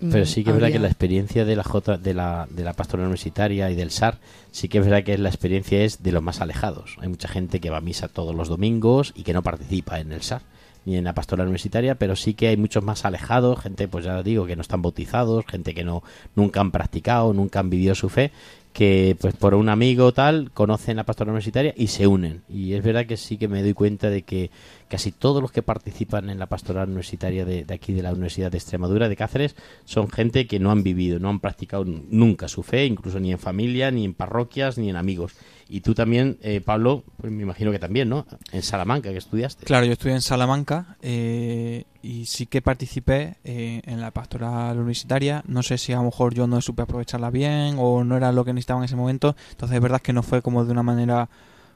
mm, 0.00 0.10
Pero 0.10 0.24
sí 0.24 0.42
que 0.42 0.50
es 0.50 0.56
verdad 0.56 0.72
que 0.72 0.78
la 0.78 0.88
experiencia 0.88 1.44
de 1.44 1.56
la 1.56 1.64
J, 1.64 1.98
de 1.98 2.14
la, 2.14 2.46
de 2.50 2.64
la 2.64 2.72
pastoral 2.72 3.04
universitaria 3.06 3.70
y 3.70 3.74
del 3.74 3.90
SAR, 3.90 4.18
sí 4.52 4.68
que 4.68 4.78
es 4.78 4.84
verdad 4.86 5.04
que 5.04 5.18
la 5.18 5.28
experiencia 5.28 5.82
es 5.84 6.02
de 6.02 6.12
los 6.12 6.22
más 6.22 6.40
alejados. 6.40 6.96
Hay 7.00 7.08
mucha 7.08 7.28
gente 7.28 7.60
que 7.60 7.68
va 7.68 7.76
a 7.78 7.82
misa 7.82 8.08
todos 8.08 8.34
los 8.34 8.48
domingos 8.48 9.12
y 9.14 9.22
que 9.22 9.34
no 9.34 9.42
participa 9.42 10.00
en 10.00 10.12
el 10.12 10.22
SAR 10.22 10.40
ni 10.88 10.96
en 10.96 11.04
la 11.04 11.14
pastoral 11.14 11.46
universitaria, 11.46 11.96
pero 11.96 12.16
sí 12.16 12.32
que 12.32 12.48
hay 12.48 12.56
muchos 12.56 12.82
más 12.82 13.04
alejados, 13.04 13.60
gente, 13.60 13.88
pues 13.88 14.06
ya 14.06 14.22
digo, 14.22 14.46
que 14.46 14.56
no 14.56 14.62
están 14.62 14.80
bautizados, 14.80 15.44
gente 15.46 15.74
que 15.74 15.84
no 15.84 16.02
nunca 16.34 16.60
han 16.60 16.70
practicado, 16.70 17.34
nunca 17.34 17.60
han 17.60 17.68
vivido 17.68 17.94
su 17.94 18.08
fe, 18.08 18.32
que 18.72 19.14
pues 19.20 19.34
por 19.34 19.54
un 19.54 19.68
amigo 19.68 20.12
tal 20.12 20.50
conocen 20.52 20.96
la 20.96 21.04
pastoral 21.04 21.32
universitaria 21.32 21.74
y 21.76 21.88
se 21.88 22.06
unen. 22.06 22.42
Y 22.48 22.72
es 22.72 22.82
verdad 22.82 23.04
que 23.04 23.18
sí 23.18 23.36
que 23.36 23.48
me 23.48 23.62
doy 23.62 23.74
cuenta 23.74 24.08
de 24.08 24.22
que 24.22 24.50
casi 24.88 25.12
todos 25.12 25.42
los 25.42 25.52
que 25.52 25.62
participan 25.62 26.30
en 26.30 26.38
la 26.38 26.46
pastoral 26.46 26.88
universitaria 26.88 27.44
de, 27.44 27.64
de 27.64 27.74
aquí 27.74 27.92
de 27.92 28.02
la 28.02 28.12
Universidad 28.12 28.50
de 28.50 28.56
Extremadura, 28.56 29.10
de 29.10 29.16
Cáceres, 29.16 29.56
son 29.84 30.08
gente 30.08 30.46
que 30.46 30.58
no 30.58 30.70
han 30.70 30.82
vivido, 30.82 31.18
no 31.18 31.28
han 31.28 31.40
practicado 31.40 31.84
nunca 31.84 32.48
su 32.48 32.62
fe, 32.62 32.86
incluso 32.86 33.20
ni 33.20 33.30
en 33.30 33.38
familia, 33.38 33.90
ni 33.90 34.06
en 34.06 34.14
parroquias, 34.14 34.78
ni 34.78 34.88
en 34.88 34.96
amigos. 34.96 35.32
Y 35.70 35.82
tú 35.82 35.94
también, 35.94 36.38
eh, 36.40 36.62
Pablo, 36.62 37.04
pues 37.18 37.30
me 37.30 37.42
imagino 37.42 37.70
que 37.70 37.78
también, 37.78 38.08
¿no? 38.08 38.26
En 38.52 38.62
Salamanca, 38.62 39.10
que 39.10 39.18
estudiaste. 39.18 39.66
Claro, 39.66 39.84
yo 39.84 39.92
estudié 39.92 40.14
en 40.14 40.22
Salamanca 40.22 40.96
eh, 41.02 41.84
y 42.02 42.24
sí 42.24 42.46
que 42.46 42.62
participé 42.62 43.36
eh, 43.44 43.82
en 43.84 44.00
la 44.00 44.10
pastoral 44.10 44.78
universitaria. 44.78 45.42
No 45.46 45.62
sé 45.62 45.76
si 45.76 45.92
a 45.92 45.96
lo 45.96 46.04
mejor 46.04 46.34
yo 46.34 46.46
no 46.46 46.62
supe 46.62 46.82
aprovecharla 46.82 47.28
bien 47.30 47.76
o 47.78 48.02
no 48.02 48.16
era 48.16 48.32
lo 48.32 48.46
que 48.46 48.54
necesitaba 48.54 48.80
en 48.80 48.84
ese 48.84 48.96
momento. 48.96 49.36
Entonces 49.50 49.76
es 49.76 49.82
verdad 49.82 50.00
que 50.00 50.14
no 50.14 50.22
fue 50.22 50.40
como 50.40 50.64
de 50.64 50.72
una 50.72 50.82
manera 50.82 51.28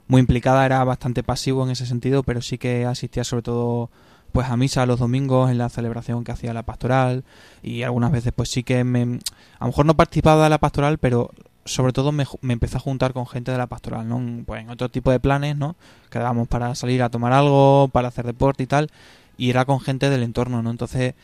muy 0.08 0.20
implicada, 0.20 0.64
era 0.64 0.82
bastante 0.84 1.22
pasivo 1.22 1.62
en 1.64 1.70
ese 1.70 1.84
sentido, 1.84 2.22
pero 2.22 2.40
sí 2.40 2.56
que 2.56 2.86
asistía 2.86 3.24
sobre 3.24 3.42
todo 3.42 3.90
pues 4.32 4.48
a 4.48 4.56
misa 4.56 4.86
los 4.86 4.98
domingos 4.98 5.50
en 5.50 5.58
la 5.58 5.68
celebración 5.68 6.24
que 6.24 6.32
hacía 6.32 6.54
la 6.54 6.62
pastoral 6.62 7.24
y 7.62 7.82
algunas 7.82 8.10
veces 8.10 8.32
pues 8.34 8.48
sí 8.48 8.62
que 8.62 8.82
me 8.82 9.02
a 9.02 9.64
lo 9.64 9.66
mejor 9.66 9.84
no 9.84 9.94
participaba 9.94 10.44
de 10.44 10.50
la 10.50 10.58
pastoral 10.58 10.96
pero 10.96 11.30
sobre 11.64 11.92
todo 11.92 12.12
me, 12.12 12.26
me 12.40 12.52
empecé 12.52 12.76
a 12.76 12.80
juntar 12.80 13.12
con 13.12 13.26
gente 13.26 13.52
de 13.52 13.58
la 13.58 13.66
pastoral 13.66 14.08
no 14.08 14.44
pues 14.44 14.62
en 14.62 14.70
otro 14.70 14.88
tipo 14.88 15.10
de 15.10 15.20
planes 15.20 15.56
no 15.56 15.76
quedábamos 16.10 16.48
para 16.48 16.74
salir 16.74 17.02
a 17.02 17.10
tomar 17.10 17.32
algo 17.32 17.88
para 17.92 18.08
hacer 18.08 18.26
deporte 18.26 18.62
y 18.64 18.66
tal 18.66 18.90
y 19.36 19.50
era 19.50 19.64
con 19.64 19.80
gente 19.80 20.10
del 20.10 20.22
entorno 20.22 20.62
no 20.62 20.70
entonces 20.70 21.14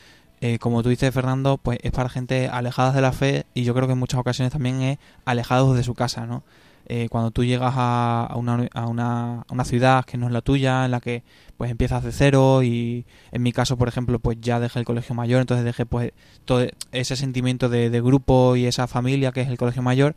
eh, 0.40 0.58
como 0.58 0.82
tú 0.82 0.90
dices 0.90 1.12
Fernando 1.12 1.58
pues 1.58 1.78
es 1.82 1.90
para 1.90 2.08
gente 2.08 2.48
alejada 2.48 2.92
de 2.92 3.00
la 3.00 3.12
fe 3.12 3.46
y 3.54 3.64
yo 3.64 3.74
creo 3.74 3.86
que 3.86 3.94
en 3.94 3.98
muchas 3.98 4.20
ocasiones 4.20 4.52
también 4.52 4.80
es 4.82 4.98
alejados 5.24 5.76
de 5.76 5.82
su 5.82 5.94
casa 5.94 6.26
no 6.26 6.42
Eh, 6.90 7.08
cuando 7.10 7.30
tú 7.30 7.44
llegas 7.44 7.74
a, 7.76 8.32
una, 8.36 8.66
a, 8.72 8.86
una, 8.86 9.44
una 9.50 9.64
ciudad 9.66 10.06
que 10.06 10.16
no 10.16 10.26
es 10.26 10.32
la 10.32 10.40
tuya 10.40 10.86
en 10.86 10.90
la 10.90 11.00
que 11.00 11.22
pues 11.58 11.70
empiezas 11.70 12.02
de 12.02 12.12
cero 12.12 12.62
y 12.62 13.04
en 13.30 13.42
mi 13.42 13.52
caso 13.52 13.76
por 13.76 13.88
ejemplo 13.88 14.20
pues 14.20 14.38
ya 14.40 14.58
dejé 14.58 14.78
el 14.78 14.86
colegio 14.86 15.14
mayor 15.14 15.42
entonces 15.42 15.66
dejé 15.66 15.84
pues 15.84 16.12
todo 16.46 16.66
ese 16.92 17.16
sentimiento 17.16 17.68
de, 17.68 17.90
de 17.90 18.00
grupo 18.00 18.56
y 18.56 18.64
esa 18.64 18.86
familia 18.86 19.32
que 19.32 19.42
es 19.42 19.48
el 19.48 19.58
colegio 19.58 19.82
mayor 19.82 20.16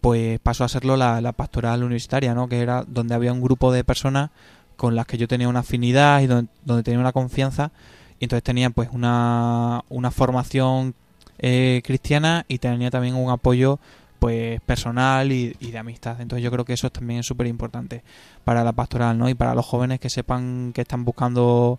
pues 0.00 0.38
pasó 0.40 0.64
a 0.64 0.70
serlo 0.70 0.96
la, 0.96 1.20
la 1.20 1.32
pastoral 1.32 1.82
universitaria 1.82 2.34
no 2.34 2.48
que 2.48 2.60
era 2.60 2.84
donde 2.88 3.14
había 3.14 3.34
un 3.34 3.42
grupo 3.42 3.70
de 3.70 3.84
personas 3.84 4.30
con 4.76 4.94
las 4.94 5.04
que 5.04 5.18
yo 5.18 5.28
tenía 5.28 5.50
una 5.50 5.60
afinidad 5.60 6.22
y 6.22 6.28
donde, 6.28 6.50
donde 6.64 6.82
tenía 6.82 7.00
una 7.00 7.12
confianza 7.12 7.72
y 8.18 8.24
entonces 8.24 8.42
tenía 8.42 8.70
pues 8.70 8.88
una, 8.90 9.84
una 9.90 10.10
formación 10.10 10.94
eh, 11.38 11.82
cristiana 11.84 12.46
y 12.48 12.58
tenía 12.58 12.90
también 12.90 13.16
un 13.16 13.30
apoyo 13.30 13.78
pues 14.26 14.60
personal 14.62 15.30
y, 15.30 15.52
de 15.52 15.78
amistad. 15.78 16.20
Entonces 16.20 16.42
yo 16.42 16.50
creo 16.50 16.64
que 16.64 16.72
eso 16.72 16.90
también 16.90 17.20
es 17.20 17.26
súper 17.26 17.46
importante 17.46 18.02
para 18.42 18.64
la 18.64 18.72
pastoral 18.72 19.16
no 19.16 19.28
y 19.28 19.34
para 19.34 19.54
los 19.54 19.64
jóvenes 19.64 20.00
que 20.00 20.10
sepan 20.10 20.72
que 20.74 20.80
están 20.80 21.04
buscando 21.04 21.78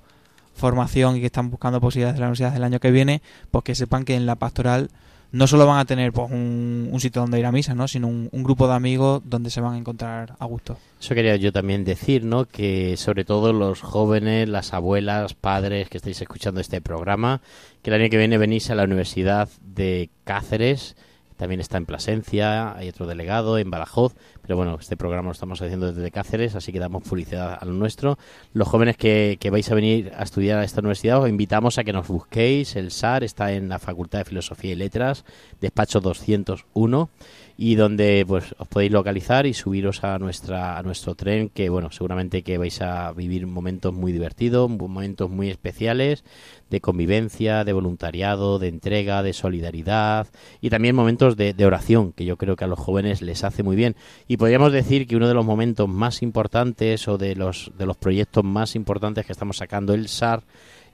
formación 0.55 1.17
y 1.17 1.19
que 1.19 1.25
están 1.25 1.49
buscando 1.49 1.81
posibilidades 1.81 2.15
de 2.15 2.21
la 2.21 2.27
universidad 2.27 2.53
del 2.53 2.63
año 2.63 2.79
que 2.79 2.91
viene 2.91 3.21
pues 3.51 3.65
que 3.65 3.75
sepan 3.75 4.05
que 4.05 4.15
en 4.15 4.25
la 4.25 4.35
pastoral 4.35 4.91
no 5.33 5.45
solo 5.45 5.67
van 5.67 5.79
a 5.79 5.83
tener 5.83 6.13
pues 6.13 6.31
un, 6.31 6.87
un 6.89 6.99
sitio 7.01 7.21
donde 7.21 7.37
ir 7.37 7.45
a 7.45 7.51
misa 7.51 7.75
no 7.75 7.85
sino 7.85 8.07
un, 8.07 8.29
un 8.31 8.43
grupo 8.43 8.65
de 8.65 8.75
amigos 8.75 9.23
donde 9.25 9.49
se 9.49 9.59
van 9.59 9.73
a 9.73 9.77
encontrar 9.77 10.37
a 10.39 10.45
gusto. 10.45 10.77
Eso 11.01 11.13
quería 11.13 11.35
yo 11.35 11.51
también 11.51 11.83
decir, 11.83 12.23
¿no? 12.23 12.45
Que 12.45 12.95
sobre 12.95 13.25
todo 13.25 13.51
los 13.51 13.81
jóvenes, 13.81 14.47
las 14.47 14.73
abuelas, 14.73 15.33
padres 15.33 15.89
que 15.89 15.97
estáis 15.97 16.21
escuchando 16.21 16.61
este 16.61 16.79
programa, 16.79 17.41
que 17.81 17.89
el 17.89 18.01
año 18.01 18.09
que 18.09 18.17
viene 18.17 18.37
venís 18.37 18.69
a 18.69 18.75
la 18.75 18.85
Universidad 18.85 19.49
de 19.61 20.09
Cáceres, 20.23 20.95
también 21.37 21.61
está 21.61 21.77
en 21.77 21.85
Plasencia, 21.85 22.75
hay 22.75 22.89
otro 22.89 23.07
delegado 23.07 23.57
en 23.57 23.69
Badajoz, 23.71 24.15
pero 24.41 24.57
bueno, 24.57 24.77
este 24.79 24.97
programa 24.97 25.27
lo 25.27 25.31
estamos 25.31 25.61
haciendo 25.61 25.93
desde 25.93 26.11
Cáceres, 26.11 26.55
así 26.55 26.71
que 26.73 26.79
damos 26.79 27.03
publicidad 27.03 27.57
a 27.59 27.65
lo 27.65 27.73
nuestro. 27.73 28.17
Los 28.53 28.67
jóvenes 28.67 28.97
que, 28.97 29.37
que 29.39 29.49
vais 29.49 29.71
a 29.71 29.75
venir 29.75 30.11
a 30.17 30.23
estudiar 30.23 30.59
a 30.59 30.63
esta 30.63 30.81
universidad, 30.81 31.21
os 31.21 31.29
invitamos 31.29 31.77
a 31.77 31.83
que 31.83 31.93
nos 31.93 32.07
busquéis. 32.07 32.75
El 32.75 32.91
SAR 32.91 33.23
está 33.23 33.53
en 33.53 33.69
la 33.69 33.79
Facultad 33.79 34.19
de 34.19 34.25
Filosofía 34.25 34.73
y 34.73 34.75
Letras, 34.75 35.23
despacho 35.61 36.01
201 36.01 37.09
y 37.57 37.75
donde 37.75 38.23
pues 38.27 38.55
os 38.57 38.67
podéis 38.67 38.91
localizar 38.91 39.45
y 39.47 39.53
subiros 39.53 40.03
a 40.03 40.19
nuestra 40.19 40.77
a 40.77 40.83
nuestro 40.83 41.15
tren 41.15 41.49
que 41.49 41.69
bueno 41.69 41.91
seguramente 41.91 42.43
que 42.43 42.57
vais 42.57 42.81
a 42.81 43.11
vivir 43.13 43.47
momentos 43.47 43.93
muy 43.93 44.11
divertidos 44.11 44.69
momentos 44.69 45.29
muy 45.29 45.49
especiales 45.49 46.23
de 46.69 46.81
convivencia 46.81 47.63
de 47.63 47.73
voluntariado 47.73 48.59
de 48.59 48.67
entrega 48.67 49.23
de 49.23 49.33
solidaridad 49.33 50.27
y 50.61 50.69
también 50.69 50.95
momentos 50.95 51.35
de, 51.35 51.53
de 51.53 51.65
oración 51.65 52.11
que 52.11 52.25
yo 52.25 52.37
creo 52.37 52.55
que 52.55 52.65
a 52.65 52.67
los 52.67 52.79
jóvenes 52.79 53.21
les 53.21 53.43
hace 53.43 53.63
muy 53.63 53.75
bien. 53.75 53.95
Y 54.27 54.37
podríamos 54.37 54.71
decir 54.71 55.07
que 55.07 55.15
uno 55.15 55.27
de 55.27 55.33
los 55.33 55.45
momentos 55.45 55.87
más 55.87 56.21
importantes 56.21 57.07
o 57.07 57.17
de 57.17 57.35
los 57.35 57.71
de 57.77 57.85
los 57.85 57.97
proyectos 57.97 58.43
más 58.43 58.75
importantes 58.75 59.25
que 59.25 59.31
estamos 59.31 59.57
sacando 59.57 59.93
el 59.93 60.07
SAR 60.07 60.43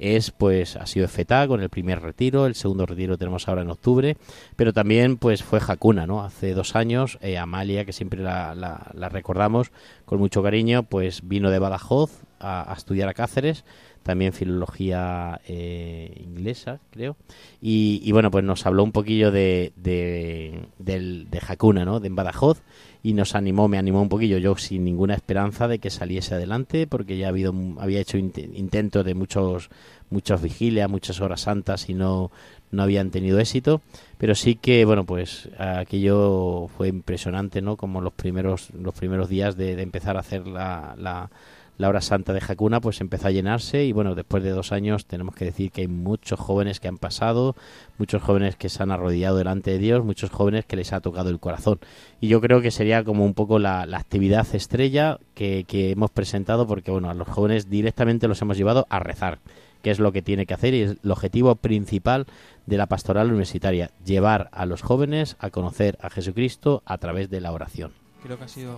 es 0.04 0.32
pues 0.32 0.76
ha 0.76 0.86
sido 0.86 1.08
FETA 1.08 1.48
con 1.48 1.62
el 1.62 1.70
primer 1.70 2.02
retiro, 2.02 2.46
el 2.46 2.56
segundo 2.56 2.86
retiro 2.86 3.18
tenemos 3.18 3.48
ahora 3.48 3.62
en 3.62 3.70
octubre, 3.70 4.18
pero 4.56 4.74
también 4.74 5.18
pues 5.18 5.44
fue 5.44 5.60
Hakuna, 5.66 6.06
¿no? 6.06 6.24
Hace 6.24 6.54
dos 6.54 6.76
años 6.76 7.18
eh, 7.22 7.38
Amalia, 7.38 7.86
que 7.86 7.94
siempre 7.94 8.22
la, 8.22 8.54
la- 8.56 8.92
la 8.94 9.10
recordamos 9.10 9.72
con 10.06 10.20
mucho 10.20 10.44
cariño, 10.44 10.84
pues 10.84 11.22
vino 11.28 11.50
de 11.52 11.60
Badajoz 11.60 12.12
a, 12.40 12.72
a 12.72 12.76
estudiar 12.76 13.08
a 13.10 13.14
Cáceres, 13.14 13.64
también 14.04 14.34
filología 14.34 15.40
eh, 15.48 16.22
inglesa, 16.26 16.80
creo, 16.92 17.16
y, 17.62 18.12
bueno, 18.12 18.30
pues 18.32 18.44
nos 18.44 18.66
habló 18.66 18.84
un 18.84 18.92
poquillo 18.92 19.32
de, 19.32 19.72
de, 19.78 20.68
del- 20.78 21.30
de 21.32 21.40
Hakuna, 21.48 21.86
¿no? 21.86 22.02
De 22.02 22.10
Badajoz, 22.10 22.62
y 23.02 23.14
nos 23.14 23.34
animó, 23.36 23.70
me 23.70 23.78
animó 23.78 24.02
un 24.02 24.10
poquillo, 24.10 24.38
yo 24.40 24.58
sin 24.58 24.84
ninguna 24.84 25.14
esperanza 25.16 25.70
de 25.70 25.80
que 25.80 25.90
saliese 25.90 26.36
adelante, 26.36 26.86
porque 26.86 27.18
ya 27.18 27.28
ha 27.28 27.30
habido, 27.30 27.54
había 27.80 28.02
hecho 28.02 28.18
int- 28.18 28.52
intentos 28.54 29.06
de 29.06 29.14
muchos, 29.14 29.70
muchas 30.10 30.42
vigilias, 30.42 30.90
muchas 30.90 31.22
horas 31.22 31.42
santas 31.42 31.90
y 31.90 31.94
no, 31.94 32.32
no 32.72 32.84
habían 32.84 33.12
tenido 33.12 33.40
éxito, 33.40 33.82
pero 34.18 34.36
sí 34.36 34.56
que, 34.56 34.84
bueno, 34.86 35.06
pues 35.06 35.50
aquello 35.58 36.68
fue 36.76 36.88
impresionante, 36.88 37.62
¿no? 37.62 37.78
Como 37.78 38.02
los 38.02 38.14
primeros, 38.14 38.70
los 38.72 38.94
primeros 38.94 39.30
días 39.30 39.56
de, 39.56 39.76
de 39.76 39.84
empezar 39.84 40.18
a 40.18 40.22
hacer 40.22 40.48
la, 40.48 40.96
la, 40.98 41.30
la 41.78 41.90
hora 41.90 42.02
santa 42.02 42.34
de 42.34 42.42
Hakuna, 42.48 42.82
pues 42.82 43.02
empezó 43.02 43.28
a 43.28 43.32
llenarse 43.32 43.84
y 43.84 43.92
bueno, 43.92 44.16
después 44.16 44.44
de 44.44 44.52
dos 44.52 44.72
años 44.72 45.06
tenemos 45.06 45.36
que 45.36 45.46
decir 45.46 45.72
que 45.72 45.82
hay 45.82 45.88
muchos 45.88 46.40
jóvenes 46.40 46.80
que 46.80 46.88
han 46.88 46.98
pasado, 46.98 47.56
muchos 47.98 48.22
jóvenes 48.22 48.56
que 48.56 48.70
se 48.70 48.84
han 48.84 48.92
arrodillado 48.92 49.38
delante 49.38 49.72
de 49.72 49.80
Dios, 49.80 50.04
muchos 50.04 50.30
jóvenes 50.30 50.66
que 50.66 50.76
les 50.76 50.94
ha 50.94 51.02
tocado 51.02 51.30
el 51.30 51.40
corazón. 51.40 51.80
Y 52.22 52.28
yo 52.28 52.42
creo 52.42 52.62
que 52.62 52.72
sería 52.72 53.04
como 53.04 53.26
un 53.26 53.34
poco 53.34 53.60
la, 53.60 53.86
la 53.86 53.98
actividad 53.98 54.48
estrella 54.54 55.20
que, 55.34 55.66
que 55.68 55.92
hemos 55.92 56.12
presentado 56.12 56.68
porque 56.68 56.92
bueno, 56.92 57.10
a 57.10 57.14
los 57.14 57.28
jóvenes 57.28 57.70
directamente 57.70 58.28
los 58.28 58.42
hemos 58.42 58.58
llevado 58.58 58.86
a 58.90 59.00
rezar 59.00 59.40
que 59.84 59.92
es 59.92 60.00
lo 60.00 60.14
que 60.14 60.22
tiene 60.22 60.46
que 60.46 60.54
hacer 60.54 60.74
y 60.74 60.82
es 60.82 60.98
el 61.04 61.12
objetivo 61.12 61.56
principal 61.56 62.26
de 62.66 62.78
la 62.78 62.88
pastoral 62.88 63.28
universitaria, 63.28 63.92
llevar 64.04 64.50
a 64.54 64.66
los 64.66 64.82
jóvenes 64.82 65.36
a 65.40 65.50
conocer 65.50 65.98
a 66.02 66.10
Jesucristo 66.10 66.82
a 66.86 66.98
través 66.98 67.30
de 67.30 67.42
la 67.42 67.52
oración. 67.52 67.92
Creo 68.24 68.38
que 68.38 68.46
ha 68.46 68.48
sido. 68.48 68.78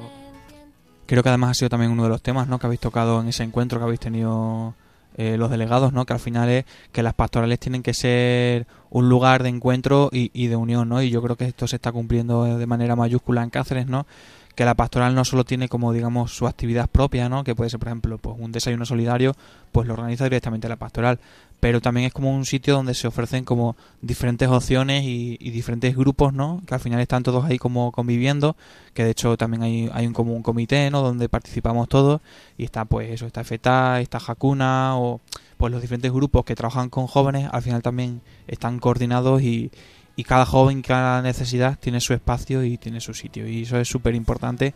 Creo 1.05 1.21
que 1.21 1.29
además 1.29 1.51
ha 1.51 1.53
sido 1.53 1.69
también 1.69 1.91
uno 1.91 2.03
de 2.03 2.09
los 2.09 2.21
temas 2.21 2.47
¿no? 2.47 2.59
que 2.59 2.65
habéis 2.65 2.81
tocado 2.81 3.21
en 3.21 3.27
ese 3.27 3.43
encuentro 3.43 3.79
que 3.79 3.83
habéis 3.83 3.99
tenido 3.99 4.73
eh, 5.17 5.37
los 5.37 5.51
delegados, 5.51 5.93
¿no? 5.93 6.05
que 6.05 6.13
al 6.13 6.19
final 6.19 6.49
es 6.49 6.65
que 6.91 7.03
las 7.03 7.13
pastorales 7.13 7.59
tienen 7.59 7.83
que 7.83 7.93
ser 7.93 8.67
un 8.89 9.07
lugar 9.07 9.43
de 9.43 9.49
encuentro 9.49 10.09
y, 10.11 10.47
de 10.47 10.55
unión, 10.55 10.89
¿no? 10.89 11.01
y 11.01 11.09
yo 11.09 11.21
creo 11.21 11.35
que 11.35 11.45
esto 11.45 11.67
se 11.67 11.75
está 11.75 11.91
cumpliendo 11.91 12.57
de 12.57 12.65
manera 12.65 12.95
mayúscula 12.95 13.43
en 13.43 13.49
Cáceres, 13.49 13.87
¿no? 13.87 14.07
que 14.55 14.65
la 14.65 14.73
pastoral 14.73 15.13
no 15.13 15.25
solo 15.25 15.43
tiene 15.43 15.67
como 15.69 15.93
digamos 15.93 16.35
su 16.35 16.47
actividad 16.47 16.89
propia, 16.89 17.29
¿no? 17.29 17.43
que 17.43 17.55
puede 17.55 17.69
ser 17.69 17.79
por 17.79 17.89
ejemplo 17.89 18.17
pues 18.17 18.37
un 18.39 18.51
desayuno 18.51 18.85
solidario, 18.85 19.35
pues 19.71 19.87
lo 19.87 19.93
organiza 19.93 20.23
directamente 20.23 20.67
la 20.67 20.77
pastoral, 20.77 21.19
pero 21.65 21.81
también 21.81 22.05
es 22.05 22.13
como 22.13 22.31
un 22.31 22.45
sitio 22.45 22.75
donde 22.75 22.93
se 22.93 23.07
ofrecen 23.07 23.43
como 23.43 23.75
diferentes 23.99 24.47
opciones 24.47 25.03
y, 25.03 25.35
diferentes 25.49 25.95
grupos, 25.95 26.31
¿no? 26.31 26.61
Que 26.67 26.75
al 26.75 26.79
final 26.79 26.99
están 26.99 27.23
todos 27.23 27.43
ahí 27.43 27.57
como 27.57 27.91
conviviendo, 27.91 28.55
que 28.93 29.03
de 29.03 29.09
hecho 29.09 29.35
también 29.35 29.89
hay, 29.91 30.05
un 30.05 30.13
como 30.13 30.35
un 30.35 30.43
comité, 30.43 30.91
¿no? 30.91 31.01
Donde 31.01 31.27
participamos 31.27 31.89
todos 31.89 32.21
y 32.55 32.65
está 32.65 32.85
pues 32.85 33.09
eso, 33.09 33.25
está 33.25 33.43
FETA, 33.43 33.99
está 33.99 34.19
Hakuna 34.19 34.95
o 34.99 35.21
pues 35.57 35.71
los 35.71 35.81
diferentes 35.81 36.11
grupos 36.11 36.45
que 36.45 36.53
trabajan 36.53 36.91
con 36.91 37.07
jóvenes 37.07 37.49
al 37.51 37.63
final 37.63 37.81
también 37.81 38.21
están 38.45 38.77
coordinados 38.77 39.41
y, 39.41 39.71
y 40.15 40.23
cada 40.23 40.45
joven, 40.45 40.83
cada 40.83 41.23
necesidad 41.23 41.79
tiene 41.79 41.99
su 41.99 42.13
espacio 42.13 42.63
y 42.63 42.77
tiene 42.77 43.01
su 43.01 43.15
sitio 43.15 43.47
y 43.47 43.63
eso 43.63 43.79
es 43.79 43.87
súper 43.87 44.13
importante 44.13 44.75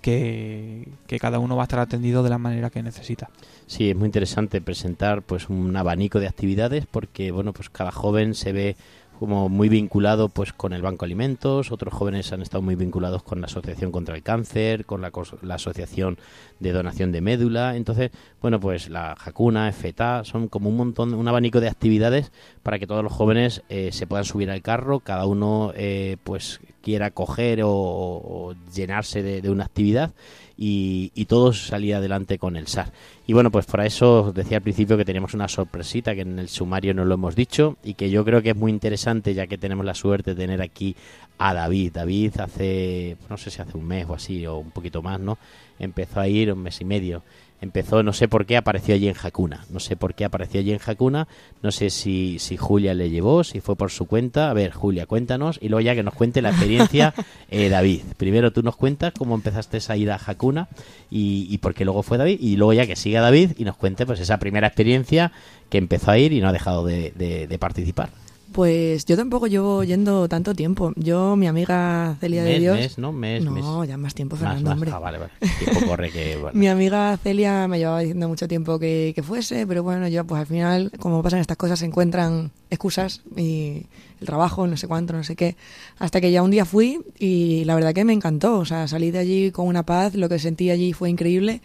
que, 0.00 0.88
que 1.06 1.18
cada 1.18 1.38
uno 1.38 1.56
va 1.56 1.62
a 1.62 1.64
estar 1.64 1.80
atendido 1.80 2.22
de 2.22 2.30
la 2.30 2.38
manera 2.38 2.70
que 2.70 2.82
necesita. 2.82 3.30
Sí, 3.66 3.90
es 3.90 3.96
muy 3.96 4.06
interesante 4.06 4.60
presentar 4.60 5.22
pues 5.22 5.48
un 5.48 5.76
abanico 5.76 6.20
de 6.20 6.28
actividades 6.28 6.86
porque 6.86 7.30
bueno, 7.30 7.52
pues 7.52 7.70
cada 7.70 7.90
joven 7.90 8.34
se 8.34 8.52
ve 8.52 8.76
como 9.18 9.48
muy 9.48 9.68
vinculado 9.68 10.28
pues 10.28 10.52
con 10.52 10.72
el 10.72 10.82
Banco 10.82 11.04
Alimentos, 11.04 11.72
otros 11.72 11.92
jóvenes 11.94 12.32
han 12.32 12.42
estado 12.42 12.62
muy 12.62 12.74
vinculados 12.74 13.22
con 13.22 13.40
la 13.40 13.46
Asociación 13.46 13.90
contra 13.92 14.14
el 14.14 14.22
Cáncer, 14.22 14.84
con 14.84 15.00
la, 15.00 15.10
la 15.42 15.54
Asociación 15.54 16.18
de 16.60 16.72
Donación 16.72 17.12
de 17.12 17.20
Médula, 17.20 17.76
entonces, 17.76 18.10
bueno, 18.40 18.60
pues 18.60 18.88
la 18.88 19.16
Jacuna, 19.16 19.70
FETA, 19.72 20.24
son 20.24 20.48
como 20.48 20.68
un 20.68 20.76
montón, 20.76 21.14
un 21.14 21.28
abanico 21.28 21.60
de 21.60 21.68
actividades 21.68 22.32
para 22.62 22.78
que 22.78 22.86
todos 22.86 23.02
los 23.02 23.12
jóvenes 23.12 23.62
eh, 23.68 23.90
se 23.92 24.06
puedan 24.06 24.24
subir 24.24 24.50
al 24.50 24.62
carro, 24.62 25.00
cada 25.00 25.26
uno 25.26 25.72
eh, 25.74 26.16
pues 26.24 26.60
quiera 26.82 27.10
coger 27.10 27.62
o, 27.62 27.70
o 27.70 28.54
llenarse 28.74 29.22
de 29.22 29.50
una 29.50 29.64
actividad 29.64 30.12
y, 30.56 31.12
y 31.14 31.26
todos 31.26 31.66
salir 31.66 31.94
adelante 31.94 32.38
con 32.38 32.56
el 32.56 32.66
SAR. 32.66 32.92
Y 33.26 33.32
bueno, 33.32 33.50
pues 33.50 33.66
para 33.66 33.86
eso 33.86 34.22
os 34.22 34.34
decía 34.34 34.58
al 34.58 34.62
principio 34.62 34.96
que 34.96 35.04
teníamos 35.04 35.34
una 35.34 35.48
sorpresita 35.48 36.14
que 36.14 36.20
en 36.20 36.38
el 36.38 36.48
sumario 36.48 36.94
no 36.94 37.04
lo 37.04 37.14
hemos 37.14 37.34
dicho 37.34 37.76
y 37.82 37.94
que 37.94 38.10
yo 38.10 38.24
creo 38.24 38.40
que 38.42 38.50
es 38.50 38.56
muy 38.56 38.70
interesante 38.70 39.34
ya 39.34 39.46
que 39.46 39.58
tenemos 39.58 39.84
la 39.84 39.94
suerte 39.94 40.34
de 40.34 40.40
tener 40.40 40.62
aquí 40.62 40.96
a 41.38 41.54
David. 41.54 41.92
David 41.94 42.40
hace, 42.40 43.16
no 43.28 43.36
sé 43.36 43.50
si 43.50 43.60
hace 43.62 43.76
un 43.76 43.86
mes 43.86 44.06
o 44.08 44.14
así 44.14 44.46
o 44.46 44.56
un 44.58 44.70
poquito 44.70 45.02
más, 45.02 45.20
¿no? 45.20 45.38
Empezó 45.78 46.20
a 46.20 46.28
ir 46.28 46.52
un 46.52 46.60
mes 46.62 46.80
y 46.80 46.84
medio. 46.84 47.22
Empezó, 47.58 48.02
no 48.02 48.12
sé 48.12 48.28
por 48.28 48.44
qué 48.44 48.58
apareció 48.58 48.94
allí 48.94 49.08
en 49.08 49.14
Hakuna. 49.20 49.64
No 49.70 49.80
sé 49.80 49.96
por 49.96 50.12
qué 50.14 50.26
apareció 50.26 50.60
allí 50.60 50.72
en 50.72 50.80
Hakuna. 50.84 51.26
No 51.62 51.72
sé 51.72 51.88
si, 51.88 52.38
si 52.38 52.58
Julia 52.58 52.92
le 52.92 53.08
llevó, 53.08 53.44
si 53.44 53.60
fue 53.60 53.76
por 53.76 53.90
su 53.90 54.04
cuenta. 54.04 54.50
A 54.50 54.52
ver, 54.52 54.72
Julia, 54.72 55.06
cuéntanos 55.06 55.58
y 55.62 55.70
luego 55.70 55.80
ya 55.80 55.94
que 55.94 56.02
nos 56.02 56.12
cuente 56.12 56.42
la 56.42 56.50
experiencia 56.50 57.14
eh, 57.50 57.70
David. 57.70 58.02
Primero 58.18 58.52
tú 58.52 58.62
nos 58.62 58.76
cuentas 58.76 59.14
cómo 59.16 59.34
empezaste 59.34 59.78
a 59.88 59.96
ir 59.96 60.10
a 60.10 60.20
Hakuna 60.24 60.68
y, 61.10 61.46
y 61.50 61.56
por 61.58 61.72
qué 61.72 61.86
luego 61.86 62.02
fue 62.02 62.18
David. 62.18 62.38
Y 62.42 62.56
luego 62.56 62.74
ya 62.74 62.86
que 62.86 62.94
siga 62.94 63.22
David 63.22 63.52
y 63.56 63.64
nos 63.64 63.76
cuente 63.78 64.04
pues 64.04 64.20
esa 64.20 64.36
primera 64.38 64.66
experiencia 64.66 65.32
que 65.70 65.78
empezó 65.78 66.10
a 66.10 66.18
ir 66.18 66.34
y 66.34 66.42
no 66.42 66.48
ha 66.48 66.52
dejado 66.52 66.84
de, 66.84 67.12
de- 67.16 67.46
de 67.46 67.58
participar. 67.58 68.10
Pues 68.56 69.04
yo 69.04 69.18
tampoco 69.18 69.48
llevo 69.48 69.84
yendo 69.84 70.30
tanto 70.30 70.54
tiempo. 70.54 70.94
Yo, 70.96 71.36
mi 71.36 71.46
amiga 71.46 72.16
Celia 72.20 72.42
de 72.42 72.58
Dios. 72.58 72.78
mes, 72.78 72.96
¿no? 72.96 73.12
Mes, 73.12 73.44
no, 73.44 73.50
mes. 73.50 73.86
ya 73.86 73.98
más 73.98 74.14
tiempo, 74.14 74.34
Fernando, 74.34 74.70
más. 74.70 74.76
hombre. 74.76 74.92
Ah, 74.94 74.98
vale, 74.98 75.18
vale. 75.18 75.32
Tiempo 75.58 75.86
corre 75.86 76.10
que... 76.10 76.36
Bueno. 76.40 76.58
Mi 76.58 76.66
amiga 76.68 77.18
Celia 77.18 77.68
me 77.68 77.78
llevaba 77.78 78.00
diciendo 78.00 78.28
mucho 78.28 78.48
tiempo 78.48 78.78
que, 78.78 79.12
que 79.14 79.22
fuese, 79.22 79.66
pero 79.66 79.82
bueno, 79.82 80.08
yo 80.08 80.24
pues 80.24 80.40
al 80.40 80.46
final, 80.46 80.90
como 80.98 81.22
pasan 81.22 81.40
estas 81.40 81.58
cosas, 81.58 81.80
se 81.80 81.84
encuentran 81.84 82.50
excusas 82.70 83.20
y 83.36 83.84
el 84.22 84.26
trabajo, 84.26 84.66
no 84.66 84.78
sé 84.78 84.88
cuánto, 84.88 85.12
no 85.12 85.22
sé 85.22 85.36
qué. 85.36 85.54
Hasta 85.98 86.22
que 86.22 86.30
ya 86.32 86.42
un 86.42 86.50
día 86.50 86.64
fui 86.64 87.02
y 87.18 87.64
la 87.66 87.74
verdad 87.74 87.92
que 87.92 88.06
me 88.06 88.14
encantó. 88.14 88.58
O 88.58 88.64
sea, 88.64 88.88
salí 88.88 89.10
de 89.10 89.18
allí 89.18 89.50
con 89.50 89.66
una 89.66 89.82
paz, 89.82 90.14
lo 90.14 90.30
que 90.30 90.38
sentí 90.38 90.70
allí 90.70 90.94
fue 90.94 91.10
increíble 91.10 91.60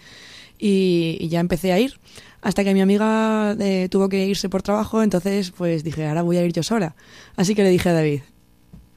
y, 0.60 1.16
y 1.22 1.30
ya 1.30 1.40
empecé 1.40 1.72
a 1.72 1.80
ir. 1.80 2.02
Hasta 2.42 2.64
que 2.64 2.74
mi 2.74 2.82
amiga 2.82 3.56
eh, 3.60 3.88
tuvo 3.90 4.10
que 4.10 4.26
irse 4.26 4.50
por 4.50 4.64
trabajo, 4.64 5.04
entonces 5.04 5.52
pues 5.52 5.84
dije, 5.84 6.08
ahora 6.08 6.24
voy 6.24 6.38
a 6.38 6.46
ir 6.46 6.54
yo 6.54 6.64
sola. 6.64 6.96
Así 7.36 7.56
que 7.56 7.64
le 7.64 7.70
dije 7.70 7.90
a 7.90 7.94
David, 7.94 8.22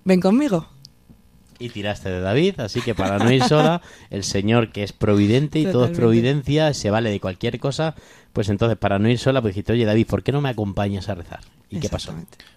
ven 0.04 0.20
conmigo. 0.20 0.66
Y 1.58 1.68
tiraste 1.68 2.10
de 2.10 2.20
David, 2.20 2.58
así 2.58 2.80
que 2.80 2.94
para 2.94 3.18
no 3.18 3.30
ir 3.30 3.44
sola, 3.44 3.80
el 4.10 4.24
Señor 4.24 4.72
que 4.72 4.82
es 4.82 4.92
providente 4.92 5.60
y 5.60 5.66
todo 5.66 5.84
es 5.84 5.92
providencia, 5.92 6.74
se 6.74 6.90
vale 6.90 7.10
de 7.10 7.20
cualquier 7.20 7.60
cosa, 7.60 7.94
pues 8.32 8.48
entonces 8.48 8.76
para 8.76 8.98
no 8.98 9.08
ir 9.08 9.18
sola, 9.18 9.40
pues 9.40 9.54
dijiste, 9.54 9.72
oye 9.72 9.84
David, 9.84 10.06
¿por 10.06 10.22
qué 10.22 10.32
no 10.32 10.40
me 10.40 10.48
acompañas 10.48 11.08
a 11.08 11.14
rezar? 11.14 11.40
¿Y 11.70 11.80
qué 11.80 11.88
pasó? 11.88 12.12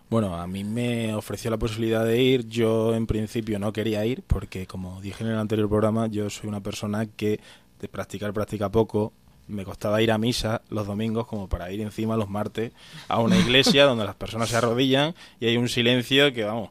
Bueno, 0.10 0.36
a 0.36 0.48
mí 0.48 0.64
me 0.64 1.14
ofreció 1.14 1.52
la 1.52 1.58
posibilidad 1.58 2.06
de 2.06 2.22
ir. 2.22 2.48
Yo 2.48 2.96
en 2.96 3.08
principio 3.08 3.60
no 3.60 3.74
quería 3.74 4.06
ir 4.06 4.24
porque, 4.26 4.66
como 4.66 5.02
dije 5.02 5.24
en 5.24 5.32
el 5.32 5.38
anterior 5.38 5.68
programa, 5.68 6.08
yo 6.08 6.30
soy 6.30 6.48
una 6.48 6.62
persona 6.62 7.06
que 7.06 7.40
de 7.80 7.88
practicar 7.88 8.32
practica 8.34 8.70
poco. 8.70 9.12
Me 9.48 9.64
costaba 9.64 10.02
ir 10.02 10.12
a 10.12 10.18
misa 10.18 10.62
los 10.70 10.88
domingos 10.88 11.28
como 11.28 11.48
para 11.48 11.72
ir 11.72 11.82
encima 11.82 12.18
los 12.18 12.30
martes 12.30 12.72
a 13.08 13.20
una 13.20 13.38
iglesia 13.38 13.86
donde 13.86 14.06
las 14.06 14.16
personas 14.16 14.50
se 14.50 14.58
arrodillan 14.58 15.16
y 15.40 15.48
hay 15.48 15.58
un 15.58 15.70
silencio 15.70 16.34
que, 16.34 16.44
vamos, 16.44 16.70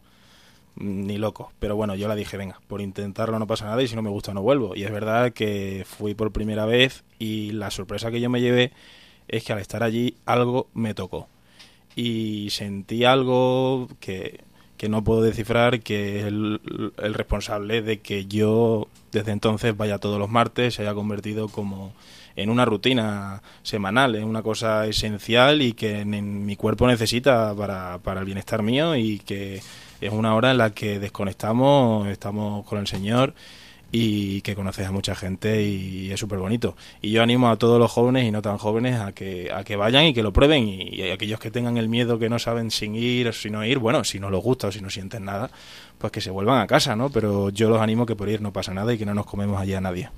ni 0.77 1.19
loco. 1.19 1.53
Pero 1.59 1.77
bueno, 1.77 1.95
yo 1.95 2.09
la 2.09 2.15
dije, 2.15 2.37
venga, 2.37 2.61
por 2.69 2.81
intentarlo 2.81 3.39
no 3.39 3.47
pasa 3.47 3.65
nada 3.65 3.83
y 3.83 3.89
si 3.89 3.97
no 3.97 4.03
me 4.03 4.11
gusta 4.11 4.35
no 4.35 4.43
vuelvo. 4.43 4.77
Y 4.77 4.85
es 4.85 4.93
verdad 4.93 5.33
que 5.33 5.85
fui 5.87 6.15
por 6.15 6.33
primera 6.33 6.67
vez 6.67 7.05
y 7.19 7.53
la 7.53 7.71
sorpresa 7.71 8.11
que 8.11 8.21
yo 8.21 8.31
me 8.31 8.41
llevé 8.41 8.73
es 9.29 9.45
que 9.45 9.53
al 9.53 9.59
estar 9.59 9.83
allí 9.83 10.15
algo 10.25 10.69
me 10.75 10.95
tocó 10.95 11.29
y 11.97 12.49
sentí 12.51 13.05
algo 13.05 13.89
que, 13.99 14.41
que 14.77 14.89
no 14.89 15.03
puedo 15.03 15.23
descifrar, 15.23 15.81
que 15.81 16.21
es 16.21 16.25
el, 16.27 16.61
el 16.99 17.15
responsable 17.15 17.83
de 17.83 18.01
que 18.01 18.27
yo 18.27 18.89
desde 19.13 19.33
entonces 19.33 19.77
vaya 19.77 19.99
todos 19.99 20.19
los 20.19 20.31
martes, 20.31 20.75
se 20.75 20.83
haya 20.83 20.95
convertido 20.95 21.49
como 21.49 21.93
en 22.37 22.51
una 22.51 22.67
rutina 22.67 23.43
semanal, 23.63 24.15
en 24.15 24.25
una 24.25 24.43
cosa 24.43 24.87
esencial 24.87 25.63
y 25.63 25.73
que 25.73 26.01
en 26.01 26.45
mi 26.45 26.55
cuerpo 26.57 26.87
necesita 26.87 27.55
para, 27.55 27.99
para 27.99 28.21
el 28.21 28.27
bienestar 28.27 28.63
mío 28.63 28.95
y 28.95 29.19
que 29.21 29.63
es 30.01 30.13
una 30.13 30.35
hora 30.35 30.51
en 30.51 30.59
la 30.59 30.71
que 30.71 30.99
desconectamos, 30.99 32.07
estamos 32.09 32.65
con 32.67 32.79
el 32.79 32.87
Señor 32.87 33.35
y 33.99 34.41
que 34.43 34.55
conoces 34.55 34.87
a 34.87 34.93
mucha 34.93 35.15
gente 35.15 35.63
y 35.63 36.11
es 36.13 36.21
súper 36.21 36.39
bonito. 36.39 36.77
Y 37.01 37.11
yo 37.13 37.23
animo 37.23 37.49
a 37.49 37.57
todos 37.57 37.79
los 37.79 37.91
jóvenes 37.91 38.25
y 38.25 38.31
no 38.31 38.43
tan 38.43 38.59
jóvenes 38.59 39.01
a 39.01 39.13
que, 39.13 39.51
a 39.51 39.65
que 39.65 39.77
vayan 39.77 40.05
y 40.05 40.13
que 40.13 40.23
lo 40.23 40.33
prueben 40.33 40.69
y, 40.69 40.83
y 40.97 41.11
aquellos 41.11 41.41
que 41.41 41.51
tengan 41.51 41.77
el 41.79 41.89
miedo 41.89 42.19
que 42.19 42.29
no 42.29 42.39
saben 42.39 42.71
sin 42.71 42.95
ir 42.95 43.29
o 43.29 43.33
si 43.33 43.49
no 43.51 43.65
ir, 43.65 43.79
bueno, 43.79 44.05
si 44.05 44.21
no 44.21 44.29
les 44.31 44.43
gusta 44.43 44.67
o 44.69 44.73
si 44.73 44.81
no 44.81 44.91
sienten 44.91 45.25
nada, 45.25 45.51
pues 45.99 46.13
que 46.13 46.21
se 46.21 46.31
vuelvan 46.31 46.61
a 46.61 46.67
casa, 46.67 46.95
¿no? 46.95 47.09
Pero 47.11 47.49
yo 47.51 47.71
los 47.71 47.81
animo 47.81 48.05
que 48.05 48.17
por 48.17 48.29
ir 48.29 48.43
no 48.43 48.53
pasa 48.53 48.75
nada 48.75 48.93
y 48.93 48.99
que 48.99 49.07
no 49.07 49.15
nos 49.15 49.25
comemos 49.27 49.59
allí 49.61 49.73
a 49.75 49.81
nadie. 49.81 50.11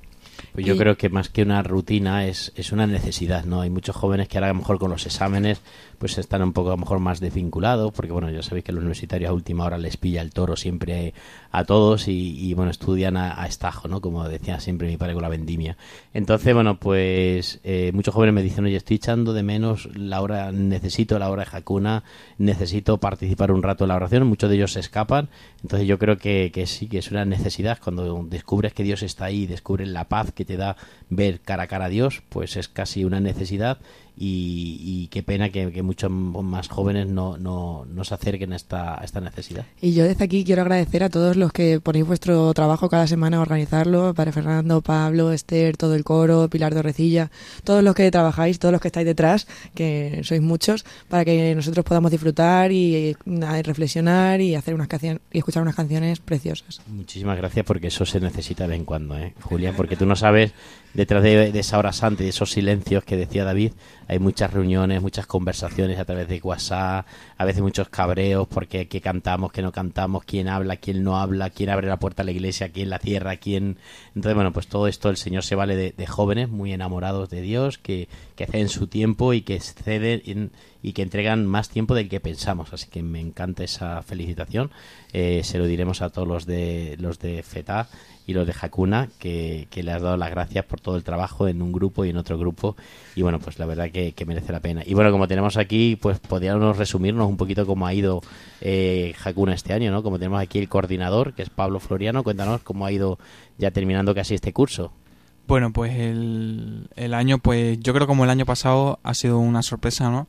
Pues 0.53 0.65
yo 0.65 0.73
Y- 0.73 0.77
creo 0.77 0.97
que 0.97 1.09
más 1.09 1.29
que 1.29 1.43
una 1.43 1.61
rutina 1.63 2.25
es, 2.25 2.51
es 2.55 2.71
una 2.71 2.87
necesidad, 2.87 3.43
¿no? 3.45 3.61
Hay 3.61 3.69
muchos 3.69 3.95
jóvenes 3.95 4.27
que 4.27 4.37
ahora 4.37 4.47
a 4.49 4.53
lo 4.53 4.59
mejor 4.59 4.79
con 4.79 4.89
los 4.89 5.05
exámenes 5.05 5.61
pues 5.99 6.17
están 6.17 6.41
un 6.41 6.53
poco 6.53 6.69
a 6.69 6.71
lo 6.71 6.77
mejor 6.77 6.99
más 6.99 7.19
desvinculados, 7.19 7.91
porque 7.91 8.11
bueno, 8.11 8.29
ya 8.29 8.41
sabéis 8.41 8.63
que 8.63 8.71
los 8.71 8.81
universitarios 8.81 9.29
a 9.29 9.33
última 9.33 9.65
hora 9.65 9.77
les 9.77 9.97
pilla 9.97 10.21
el 10.21 10.31
toro 10.31 10.55
siempre 10.55 11.13
a 11.51 11.65
todos 11.65 12.07
y, 12.07 12.39
y, 12.39 12.53
bueno, 12.53 12.71
estudian 12.71 13.17
a, 13.17 13.45
estajo, 13.45 13.87
¿no? 13.87 14.01
Como 14.01 14.27
decía 14.27 14.59
siempre 14.59 14.87
mi 14.87 14.97
padre 14.97 15.13
con 15.13 15.23
la 15.23 15.29
vendimia. 15.29 15.77
Entonces, 16.13 16.53
bueno, 16.53 16.79
pues 16.79 17.59
eh, 17.63 17.91
muchos 17.93 18.13
jóvenes 18.13 18.33
me 18.33 18.41
dicen, 18.41 18.65
oye, 18.65 18.77
estoy 18.77 18.97
echando 18.97 19.33
de 19.33 19.43
menos 19.43 19.89
la 19.95 20.21
hora, 20.21 20.51
necesito 20.51 21.19
la 21.19 21.29
hora 21.29 21.43
de 21.43 21.57
Hakuna, 21.57 22.03
necesito 22.37 22.97
participar 22.97 23.51
un 23.51 23.63
rato 23.63 23.83
en 23.83 23.89
la 23.89 23.95
oración, 23.95 24.25
muchos 24.27 24.49
de 24.49 24.55
ellos 24.55 24.73
se 24.73 24.79
escapan, 24.79 25.29
entonces 25.61 25.87
yo 25.87 25.99
creo 25.99 26.17
que, 26.17 26.51
que 26.53 26.65
sí, 26.65 26.87
que 26.87 26.99
es 26.99 27.11
una 27.11 27.25
necesidad, 27.25 27.79
cuando 27.83 28.23
descubres 28.23 28.73
que 28.73 28.83
Dios 28.83 29.03
está 29.03 29.25
ahí, 29.25 29.45
descubres 29.45 29.89
la 29.89 30.05
paz 30.05 30.31
que 30.31 30.45
te 30.45 30.55
da 30.55 30.77
ver 31.09 31.41
cara 31.41 31.63
a 31.63 31.67
cara 31.67 31.85
a 31.85 31.89
Dios, 31.89 32.21
pues 32.29 32.55
es 32.55 32.67
casi 32.67 33.03
una 33.03 33.19
necesidad 33.19 33.79
y, 34.21 34.81
y 34.83 35.07
qué 35.07 35.23
pena 35.23 35.49
que, 35.49 35.71
que 35.71 35.81
muchos 35.81 36.11
más 36.11 36.67
jóvenes 36.67 37.07
no, 37.07 37.37
no, 37.37 37.85
no 37.85 38.03
se 38.03 38.13
acerquen 38.13 38.51
a 38.51 38.57
esta, 38.57 38.99
a 38.99 39.05
esta 39.05 39.21
necesidad. 39.21 39.65
Y 39.81 39.93
yo 39.93 40.03
desde 40.03 40.25
aquí 40.25 40.43
quiero 40.43 40.61
agradecer 40.61 41.03
a 41.03 41.09
todos 41.09 41.37
los 41.37 41.53
que 41.53 41.79
ponéis 41.79 42.05
vuestro 42.05 42.53
trabajo 42.53 42.89
cada 42.89 43.07
semana 43.07 43.37
a 43.37 43.41
organizarlo, 43.41 44.13
Padre 44.13 44.33
Fernando, 44.33 44.81
Pablo, 44.81 45.31
Esther, 45.31 45.77
todo 45.77 45.95
el 45.95 46.03
coro, 46.03 46.49
Pilar 46.49 46.75
Dorrecilla, 46.75 47.31
todos 47.63 47.81
los 47.81 47.95
que 47.95 48.11
trabajáis, 48.11 48.59
todos 48.59 48.73
los 48.73 48.81
que 48.81 48.89
estáis 48.89 49.05
detrás, 49.05 49.47
que 49.73 50.19
sois 50.23 50.41
muchos, 50.41 50.83
para 51.07 51.23
que 51.23 51.55
nosotros 51.55 51.85
podamos 51.85 52.11
disfrutar 52.11 52.73
y, 52.73 52.95
eh, 52.95 53.15
reflexionar 53.63 54.41
y 54.41 54.55
hacer 54.55 54.73
unas 54.73 54.89
canciones 54.89 55.21
y 55.31 55.37
escuchar 55.37 55.63
unas 55.63 55.75
canciones 55.75 56.19
preciosas. 56.19 56.81
Muchísimas 56.87 57.37
gracias 57.37 57.65
porque 57.65 57.87
eso 57.87 58.05
se 58.05 58.19
necesita 58.19 58.63
de 58.65 58.71
vez 58.71 58.79
en 58.79 58.85
cuando, 58.85 59.17
¿eh? 59.17 59.33
Julián, 59.41 59.75
porque 59.77 59.95
tú 59.95 60.05
no 60.05 60.17
sabes, 60.17 60.51
detrás 60.93 61.23
de, 61.23 61.51
esa 61.59 61.77
hora 61.77 61.93
santa 61.93 62.23
y 62.23 62.25
de 62.25 62.29
esos 62.29 62.51
silencios 62.51 63.03
que 63.03 63.17
decía 63.17 63.43
David, 63.43 63.73
hay 64.07 64.19
muchas 64.19 64.51
reuniones, 64.53 65.01
muchas 65.01 65.27
conversaciones 65.27 65.99
a 65.99 66.05
través 66.05 66.27
de 66.27 66.39
WhatsApp, 66.41 67.05
a 67.39 67.45
veces 67.45 67.61
muchos 67.61 67.87
cabreos 67.87 68.47
porque 68.49 68.89
qué 68.89 68.99
cantamos, 68.99 69.53
qué 69.53 69.61
no 69.61 69.71
cantamos, 69.71 70.25
quién 70.25 70.49
habla, 70.49 70.75
quién 70.75 71.03
no 71.03 71.17
habla, 71.17 71.49
quién 71.49 71.69
abre 71.69 71.87
la 71.87 71.97
puerta 71.97 72.21
a 72.21 72.25
la 72.25 72.31
iglesia, 72.31 72.69
quién 72.69 72.89
la 72.89 72.99
cierra, 72.99 73.37
quién... 73.37 73.77
Entonces, 74.09 74.35
bueno, 74.35 74.51
pues 74.51 74.67
todo 74.67 74.87
esto 74.87 75.09
el 75.09 75.15
Señor 75.15 75.43
se 75.43 75.55
vale 75.55 75.75
de, 75.77 76.05
jóvenes 76.05 76.49
muy 76.49 76.73
enamorados 76.73 77.29
de 77.29 77.41
Dios, 77.41 77.77
que, 77.77 78.09
que 78.35 78.45
ceden 78.45 78.67
su 78.67 78.87
tiempo 78.87 79.33
y 79.33 79.41
que 79.41 79.57
ceden 79.61 80.21
en- 80.25 80.51
y 80.81 80.93
que 80.93 81.01
entregan 81.01 81.45
más 81.45 81.67
tiempo 81.69 81.93
del 81.93 82.07
que 82.07 82.19
pensamos. 82.21 82.71
Así 82.73 82.87
que 82.89 83.03
me 83.03 83.19
encanta 83.19 83.63
esa 83.65 84.01
felicitación. 84.01 84.71
Eh, 85.11 85.41
se 85.43 85.57
lo 85.57 85.65
diremos 85.65 86.01
a 86.01 86.09
todos 86.09 86.25
los 86.27 86.45
de 86.45 86.95
los 87.01 87.19
de 87.19 87.43
FETA 87.43 87.89
y 88.25 88.31
los 88.33 88.47
de 88.47 88.53
Hakuna, 88.61 89.09
que, 89.19 89.67
que 89.71 89.83
le 89.83 89.91
has 89.91 90.01
dado 90.01 90.15
las 90.15 90.29
gracias 90.29 90.63
por 90.63 90.79
todo 90.79 90.95
el 90.95 91.03
trabajo 91.03 91.49
en 91.49 91.61
un 91.61 91.73
grupo 91.73 92.05
y 92.05 92.11
en 92.11 92.17
otro 92.17 92.37
grupo. 92.37 92.77
Y 93.15 93.23
bueno, 93.23 93.39
pues 93.39 93.59
la 93.59 93.65
verdad 93.65 93.91
que 93.91 94.13
merece 94.25 94.53
la 94.53 94.61
pena. 94.61 94.81
Y 94.85 94.93
bueno, 94.93 95.11
como 95.11 95.27
tenemos 95.27 95.57
aquí, 95.57 95.97
pues 95.97 96.19
podríamos 96.19 96.77
resumirnos 96.77 97.28
un 97.29 97.37
poquito 97.37 97.65
cómo 97.65 97.87
ha 97.87 97.93
ido 97.93 98.21
eh, 98.61 99.13
Hakuna 99.23 99.53
este 99.53 99.73
año, 99.73 99.91
¿no? 99.91 100.03
Como 100.03 100.19
tenemos 100.19 100.41
aquí 100.41 100.59
el 100.59 100.69
coordinador, 100.69 101.33
que 101.33 101.43
es 101.43 101.49
Pablo 101.49 101.79
Floriano, 101.79 102.23
cuéntanos 102.23 102.61
cómo 102.61 102.85
ha 102.85 102.91
ido 102.91 103.19
ya 103.57 103.71
terminando 103.71 104.13
casi 104.15 104.35
este 104.35 104.53
curso. 104.53 104.91
Bueno, 105.47 105.73
pues 105.73 105.97
el, 105.97 106.89
el 106.95 107.13
año, 107.13 107.39
pues 107.39 107.79
yo 107.79 107.93
creo 107.93 108.05
como 108.05 108.23
el 108.23 108.29
año 108.29 108.45
pasado 108.45 108.99
ha 109.03 109.13
sido 109.13 109.39
una 109.39 109.63
sorpresa, 109.63 110.09
¿no? 110.11 110.27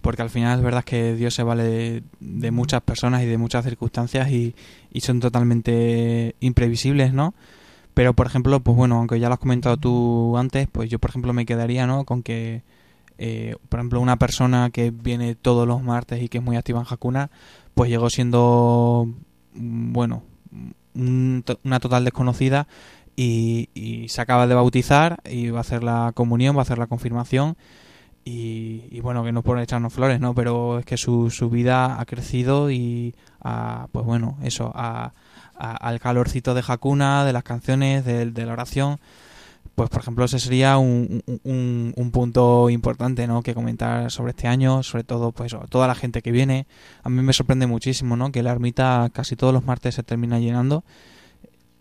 Porque 0.00 0.22
al 0.22 0.30
final 0.30 0.58
es 0.58 0.64
verdad 0.64 0.82
que 0.82 1.14
Dios 1.14 1.34
se 1.34 1.42
vale 1.42 1.62
de, 1.62 2.02
de 2.20 2.50
muchas 2.50 2.80
personas 2.80 3.22
y 3.22 3.26
de 3.26 3.38
muchas 3.38 3.64
circunstancias 3.64 4.30
y, 4.30 4.54
y 4.92 5.00
son 5.00 5.20
totalmente 5.20 6.34
imprevisibles, 6.40 7.12
¿no? 7.12 7.34
Pero 7.94 8.14
por 8.14 8.26
ejemplo, 8.26 8.60
pues 8.60 8.76
bueno, 8.76 8.96
aunque 8.96 9.20
ya 9.20 9.28
lo 9.28 9.34
has 9.34 9.40
comentado 9.40 9.76
tú 9.76 10.36
antes, 10.38 10.66
pues 10.72 10.88
yo 10.88 10.98
por 10.98 11.10
ejemplo 11.10 11.32
me 11.32 11.46
quedaría, 11.46 11.86
¿no? 11.86 12.04
Con 12.04 12.22
que, 12.22 12.62
eh, 13.18 13.56
por 13.68 13.80
ejemplo, 13.80 14.00
una 14.00 14.16
persona 14.18 14.70
que 14.70 14.90
viene 14.90 15.34
todos 15.34 15.66
los 15.66 15.82
martes 15.82 16.22
y 16.22 16.28
que 16.28 16.38
es 16.38 16.44
muy 16.44 16.56
activa 16.56 16.80
en 16.80 16.86
Hakuna, 16.88 17.30
pues 17.74 17.90
llegó 17.90 18.10
siendo, 18.10 19.08
mm, 19.54 19.92
bueno, 19.92 20.22
un 20.94 21.44
una 21.64 21.80
total 21.80 22.04
desconocida 22.04 22.66
y, 23.16 23.68
se 24.08 24.20
acaba 24.20 24.46
de 24.46 24.54
bautizar 24.54 25.20
y 25.24 25.50
va 25.50 25.58
a 25.58 25.60
hacer 25.62 25.82
la 25.84 26.12
comunión, 26.14 26.56
va 26.56 26.60
a 26.60 26.62
hacer 26.62 26.78
la 26.78 26.86
confirmación 26.86 27.56
y, 28.24 29.00
bueno, 29.00 29.24
que 29.24 29.32
no 29.32 29.42
por 29.42 29.58
echarnos 29.58 29.92
flores, 29.92 30.20
¿no? 30.20 30.34
Pero 30.34 30.78
es 30.78 30.84
que 30.84 30.96
su, 30.96 31.30
su 31.30 31.50
vida 31.50 32.00
ha 32.00 32.04
crecido 32.04 32.70
y 32.70 33.14
a, 33.40 33.88
pues 33.92 34.06
bueno, 34.06 34.38
eso, 34.42 34.70
a, 34.74 35.12
al 35.56 36.00
calorcito 36.00 36.54
de 36.54 36.62
Hakuna, 36.66 37.24
de 37.24 37.32
las 37.32 37.42
canciones, 37.42 38.04
de 38.04 38.46
la 38.46 38.52
oración, 38.52 38.98
pues 39.74 39.88
por 39.90 40.00
ejemplo 40.02 40.24
ese 40.24 40.38
sería 40.38 40.76
un, 40.78 41.22
un- 41.26 41.40
un, 41.44 41.94
un 41.96 42.10
punto 42.10 42.68
importante, 42.70 43.26
¿no? 43.26 43.42
Que 43.42 43.54
comentar 43.54 44.10
sobre 44.10 44.30
este 44.30 44.46
año, 44.48 44.82
sobre 44.82 45.04
todo 45.04 45.32
pues 45.32 45.54
toda 45.70 45.86
la 45.86 45.94
gente 45.94 46.20
que 46.22 46.30
viene. 46.32 46.66
A 47.02 47.08
mí 47.08 47.22
me 47.22 47.32
sorprende 47.32 47.66
muchísimo, 47.66 48.16
¿no? 48.16 48.30
Que 48.32 48.42
la 48.42 48.52
ermita 48.52 49.08
casi 49.12 49.34
todos 49.36 49.52
los 49.54 49.64
martes 49.64 49.94
se 49.94 50.02
termina 50.02 50.38
llenando 50.38 50.84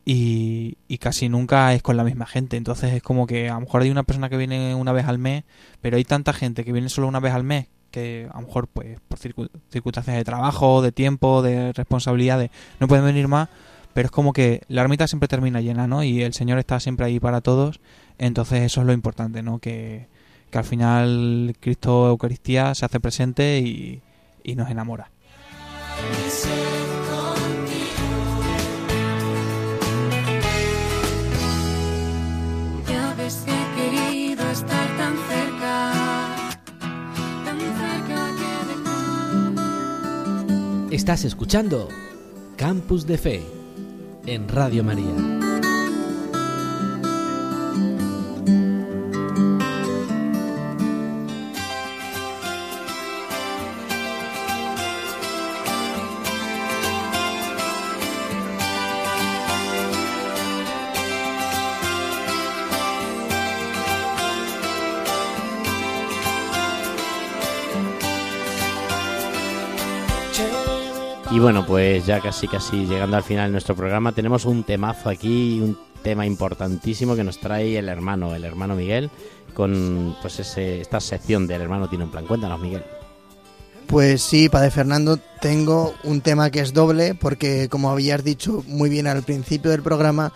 y, 0.06 0.78
y 0.88 0.98
casi 0.98 1.30
nunca 1.30 1.74
es 1.74 1.82
con 1.84 1.98
la 1.98 2.04
misma 2.04 2.26
gente. 2.26 2.58
Entonces 2.58 2.94
es 2.94 3.04
como 3.04 3.28
que 3.28 3.50
a 3.50 3.56
lo 3.56 3.62
mejor 3.62 3.82
hay 3.82 3.90
una 3.92 4.04
persona 4.04 4.30
que 4.30 4.38
viene 4.38 4.74
una 4.76 4.92
vez 4.94 5.06
al 5.06 5.20
mes, 5.20 5.44
pero 5.82 5.98
hay 5.98 6.04
tanta 6.04 6.34
gente 6.34 6.64
que 6.64 6.72
viene 6.72 6.90
solo 6.90 7.08
una 7.08 7.20
vez 7.20 7.34
al 7.34 7.44
mes 7.44 7.68
que 7.92 8.30
a 8.32 8.40
lo 8.40 8.48
mejor 8.48 8.68
pues 8.68 9.00
por 9.10 9.20
circu- 9.20 9.50
circunstancias 9.70 10.16
de 10.16 10.24
trabajo, 10.24 10.82
de 10.82 10.94
tiempo, 10.94 11.42
de 11.42 11.74
responsabilidades, 11.74 12.50
no 12.80 12.88
pueden 12.88 13.04
venir 13.04 13.28
más, 13.28 13.50
pero 13.94 14.06
es 14.08 14.12
como 14.12 14.34
que 14.34 14.62
la 14.68 14.82
ermita 14.82 15.08
siempre 15.08 15.28
termina 15.28 15.62
llena, 15.62 15.88
¿no? 15.88 16.04
Y 16.04 16.22
el 16.22 16.34
Señor 16.34 16.60
está 16.60 16.80
siempre 16.80 17.06
ahí 17.06 17.20
para 17.20 17.42
todos, 17.42 17.80
entonces 18.18 18.62
eso 18.64 18.82
es 18.82 18.88
lo 18.88 18.94
importante, 18.94 19.44
¿no? 19.44 19.60
Que, 19.60 20.08
que 20.50 20.58
al 20.58 20.64
final 20.64 21.56
Cristo 21.60 22.10
Eucaristía 22.10 22.76
se 22.76 22.86
hace 22.86 23.00
presente 23.00 23.60
y, 23.60 24.02
y 24.44 24.56
nos 24.56 24.70
enamora. 24.70 25.12
Estás 40.92 41.24
escuchando 41.24 41.88
Campus 42.58 43.08
de 43.08 43.18
Fe 43.18 43.61
en 44.26 44.48
Radio 44.48 44.84
María. 44.84 45.51
Pues 71.72 72.06
ya 72.06 72.20
casi 72.20 72.50
casi 72.50 72.86
llegando 72.86 73.16
al 73.16 73.24
final 73.24 73.48
de 73.48 73.54
nuestro 73.54 73.78
programa, 73.78 74.12
tenemos 74.12 74.44
un 74.44 74.66
temazo 74.66 75.08
aquí, 75.08 75.62
un 75.62 75.78
tema 76.04 76.26
importantísimo 76.26 77.16
que 77.16 77.24
nos 77.24 77.40
trae 77.40 77.78
el 77.78 77.88
hermano, 77.88 78.36
el 78.36 78.44
hermano 78.44 78.76
Miguel, 78.76 79.10
con 79.54 80.14
pues 80.22 80.38
ese, 80.42 80.82
esta 80.82 81.00
sección 81.00 81.48
del 81.48 81.62
hermano 81.62 81.88
tiene 81.88 82.04
un 82.04 82.12
plan. 82.12 82.28
Cuéntanos, 82.28 82.60
Miguel. 82.60 82.84
Pues 83.88 84.22
sí, 84.22 84.50
Padre 84.50 84.70
Fernando, 84.70 85.18
tengo 85.40 85.94
un 86.04 86.20
tema 86.20 86.50
que 86.50 86.60
es 86.60 86.74
doble, 86.74 87.16
porque 87.16 87.70
como 87.70 87.90
habías 87.90 88.22
dicho 88.22 88.66
muy 88.68 88.90
bien 88.90 89.08
al 89.08 89.24
principio 89.24 89.72
del 89.72 89.82
programa, 89.82 90.34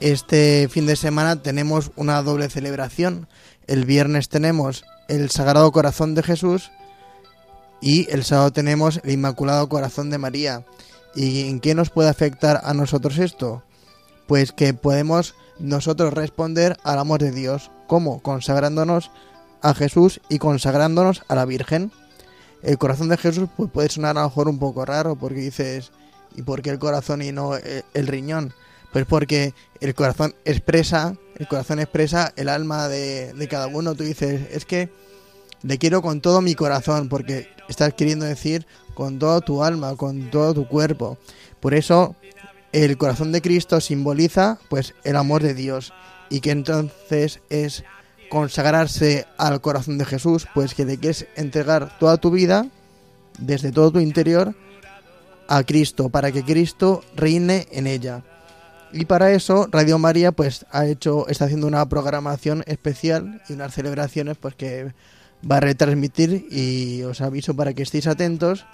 este 0.00 0.68
fin 0.68 0.84
de 0.84 0.96
semana 0.96 1.40
tenemos 1.40 1.90
una 1.96 2.20
doble 2.20 2.50
celebración. 2.50 3.28
El 3.66 3.86
viernes 3.86 4.28
tenemos 4.28 4.84
el 5.08 5.30
Sagrado 5.30 5.72
Corazón 5.72 6.14
de 6.14 6.22
Jesús 6.22 6.70
y 7.86 8.10
el 8.10 8.24
sábado 8.24 8.50
tenemos 8.50 8.98
el 9.04 9.12
Inmaculado 9.12 9.68
Corazón 9.68 10.10
de 10.10 10.18
María. 10.18 10.64
¿Y 11.14 11.48
en 11.48 11.60
qué 11.60 11.72
nos 11.76 11.90
puede 11.90 12.08
afectar 12.08 12.60
a 12.64 12.74
nosotros 12.74 13.16
esto? 13.18 13.62
Pues 14.26 14.50
que 14.50 14.74
podemos 14.74 15.36
nosotros 15.60 16.12
responder 16.12 16.76
al 16.82 16.98
amor 16.98 17.20
de 17.20 17.30
Dios. 17.30 17.70
¿Cómo? 17.86 18.20
Consagrándonos 18.22 19.12
a 19.62 19.72
Jesús 19.72 20.20
y 20.28 20.38
consagrándonos 20.38 21.22
a 21.28 21.36
la 21.36 21.44
Virgen 21.44 21.92
el 22.64 22.76
corazón 22.76 23.08
de 23.08 23.18
Jesús 23.18 23.48
pues 23.56 23.70
puede 23.70 23.88
sonar 23.88 24.18
a 24.18 24.22
lo 24.22 24.28
mejor 24.30 24.48
un 24.48 24.58
poco 24.58 24.84
raro 24.84 25.14
porque 25.14 25.38
dices 25.38 25.92
¿y 26.34 26.42
por 26.42 26.62
qué 26.62 26.70
el 26.70 26.80
corazón 26.80 27.22
y 27.22 27.30
no 27.30 27.54
el, 27.54 27.84
el 27.94 28.06
riñón? 28.08 28.52
Pues 28.92 29.06
porque 29.06 29.54
el 29.80 29.94
corazón 29.94 30.34
expresa 30.44 31.14
el 31.36 31.46
corazón 31.46 31.78
expresa 31.78 32.32
el 32.34 32.48
alma 32.48 32.88
de 32.88 33.48
cada 33.48 33.68
uno 33.68 33.94
tú 33.94 34.02
dices 34.02 34.48
es 34.50 34.64
que 34.64 34.90
le 35.66 35.78
quiero 35.78 36.02
con 36.02 36.20
todo 36.20 36.40
mi 36.40 36.54
corazón 36.54 37.08
porque 37.08 37.48
estás 37.68 37.94
queriendo 37.94 38.24
decir 38.24 38.66
con 38.94 39.18
toda 39.18 39.40
tu 39.40 39.62
alma 39.62 39.96
con 39.96 40.30
todo 40.30 40.54
tu 40.54 40.68
cuerpo 40.68 41.18
por 41.60 41.74
eso 41.74 42.14
el 42.72 42.96
corazón 42.98 43.32
de 43.32 43.42
Cristo 43.42 43.80
simboliza 43.80 44.58
pues 44.68 44.94
el 45.04 45.16
amor 45.16 45.42
de 45.42 45.54
Dios 45.54 45.92
y 46.28 46.40
que 46.40 46.50
entonces 46.50 47.40
es 47.48 47.84
consagrarse 48.28 49.26
al 49.38 49.60
corazón 49.60 49.98
de 49.98 50.04
Jesús, 50.04 50.46
pues 50.54 50.74
que 50.74 50.84
le 50.84 50.98
quieres 50.98 51.26
entregar 51.36 51.98
toda 51.98 52.16
tu 52.16 52.30
vida 52.30 52.66
desde 53.38 53.72
todo 53.72 53.92
tu 53.92 54.00
interior 54.00 54.54
a 55.48 55.62
Cristo, 55.62 56.08
para 56.08 56.32
que 56.32 56.42
Cristo 56.42 57.04
reine 57.14 57.68
en 57.70 57.86
ella. 57.86 58.22
Y 58.92 59.04
para 59.04 59.32
eso 59.32 59.68
Radio 59.70 59.98
María 59.98 60.32
pues 60.32 60.66
ha 60.70 60.86
hecho 60.86 61.28
está 61.28 61.44
haciendo 61.44 61.66
una 61.66 61.88
programación 61.88 62.62
especial 62.66 63.42
y 63.48 63.52
unas 63.52 63.74
celebraciones 63.74 64.36
pues 64.38 64.54
que 64.54 64.92
va 65.50 65.58
a 65.58 65.60
retransmitir 65.60 66.46
y 66.50 67.02
os 67.02 67.20
aviso 67.20 67.54
para 67.54 67.74
que 67.74 67.82
estéis 67.82 68.06
atentos. 68.06 68.66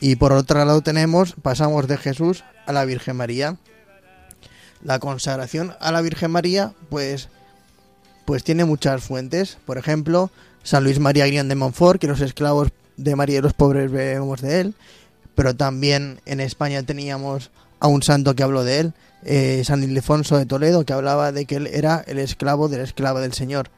Y 0.00 0.16
por 0.16 0.32
otro 0.32 0.64
lado 0.64 0.80
tenemos 0.80 1.34
pasamos 1.42 1.86
de 1.86 1.98
Jesús 1.98 2.44
a 2.66 2.72
la 2.72 2.84
Virgen 2.84 3.16
María. 3.16 3.56
La 4.82 4.98
consagración 4.98 5.74
a 5.80 5.92
la 5.92 6.00
Virgen 6.00 6.30
María 6.30 6.72
pues 6.88 7.28
pues 8.24 8.44
tiene 8.44 8.64
muchas 8.64 9.02
fuentes, 9.02 9.58
por 9.66 9.76
ejemplo, 9.76 10.30
San 10.62 10.84
Luis 10.84 11.00
María 11.00 11.26
Grión 11.26 11.48
de 11.48 11.56
Montfort, 11.56 12.00
que 12.00 12.06
los 12.06 12.20
esclavos 12.20 12.68
de 12.96 13.16
María 13.16 13.38
y 13.38 13.42
los 13.42 13.54
pobres 13.54 13.90
bebemos 13.90 14.40
de 14.40 14.60
él, 14.60 14.74
pero 15.34 15.56
también 15.56 16.20
en 16.26 16.38
España 16.38 16.84
teníamos 16.84 17.50
a 17.80 17.88
un 17.88 18.04
santo 18.04 18.36
que 18.36 18.42
habló 18.44 18.62
de 18.62 18.78
él, 18.78 18.92
eh, 19.24 19.62
San 19.64 19.82
Ildefonso 19.82 20.36
de 20.36 20.46
Toledo, 20.46 20.84
que 20.84 20.92
hablaba 20.92 21.32
de 21.32 21.44
que 21.46 21.56
él 21.56 21.66
era 21.66 22.04
el 22.06 22.18
esclavo 22.18 22.68
del 22.68 22.82
esclavo 22.82 23.20
del 23.20 23.32
Señor. 23.32 23.70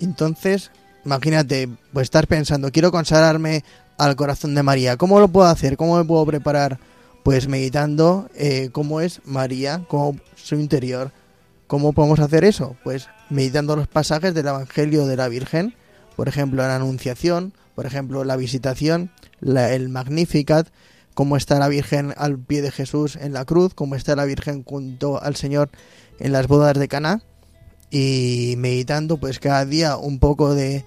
Entonces, 0.00 0.70
imagínate, 1.04 1.68
pues 1.92 2.04
estar 2.04 2.26
pensando, 2.26 2.70
quiero 2.70 2.90
consagrarme 2.90 3.64
al 3.98 4.16
corazón 4.16 4.54
de 4.54 4.62
María, 4.62 4.96
¿cómo 4.96 5.20
lo 5.20 5.28
puedo 5.28 5.46
hacer? 5.46 5.76
¿Cómo 5.76 5.96
me 5.96 6.04
puedo 6.04 6.24
preparar? 6.26 6.78
Pues 7.22 7.48
meditando 7.48 8.28
eh, 8.34 8.70
cómo 8.72 9.00
es 9.00 9.20
María, 9.24 9.84
cómo 9.88 10.18
su 10.36 10.56
interior. 10.56 11.12
¿Cómo 11.66 11.94
podemos 11.94 12.20
hacer 12.20 12.44
eso? 12.44 12.76
Pues 12.84 13.08
meditando 13.30 13.74
los 13.76 13.88
pasajes 13.88 14.34
del 14.34 14.48
Evangelio 14.48 15.06
de 15.06 15.16
la 15.16 15.28
Virgen, 15.28 15.74
por 16.16 16.28
ejemplo, 16.28 16.62
la 16.62 16.76
Anunciación, 16.76 17.54
por 17.74 17.86
ejemplo, 17.86 18.24
la 18.24 18.36
Visitación, 18.36 19.10
el 19.40 19.88
Magnificat, 19.88 20.68
cómo 21.14 21.36
está 21.36 21.58
la 21.58 21.68
Virgen 21.68 22.12
al 22.16 22.38
pie 22.38 22.60
de 22.60 22.70
Jesús 22.70 23.16
en 23.16 23.32
la 23.32 23.44
cruz, 23.46 23.72
cómo 23.74 23.94
está 23.94 24.14
la 24.14 24.26
Virgen 24.26 24.62
junto 24.62 25.22
al 25.22 25.36
Señor 25.36 25.70
en 26.18 26.32
las 26.32 26.46
bodas 26.46 26.78
de 26.78 26.88
Caná 26.88 27.22
y 27.90 28.54
meditando 28.58 29.16
pues 29.16 29.38
cada 29.38 29.64
día 29.64 29.96
un 29.96 30.18
poco 30.18 30.54
de, 30.54 30.84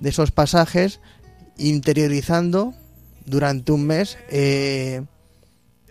de 0.00 0.08
esos 0.08 0.30
pasajes, 0.30 1.00
interiorizando 1.56 2.74
durante 3.26 3.72
un 3.72 3.86
mes, 3.86 4.18
eh, 4.30 5.02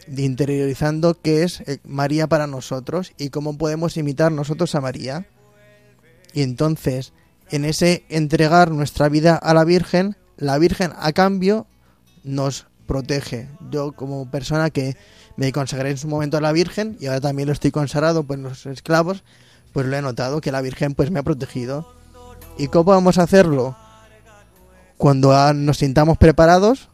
interiorizando 0.08 1.20
qué 1.22 1.44
es 1.44 1.62
eh, 1.62 1.80
María 1.84 2.28
para 2.28 2.48
nosotros 2.48 3.14
y 3.18 3.30
cómo 3.30 3.58
podemos 3.58 3.96
imitar 3.98 4.32
nosotros 4.32 4.74
a 4.76 4.82
María. 4.82 5.28
Y 6.34 6.42
entonces, 6.42 7.14
en 7.50 7.66
ese 7.66 8.04
entregar 8.10 8.72
nuestra 8.72 9.10
vida 9.10 9.36
a 9.36 9.54
la 9.54 9.64
Virgen, 9.64 10.18
la 10.38 10.58
Virgen 10.58 10.92
a 10.98 11.14
cambio 11.14 11.68
nos 12.24 12.66
protege. 12.88 13.48
Yo 13.70 13.92
como 13.92 14.30
persona 14.32 14.72
que 14.72 14.98
me 15.38 15.52
consagré 15.52 15.92
en 15.92 15.98
su 15.98 16.08
momento 16.08 16.38
a 16.38 16.42
la 16.42 16.52
Virgen 16.52 16.98
y 17.00 17.06
ahora 17.06 17.22
también 17.22 17.48
lo 17.48 17.54
estoy 17.54 17.72
consagrado 17.72 18.24
pues 18.24 18.40
los 18.40 18.66
esclavos, 18.66 19.24
pues 19.72 19.86
lo 19.86 19.96
he 19.96 20.02
notado 20.02 20.42
que 20.42 20.52
la 20.52 20.62
Virgen 20.62 20.96
pues 20.96 21.12
me 21.12 21.20
ha 21.20 21.24
protegido. 21.24 21.94
¿Y 22.58 22.68
cómo 22.68 22.92
vamos 22.92 23.18
a 23.20 23.24
hacerlo? 23.24 23.78
Cuando 25.00 25.32
ah, 25.32 25.54
nos 25.54 25.78
sintamos 25.78 26.18
preparados, 26.18 26.90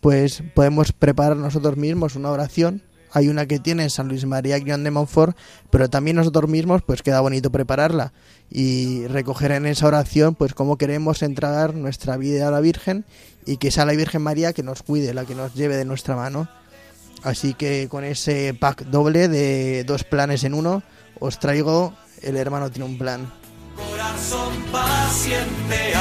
pues 0.00 0.42
podemos 0.54 0.92
preparar 0.92 1.36
nosotros 1.36 1.76
mismos 1.76 2.16
una 2.16 2.30
oración. 2.30 2.82
Hay 3.12 3.28
una 3.28 3.44
que 3.44 3.58
tiene 3.58 3.90
San 3.90 4.08
Luis 4.08 4.24
María 4.24 4.58
Guión 4.58 4.82
de 4.82 4.90
Montfort, 4.90 5.36
pero 5.68 5.90
también 5.90 6.16
nosotros 6.16 6.48
mismos 6.48 6.80
pues 6.80 7.02
queda 7.02 7.20
bonito 7.20 7.52
prepararla 7.52 8.14
y 8.48 9.06
recoger 9.08 9.52
en 9.52 9.66
esa 9.66 9.86
oración 9.86 10.34
pues 10.36 10.54
cómo 10.54 10.78
queremos 10.78 11.22
entregar 11.22 11.74
nuestra 11.74 12.16
vida 12.16 12.48
a 12.48 12.50
la 12.50 12.60
Virgen 12.60 13.04
y 13.44 13.58
que 13.58 13.70
sea 13.70 13.84
la 13.84 13.92
Virgen 13.92 14.22
María 14.22 14.54
que 14.54 14.62
nos 14.62 14.82
cuide, 14.82 15.12
la 15.12 15.26
que 15.26 15.34
nos 15.34 15.52
lleve 15.52 15.76
de 15.76 15.84
nuestra 15.84 16.16
mano. 16.16 16.48
Así 17.24 17.52
que 17.52 17.88
con 17.90 18.04
ese 18.04 18.54
pack 18.58 18.86
doble 18.86 19.28
de 19.28 19.84
dos 19.84 20.04
planes 20.04 20.44
en 20.44 20.54
uno, 20.54 20.82
os 21.20 21.38
traigo 21.38 21.92
El 22.22 22.38
hermano 22.38 22.70
tiene 22.70 22.88
un 22.88 22.96
plan. 22.96 23.30
Corazón 23.76 24.54
paciente, 24.72 25.92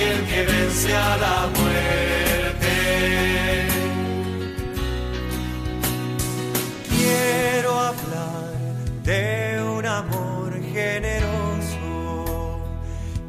aquel 0.00 0.24
que 0.26 0.42
vence 0.44 0.94
a 0.94 1.16
la 1.16 1.48
muerte. 1.58 2.76
Quiero 6.88 7.78
hablar 7.78 8.54
de 9.04 9.62
un 9.62 9.86
amor 9.86 10.60
generoso 10.72 12.60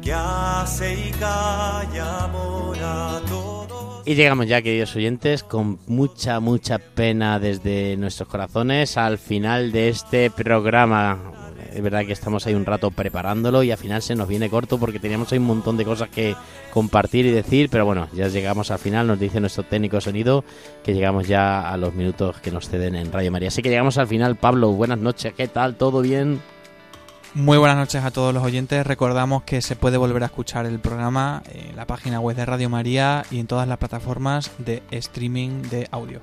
que 0.00 0.12
hace 0.12 1.08
y 1.08 1.10
calla 1.12 2.24
amor 2.24 2.76
a 2.82 3.20
todos. 3.28 4.06
Y 4.06 4.14
llegamos 4.14 4.46
ya, 4.46 4.62
queridos 4.62 4.96
oyentes, 4.96 5.42
con 5.42 5.78
mucha, 5.86 6.40
mucha 6.40 6.78
pena 6.78 7.38
desde 7.38 7.96
nuestros 7.96 8.28
corazones 8.28 8.96
al 8.96 9.18
final 9.18 9.72
de 9.72 9.90
este 9.90 10.30
programa. 10.30 11.41
Es 11.74 11.82
verdad 11.82 12.04
que 12.04 12.12
estamos 12.12 12.46
ahí 12.46 12.54
un 12.54 12.66
rato 12.66 12.90
preparándolo 12.90 13.62
y 13.62 13.70
al 13.70 13.78
final 13.78 14.02
se 14.02 14.14
nos 14.14 14.28
viene 14.28 14.50
corto 14.50 14.78
porque 14.78 14.98
teníamos 14.98 15.32
ahí 15.32 15.38
un 15.38 15.46
montón 15.46 15.76
de 15.76 15.84
cosas 15.84 16.08
que 16.08 16.36
compartir 16.72 17.26
y 17.26 17.30
decir, 17.30 17.68
pero 17.70 17.84
bueno, 17.84 18.08
ya 18.12 18.28
llegamos 18.28 18.70
al 18.70 18.78
final, 18.78 19.06
nos 19.06 19.18
dice 19.18 19.40
nuestro 19.40 19.64
técnico 19.64 19.96
de 19.96 20.02
sonido 20.02 20.44
que 20.84 20.94
llegamos 20.94 21.26
ya 21.26 21.68
a 21.68 21.76
los 21.76 21.94
minutos 21.94 22.36
que 22.40 22.50
nos 22.50 22.68
ceden 22.68 22.94
en 22.94 23.12
Radio 23.12 23.32
María. 23.32 23.48
Así 23.48 23.62
que 23.62 23.70
llegamos 23.70 23.98
al 23.98 24.06
final, 24.06 24.36
Pablo, 24.36 24.70
buenas 24.72 24.98
noches, 24.98 25.32
¿qué 25.34 25.48
tal? 25.48 25.76
¿Todo 25.76 26.02
bien? 26.02 26.40
Muy 27.34 27.56
buenas 27.56 27.78
noches 27.78 28.04
a 28.04 28.10
todos 28.10 28.34
los 28.34 28.42
oyentes. 28.42 28.86
Recordamos 28.86 29.42
que 29.44 29.62
se 29.62 29.74
puede 29.74 29.96
volver 29.96 30.22
a 30.22 30.26
escuchar 30.26 30.66
el 30.66 30.80
programa 30.80 31.42
en 31.50 31.76
la 31.76 31.86
página 31.86 32.20
web 32.20 32.36
de 32.36 32.44
Radio 32.44 32.68
María 32.68 33.24
y 33.30 33.40
en 33.40 33.46
todas 33.46 33.66
las 33.66 33.78
plataformas 33.78 34.50
de 34.58 34.82
streaming 34.90 35.62
de 35.62 35.88
audio. 35.90 36.20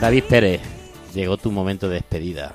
David 0.00 0.24
Pérez, 0.24 0.60
llegó 1.14 1.36
tu 1.36 1.50
momento 1.50 1.88
de 1.88 1.96
despedida. 1.96 2.54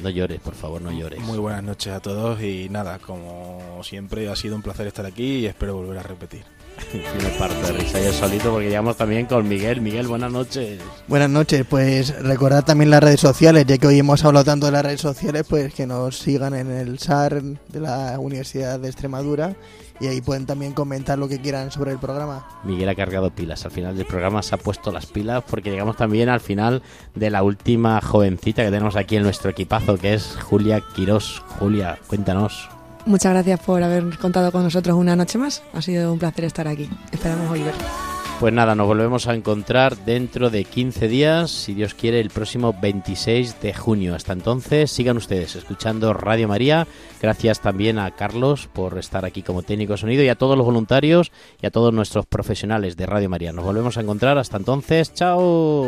No 0.00 0.10
llores, 0.10 0.40
por 0.40 0.54
favor, 0.54 0.80
no 0.80 0.92
llores. 0.92 1.20
Muy 1.20 1.38
buenas 1.38 1.62
noches 1.64 1.92
a 1.92 2.00
todos 2.00 2.40
y 2.40 2.68
nada, 2.70 3.00
como 3.00 3.80
siempre 3.82 4.28
ha 4.28 4.36
sido 4.36 4.54
un 4.54 4.62
placer 4.62 4.86
estar 4.86 5.04
aquí 5.04 5.38
y 5.38 5.46
espero 5.46 5.74
volver 5.74 5.98
a 5.98 6.02
repetir. 6.04 6.44
Tiene 6.92 7.36
parte 7.36 7.60
de 7.60 7.72
risa 7.72 8.00
yo 8.00 8.12
solito 8.12 8.52
porque 8.52 8.68
llegamos 8.68 8.96
también 8.96 9.26
con 9.26 9.48
Miguel. 9.48 9.80
Miguel, 9.80 10.06
buenas 10.06 10.30
noches. 10.30 10.80
Buenas 11.08 11.28
noches, 11.28 11.66
pues 11.68 12.16
recordad 12.22 12.64
también 12.64 12.90
las 12.90 13.02
redes 13.02 13.18
sociales, 13.18 13.66
ya 13.66 13.76
que 13.78 13.88
hoy 13.88 13.98
hemos 13.98 14.24
hablado 14.24 14.44
tanto 14.44 14.66
de 14.66 14.72
las 14.72 14.84
redes 14.84 15.00
sociales, 15.00 15.44
pues 15.48 15.74
que 15.74 15.88
nos 15.88 16.16
sigan 16.16 16.54
en 16.54 16.70
el 16.70 17.00
SAR 17.00 17.42
de 17.42 17.80
la 17.80 18.20
Universidad 18.20 18.78
de 18.78 18.88
Extremadura 18.88 19.56
y 20.00 20.06
ahí 20.06 20.20
pueden 20.20 20.46
también 20.46 20.72
comentar 20.72 21.18
lo 21.18 21.28
que 21.28 21.40
quieran 21.40 21.70
sobre 21.70 21.92
el 21.92 21.98
programa. 21.98 22.46
Miguel 22.64 22.88
ha 22.88 22.94
cargado 22.94 23.30
pilas. 23.30 23.64
Al 23.64 23.70
final 23.70 23.96
del 23.96 24.06
programa 24.06 24.42
se 24.42 24.54
ha 24.54 24.58
puesto 24.58 24.92
las 24.92 25.06
pilas 25.06 25.44
porque 25.48 25.70
llegamos 25.70 25.96
también 25.96 26.28
al 26.28 26.40
final 26.40 26.82
de 27.14 27.30
la 27.30 27.42
última 27.42 28.00
jovencita 28.00 28.64
que 28.64 28.70
tenemos 28.70 28.96
aquí 28.96 29.16
en 29.16 29.22
nuestro 29.22 29.50
equipazo, 29.50 29.98
que 29.98 30.14
es 30.14 30.36
Julia 30.42 30.82
Quirós. 30.94 31.42
Julia, 31.58 31.98
cuéntanos. 32.06 32.68
Muchas 33.06 33.32
gracias 33.32 33.60
por 33.60 33.82
haber 33.82 34.18
contado 34.18 34.52
con 34.52 34.62
nosotros 34.62 34.96
una 34.96 35.16
noche 35.16 35.38
más. 35.38 35.62
Ha 35.72 35.82
sido 35.82 36.12
un 36.12 36.18
placer 36.18 36.44
estar 36.44 36.68
aquí. 36.68 36.90
Esperamos 37.10 37.48
volver. 37.48 37.74
Pues 38.40 38.52
nada, 38.52 38.76
nos 38.76 38.86
volvemos 38.86 39.26
a 39.26 39.34
encontrar 39.34 39.96
dentro 39.96 40.48
de 40.48 40.62
15 40.62 41.08
días, 41.08 41.50
si 41.50 41.74
Dios 41.74 41.94
quiere, 41.94 42.20
el 42.20 42.30
próximo 42.30 42.72
26 42.80 43.60
de 43.60 43.74
junio. 43.74 44.14
Hasta 44.14 44.32
entonces, 44.32 44.92
sigan 44.92 45.16
ustedes 45.16 45.56
escuchando 45.56 46.14
Radio 46.14 46.46
María. 46.46 46.86
Gracias 47.20 47.60
también 47.60 47.98
a 47.98 48.12
Carlos 48.12 48.68
por 48.72 48.96
estar 48.96 49.24
aquí 49.24 49.42
como 49.42 49.64
técnico 49.64 49.94
de 49.94 49.98
sonido 49.98 50.22
y 50.22 50.28
a 50.28 50.36
todos 50.36 50.56
los 50.56 50.64
voluntarios 50.64 51.32
y 51.60 51.66
a 51.66 51.72
todos 51.72 51.92
nuestros 51.92 52.26
profesionales 52.26 52.96
de 52.96 53.06
Radio 53.06 53.28
María. 53.28 53.52
Nos 53.52 53.64
volvemos 53.64 53.98
a 53.98 54.02
encontrar. 54.02 54.38
Hasta 54.38 54.56
entonces, 54.56 55.12
chao. 55.12 55.84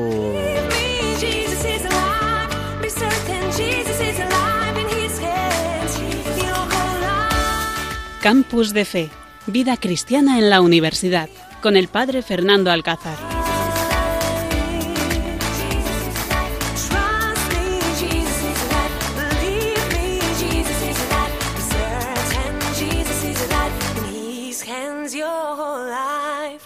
Campus 8.20 8.74
de 8.74 8.84
Fe, 8.84 9.08
vida 9.46 9.76
cristiana 9.78 10.38
en 10.38 10.50
la 10.50 10.60
universidad, 10.60 11.30
con 11.60 11.76
el 11.76 11.88
padre 11.88 12.22
Fernando 12.22 12.70
Alcázar. 12.70 13.39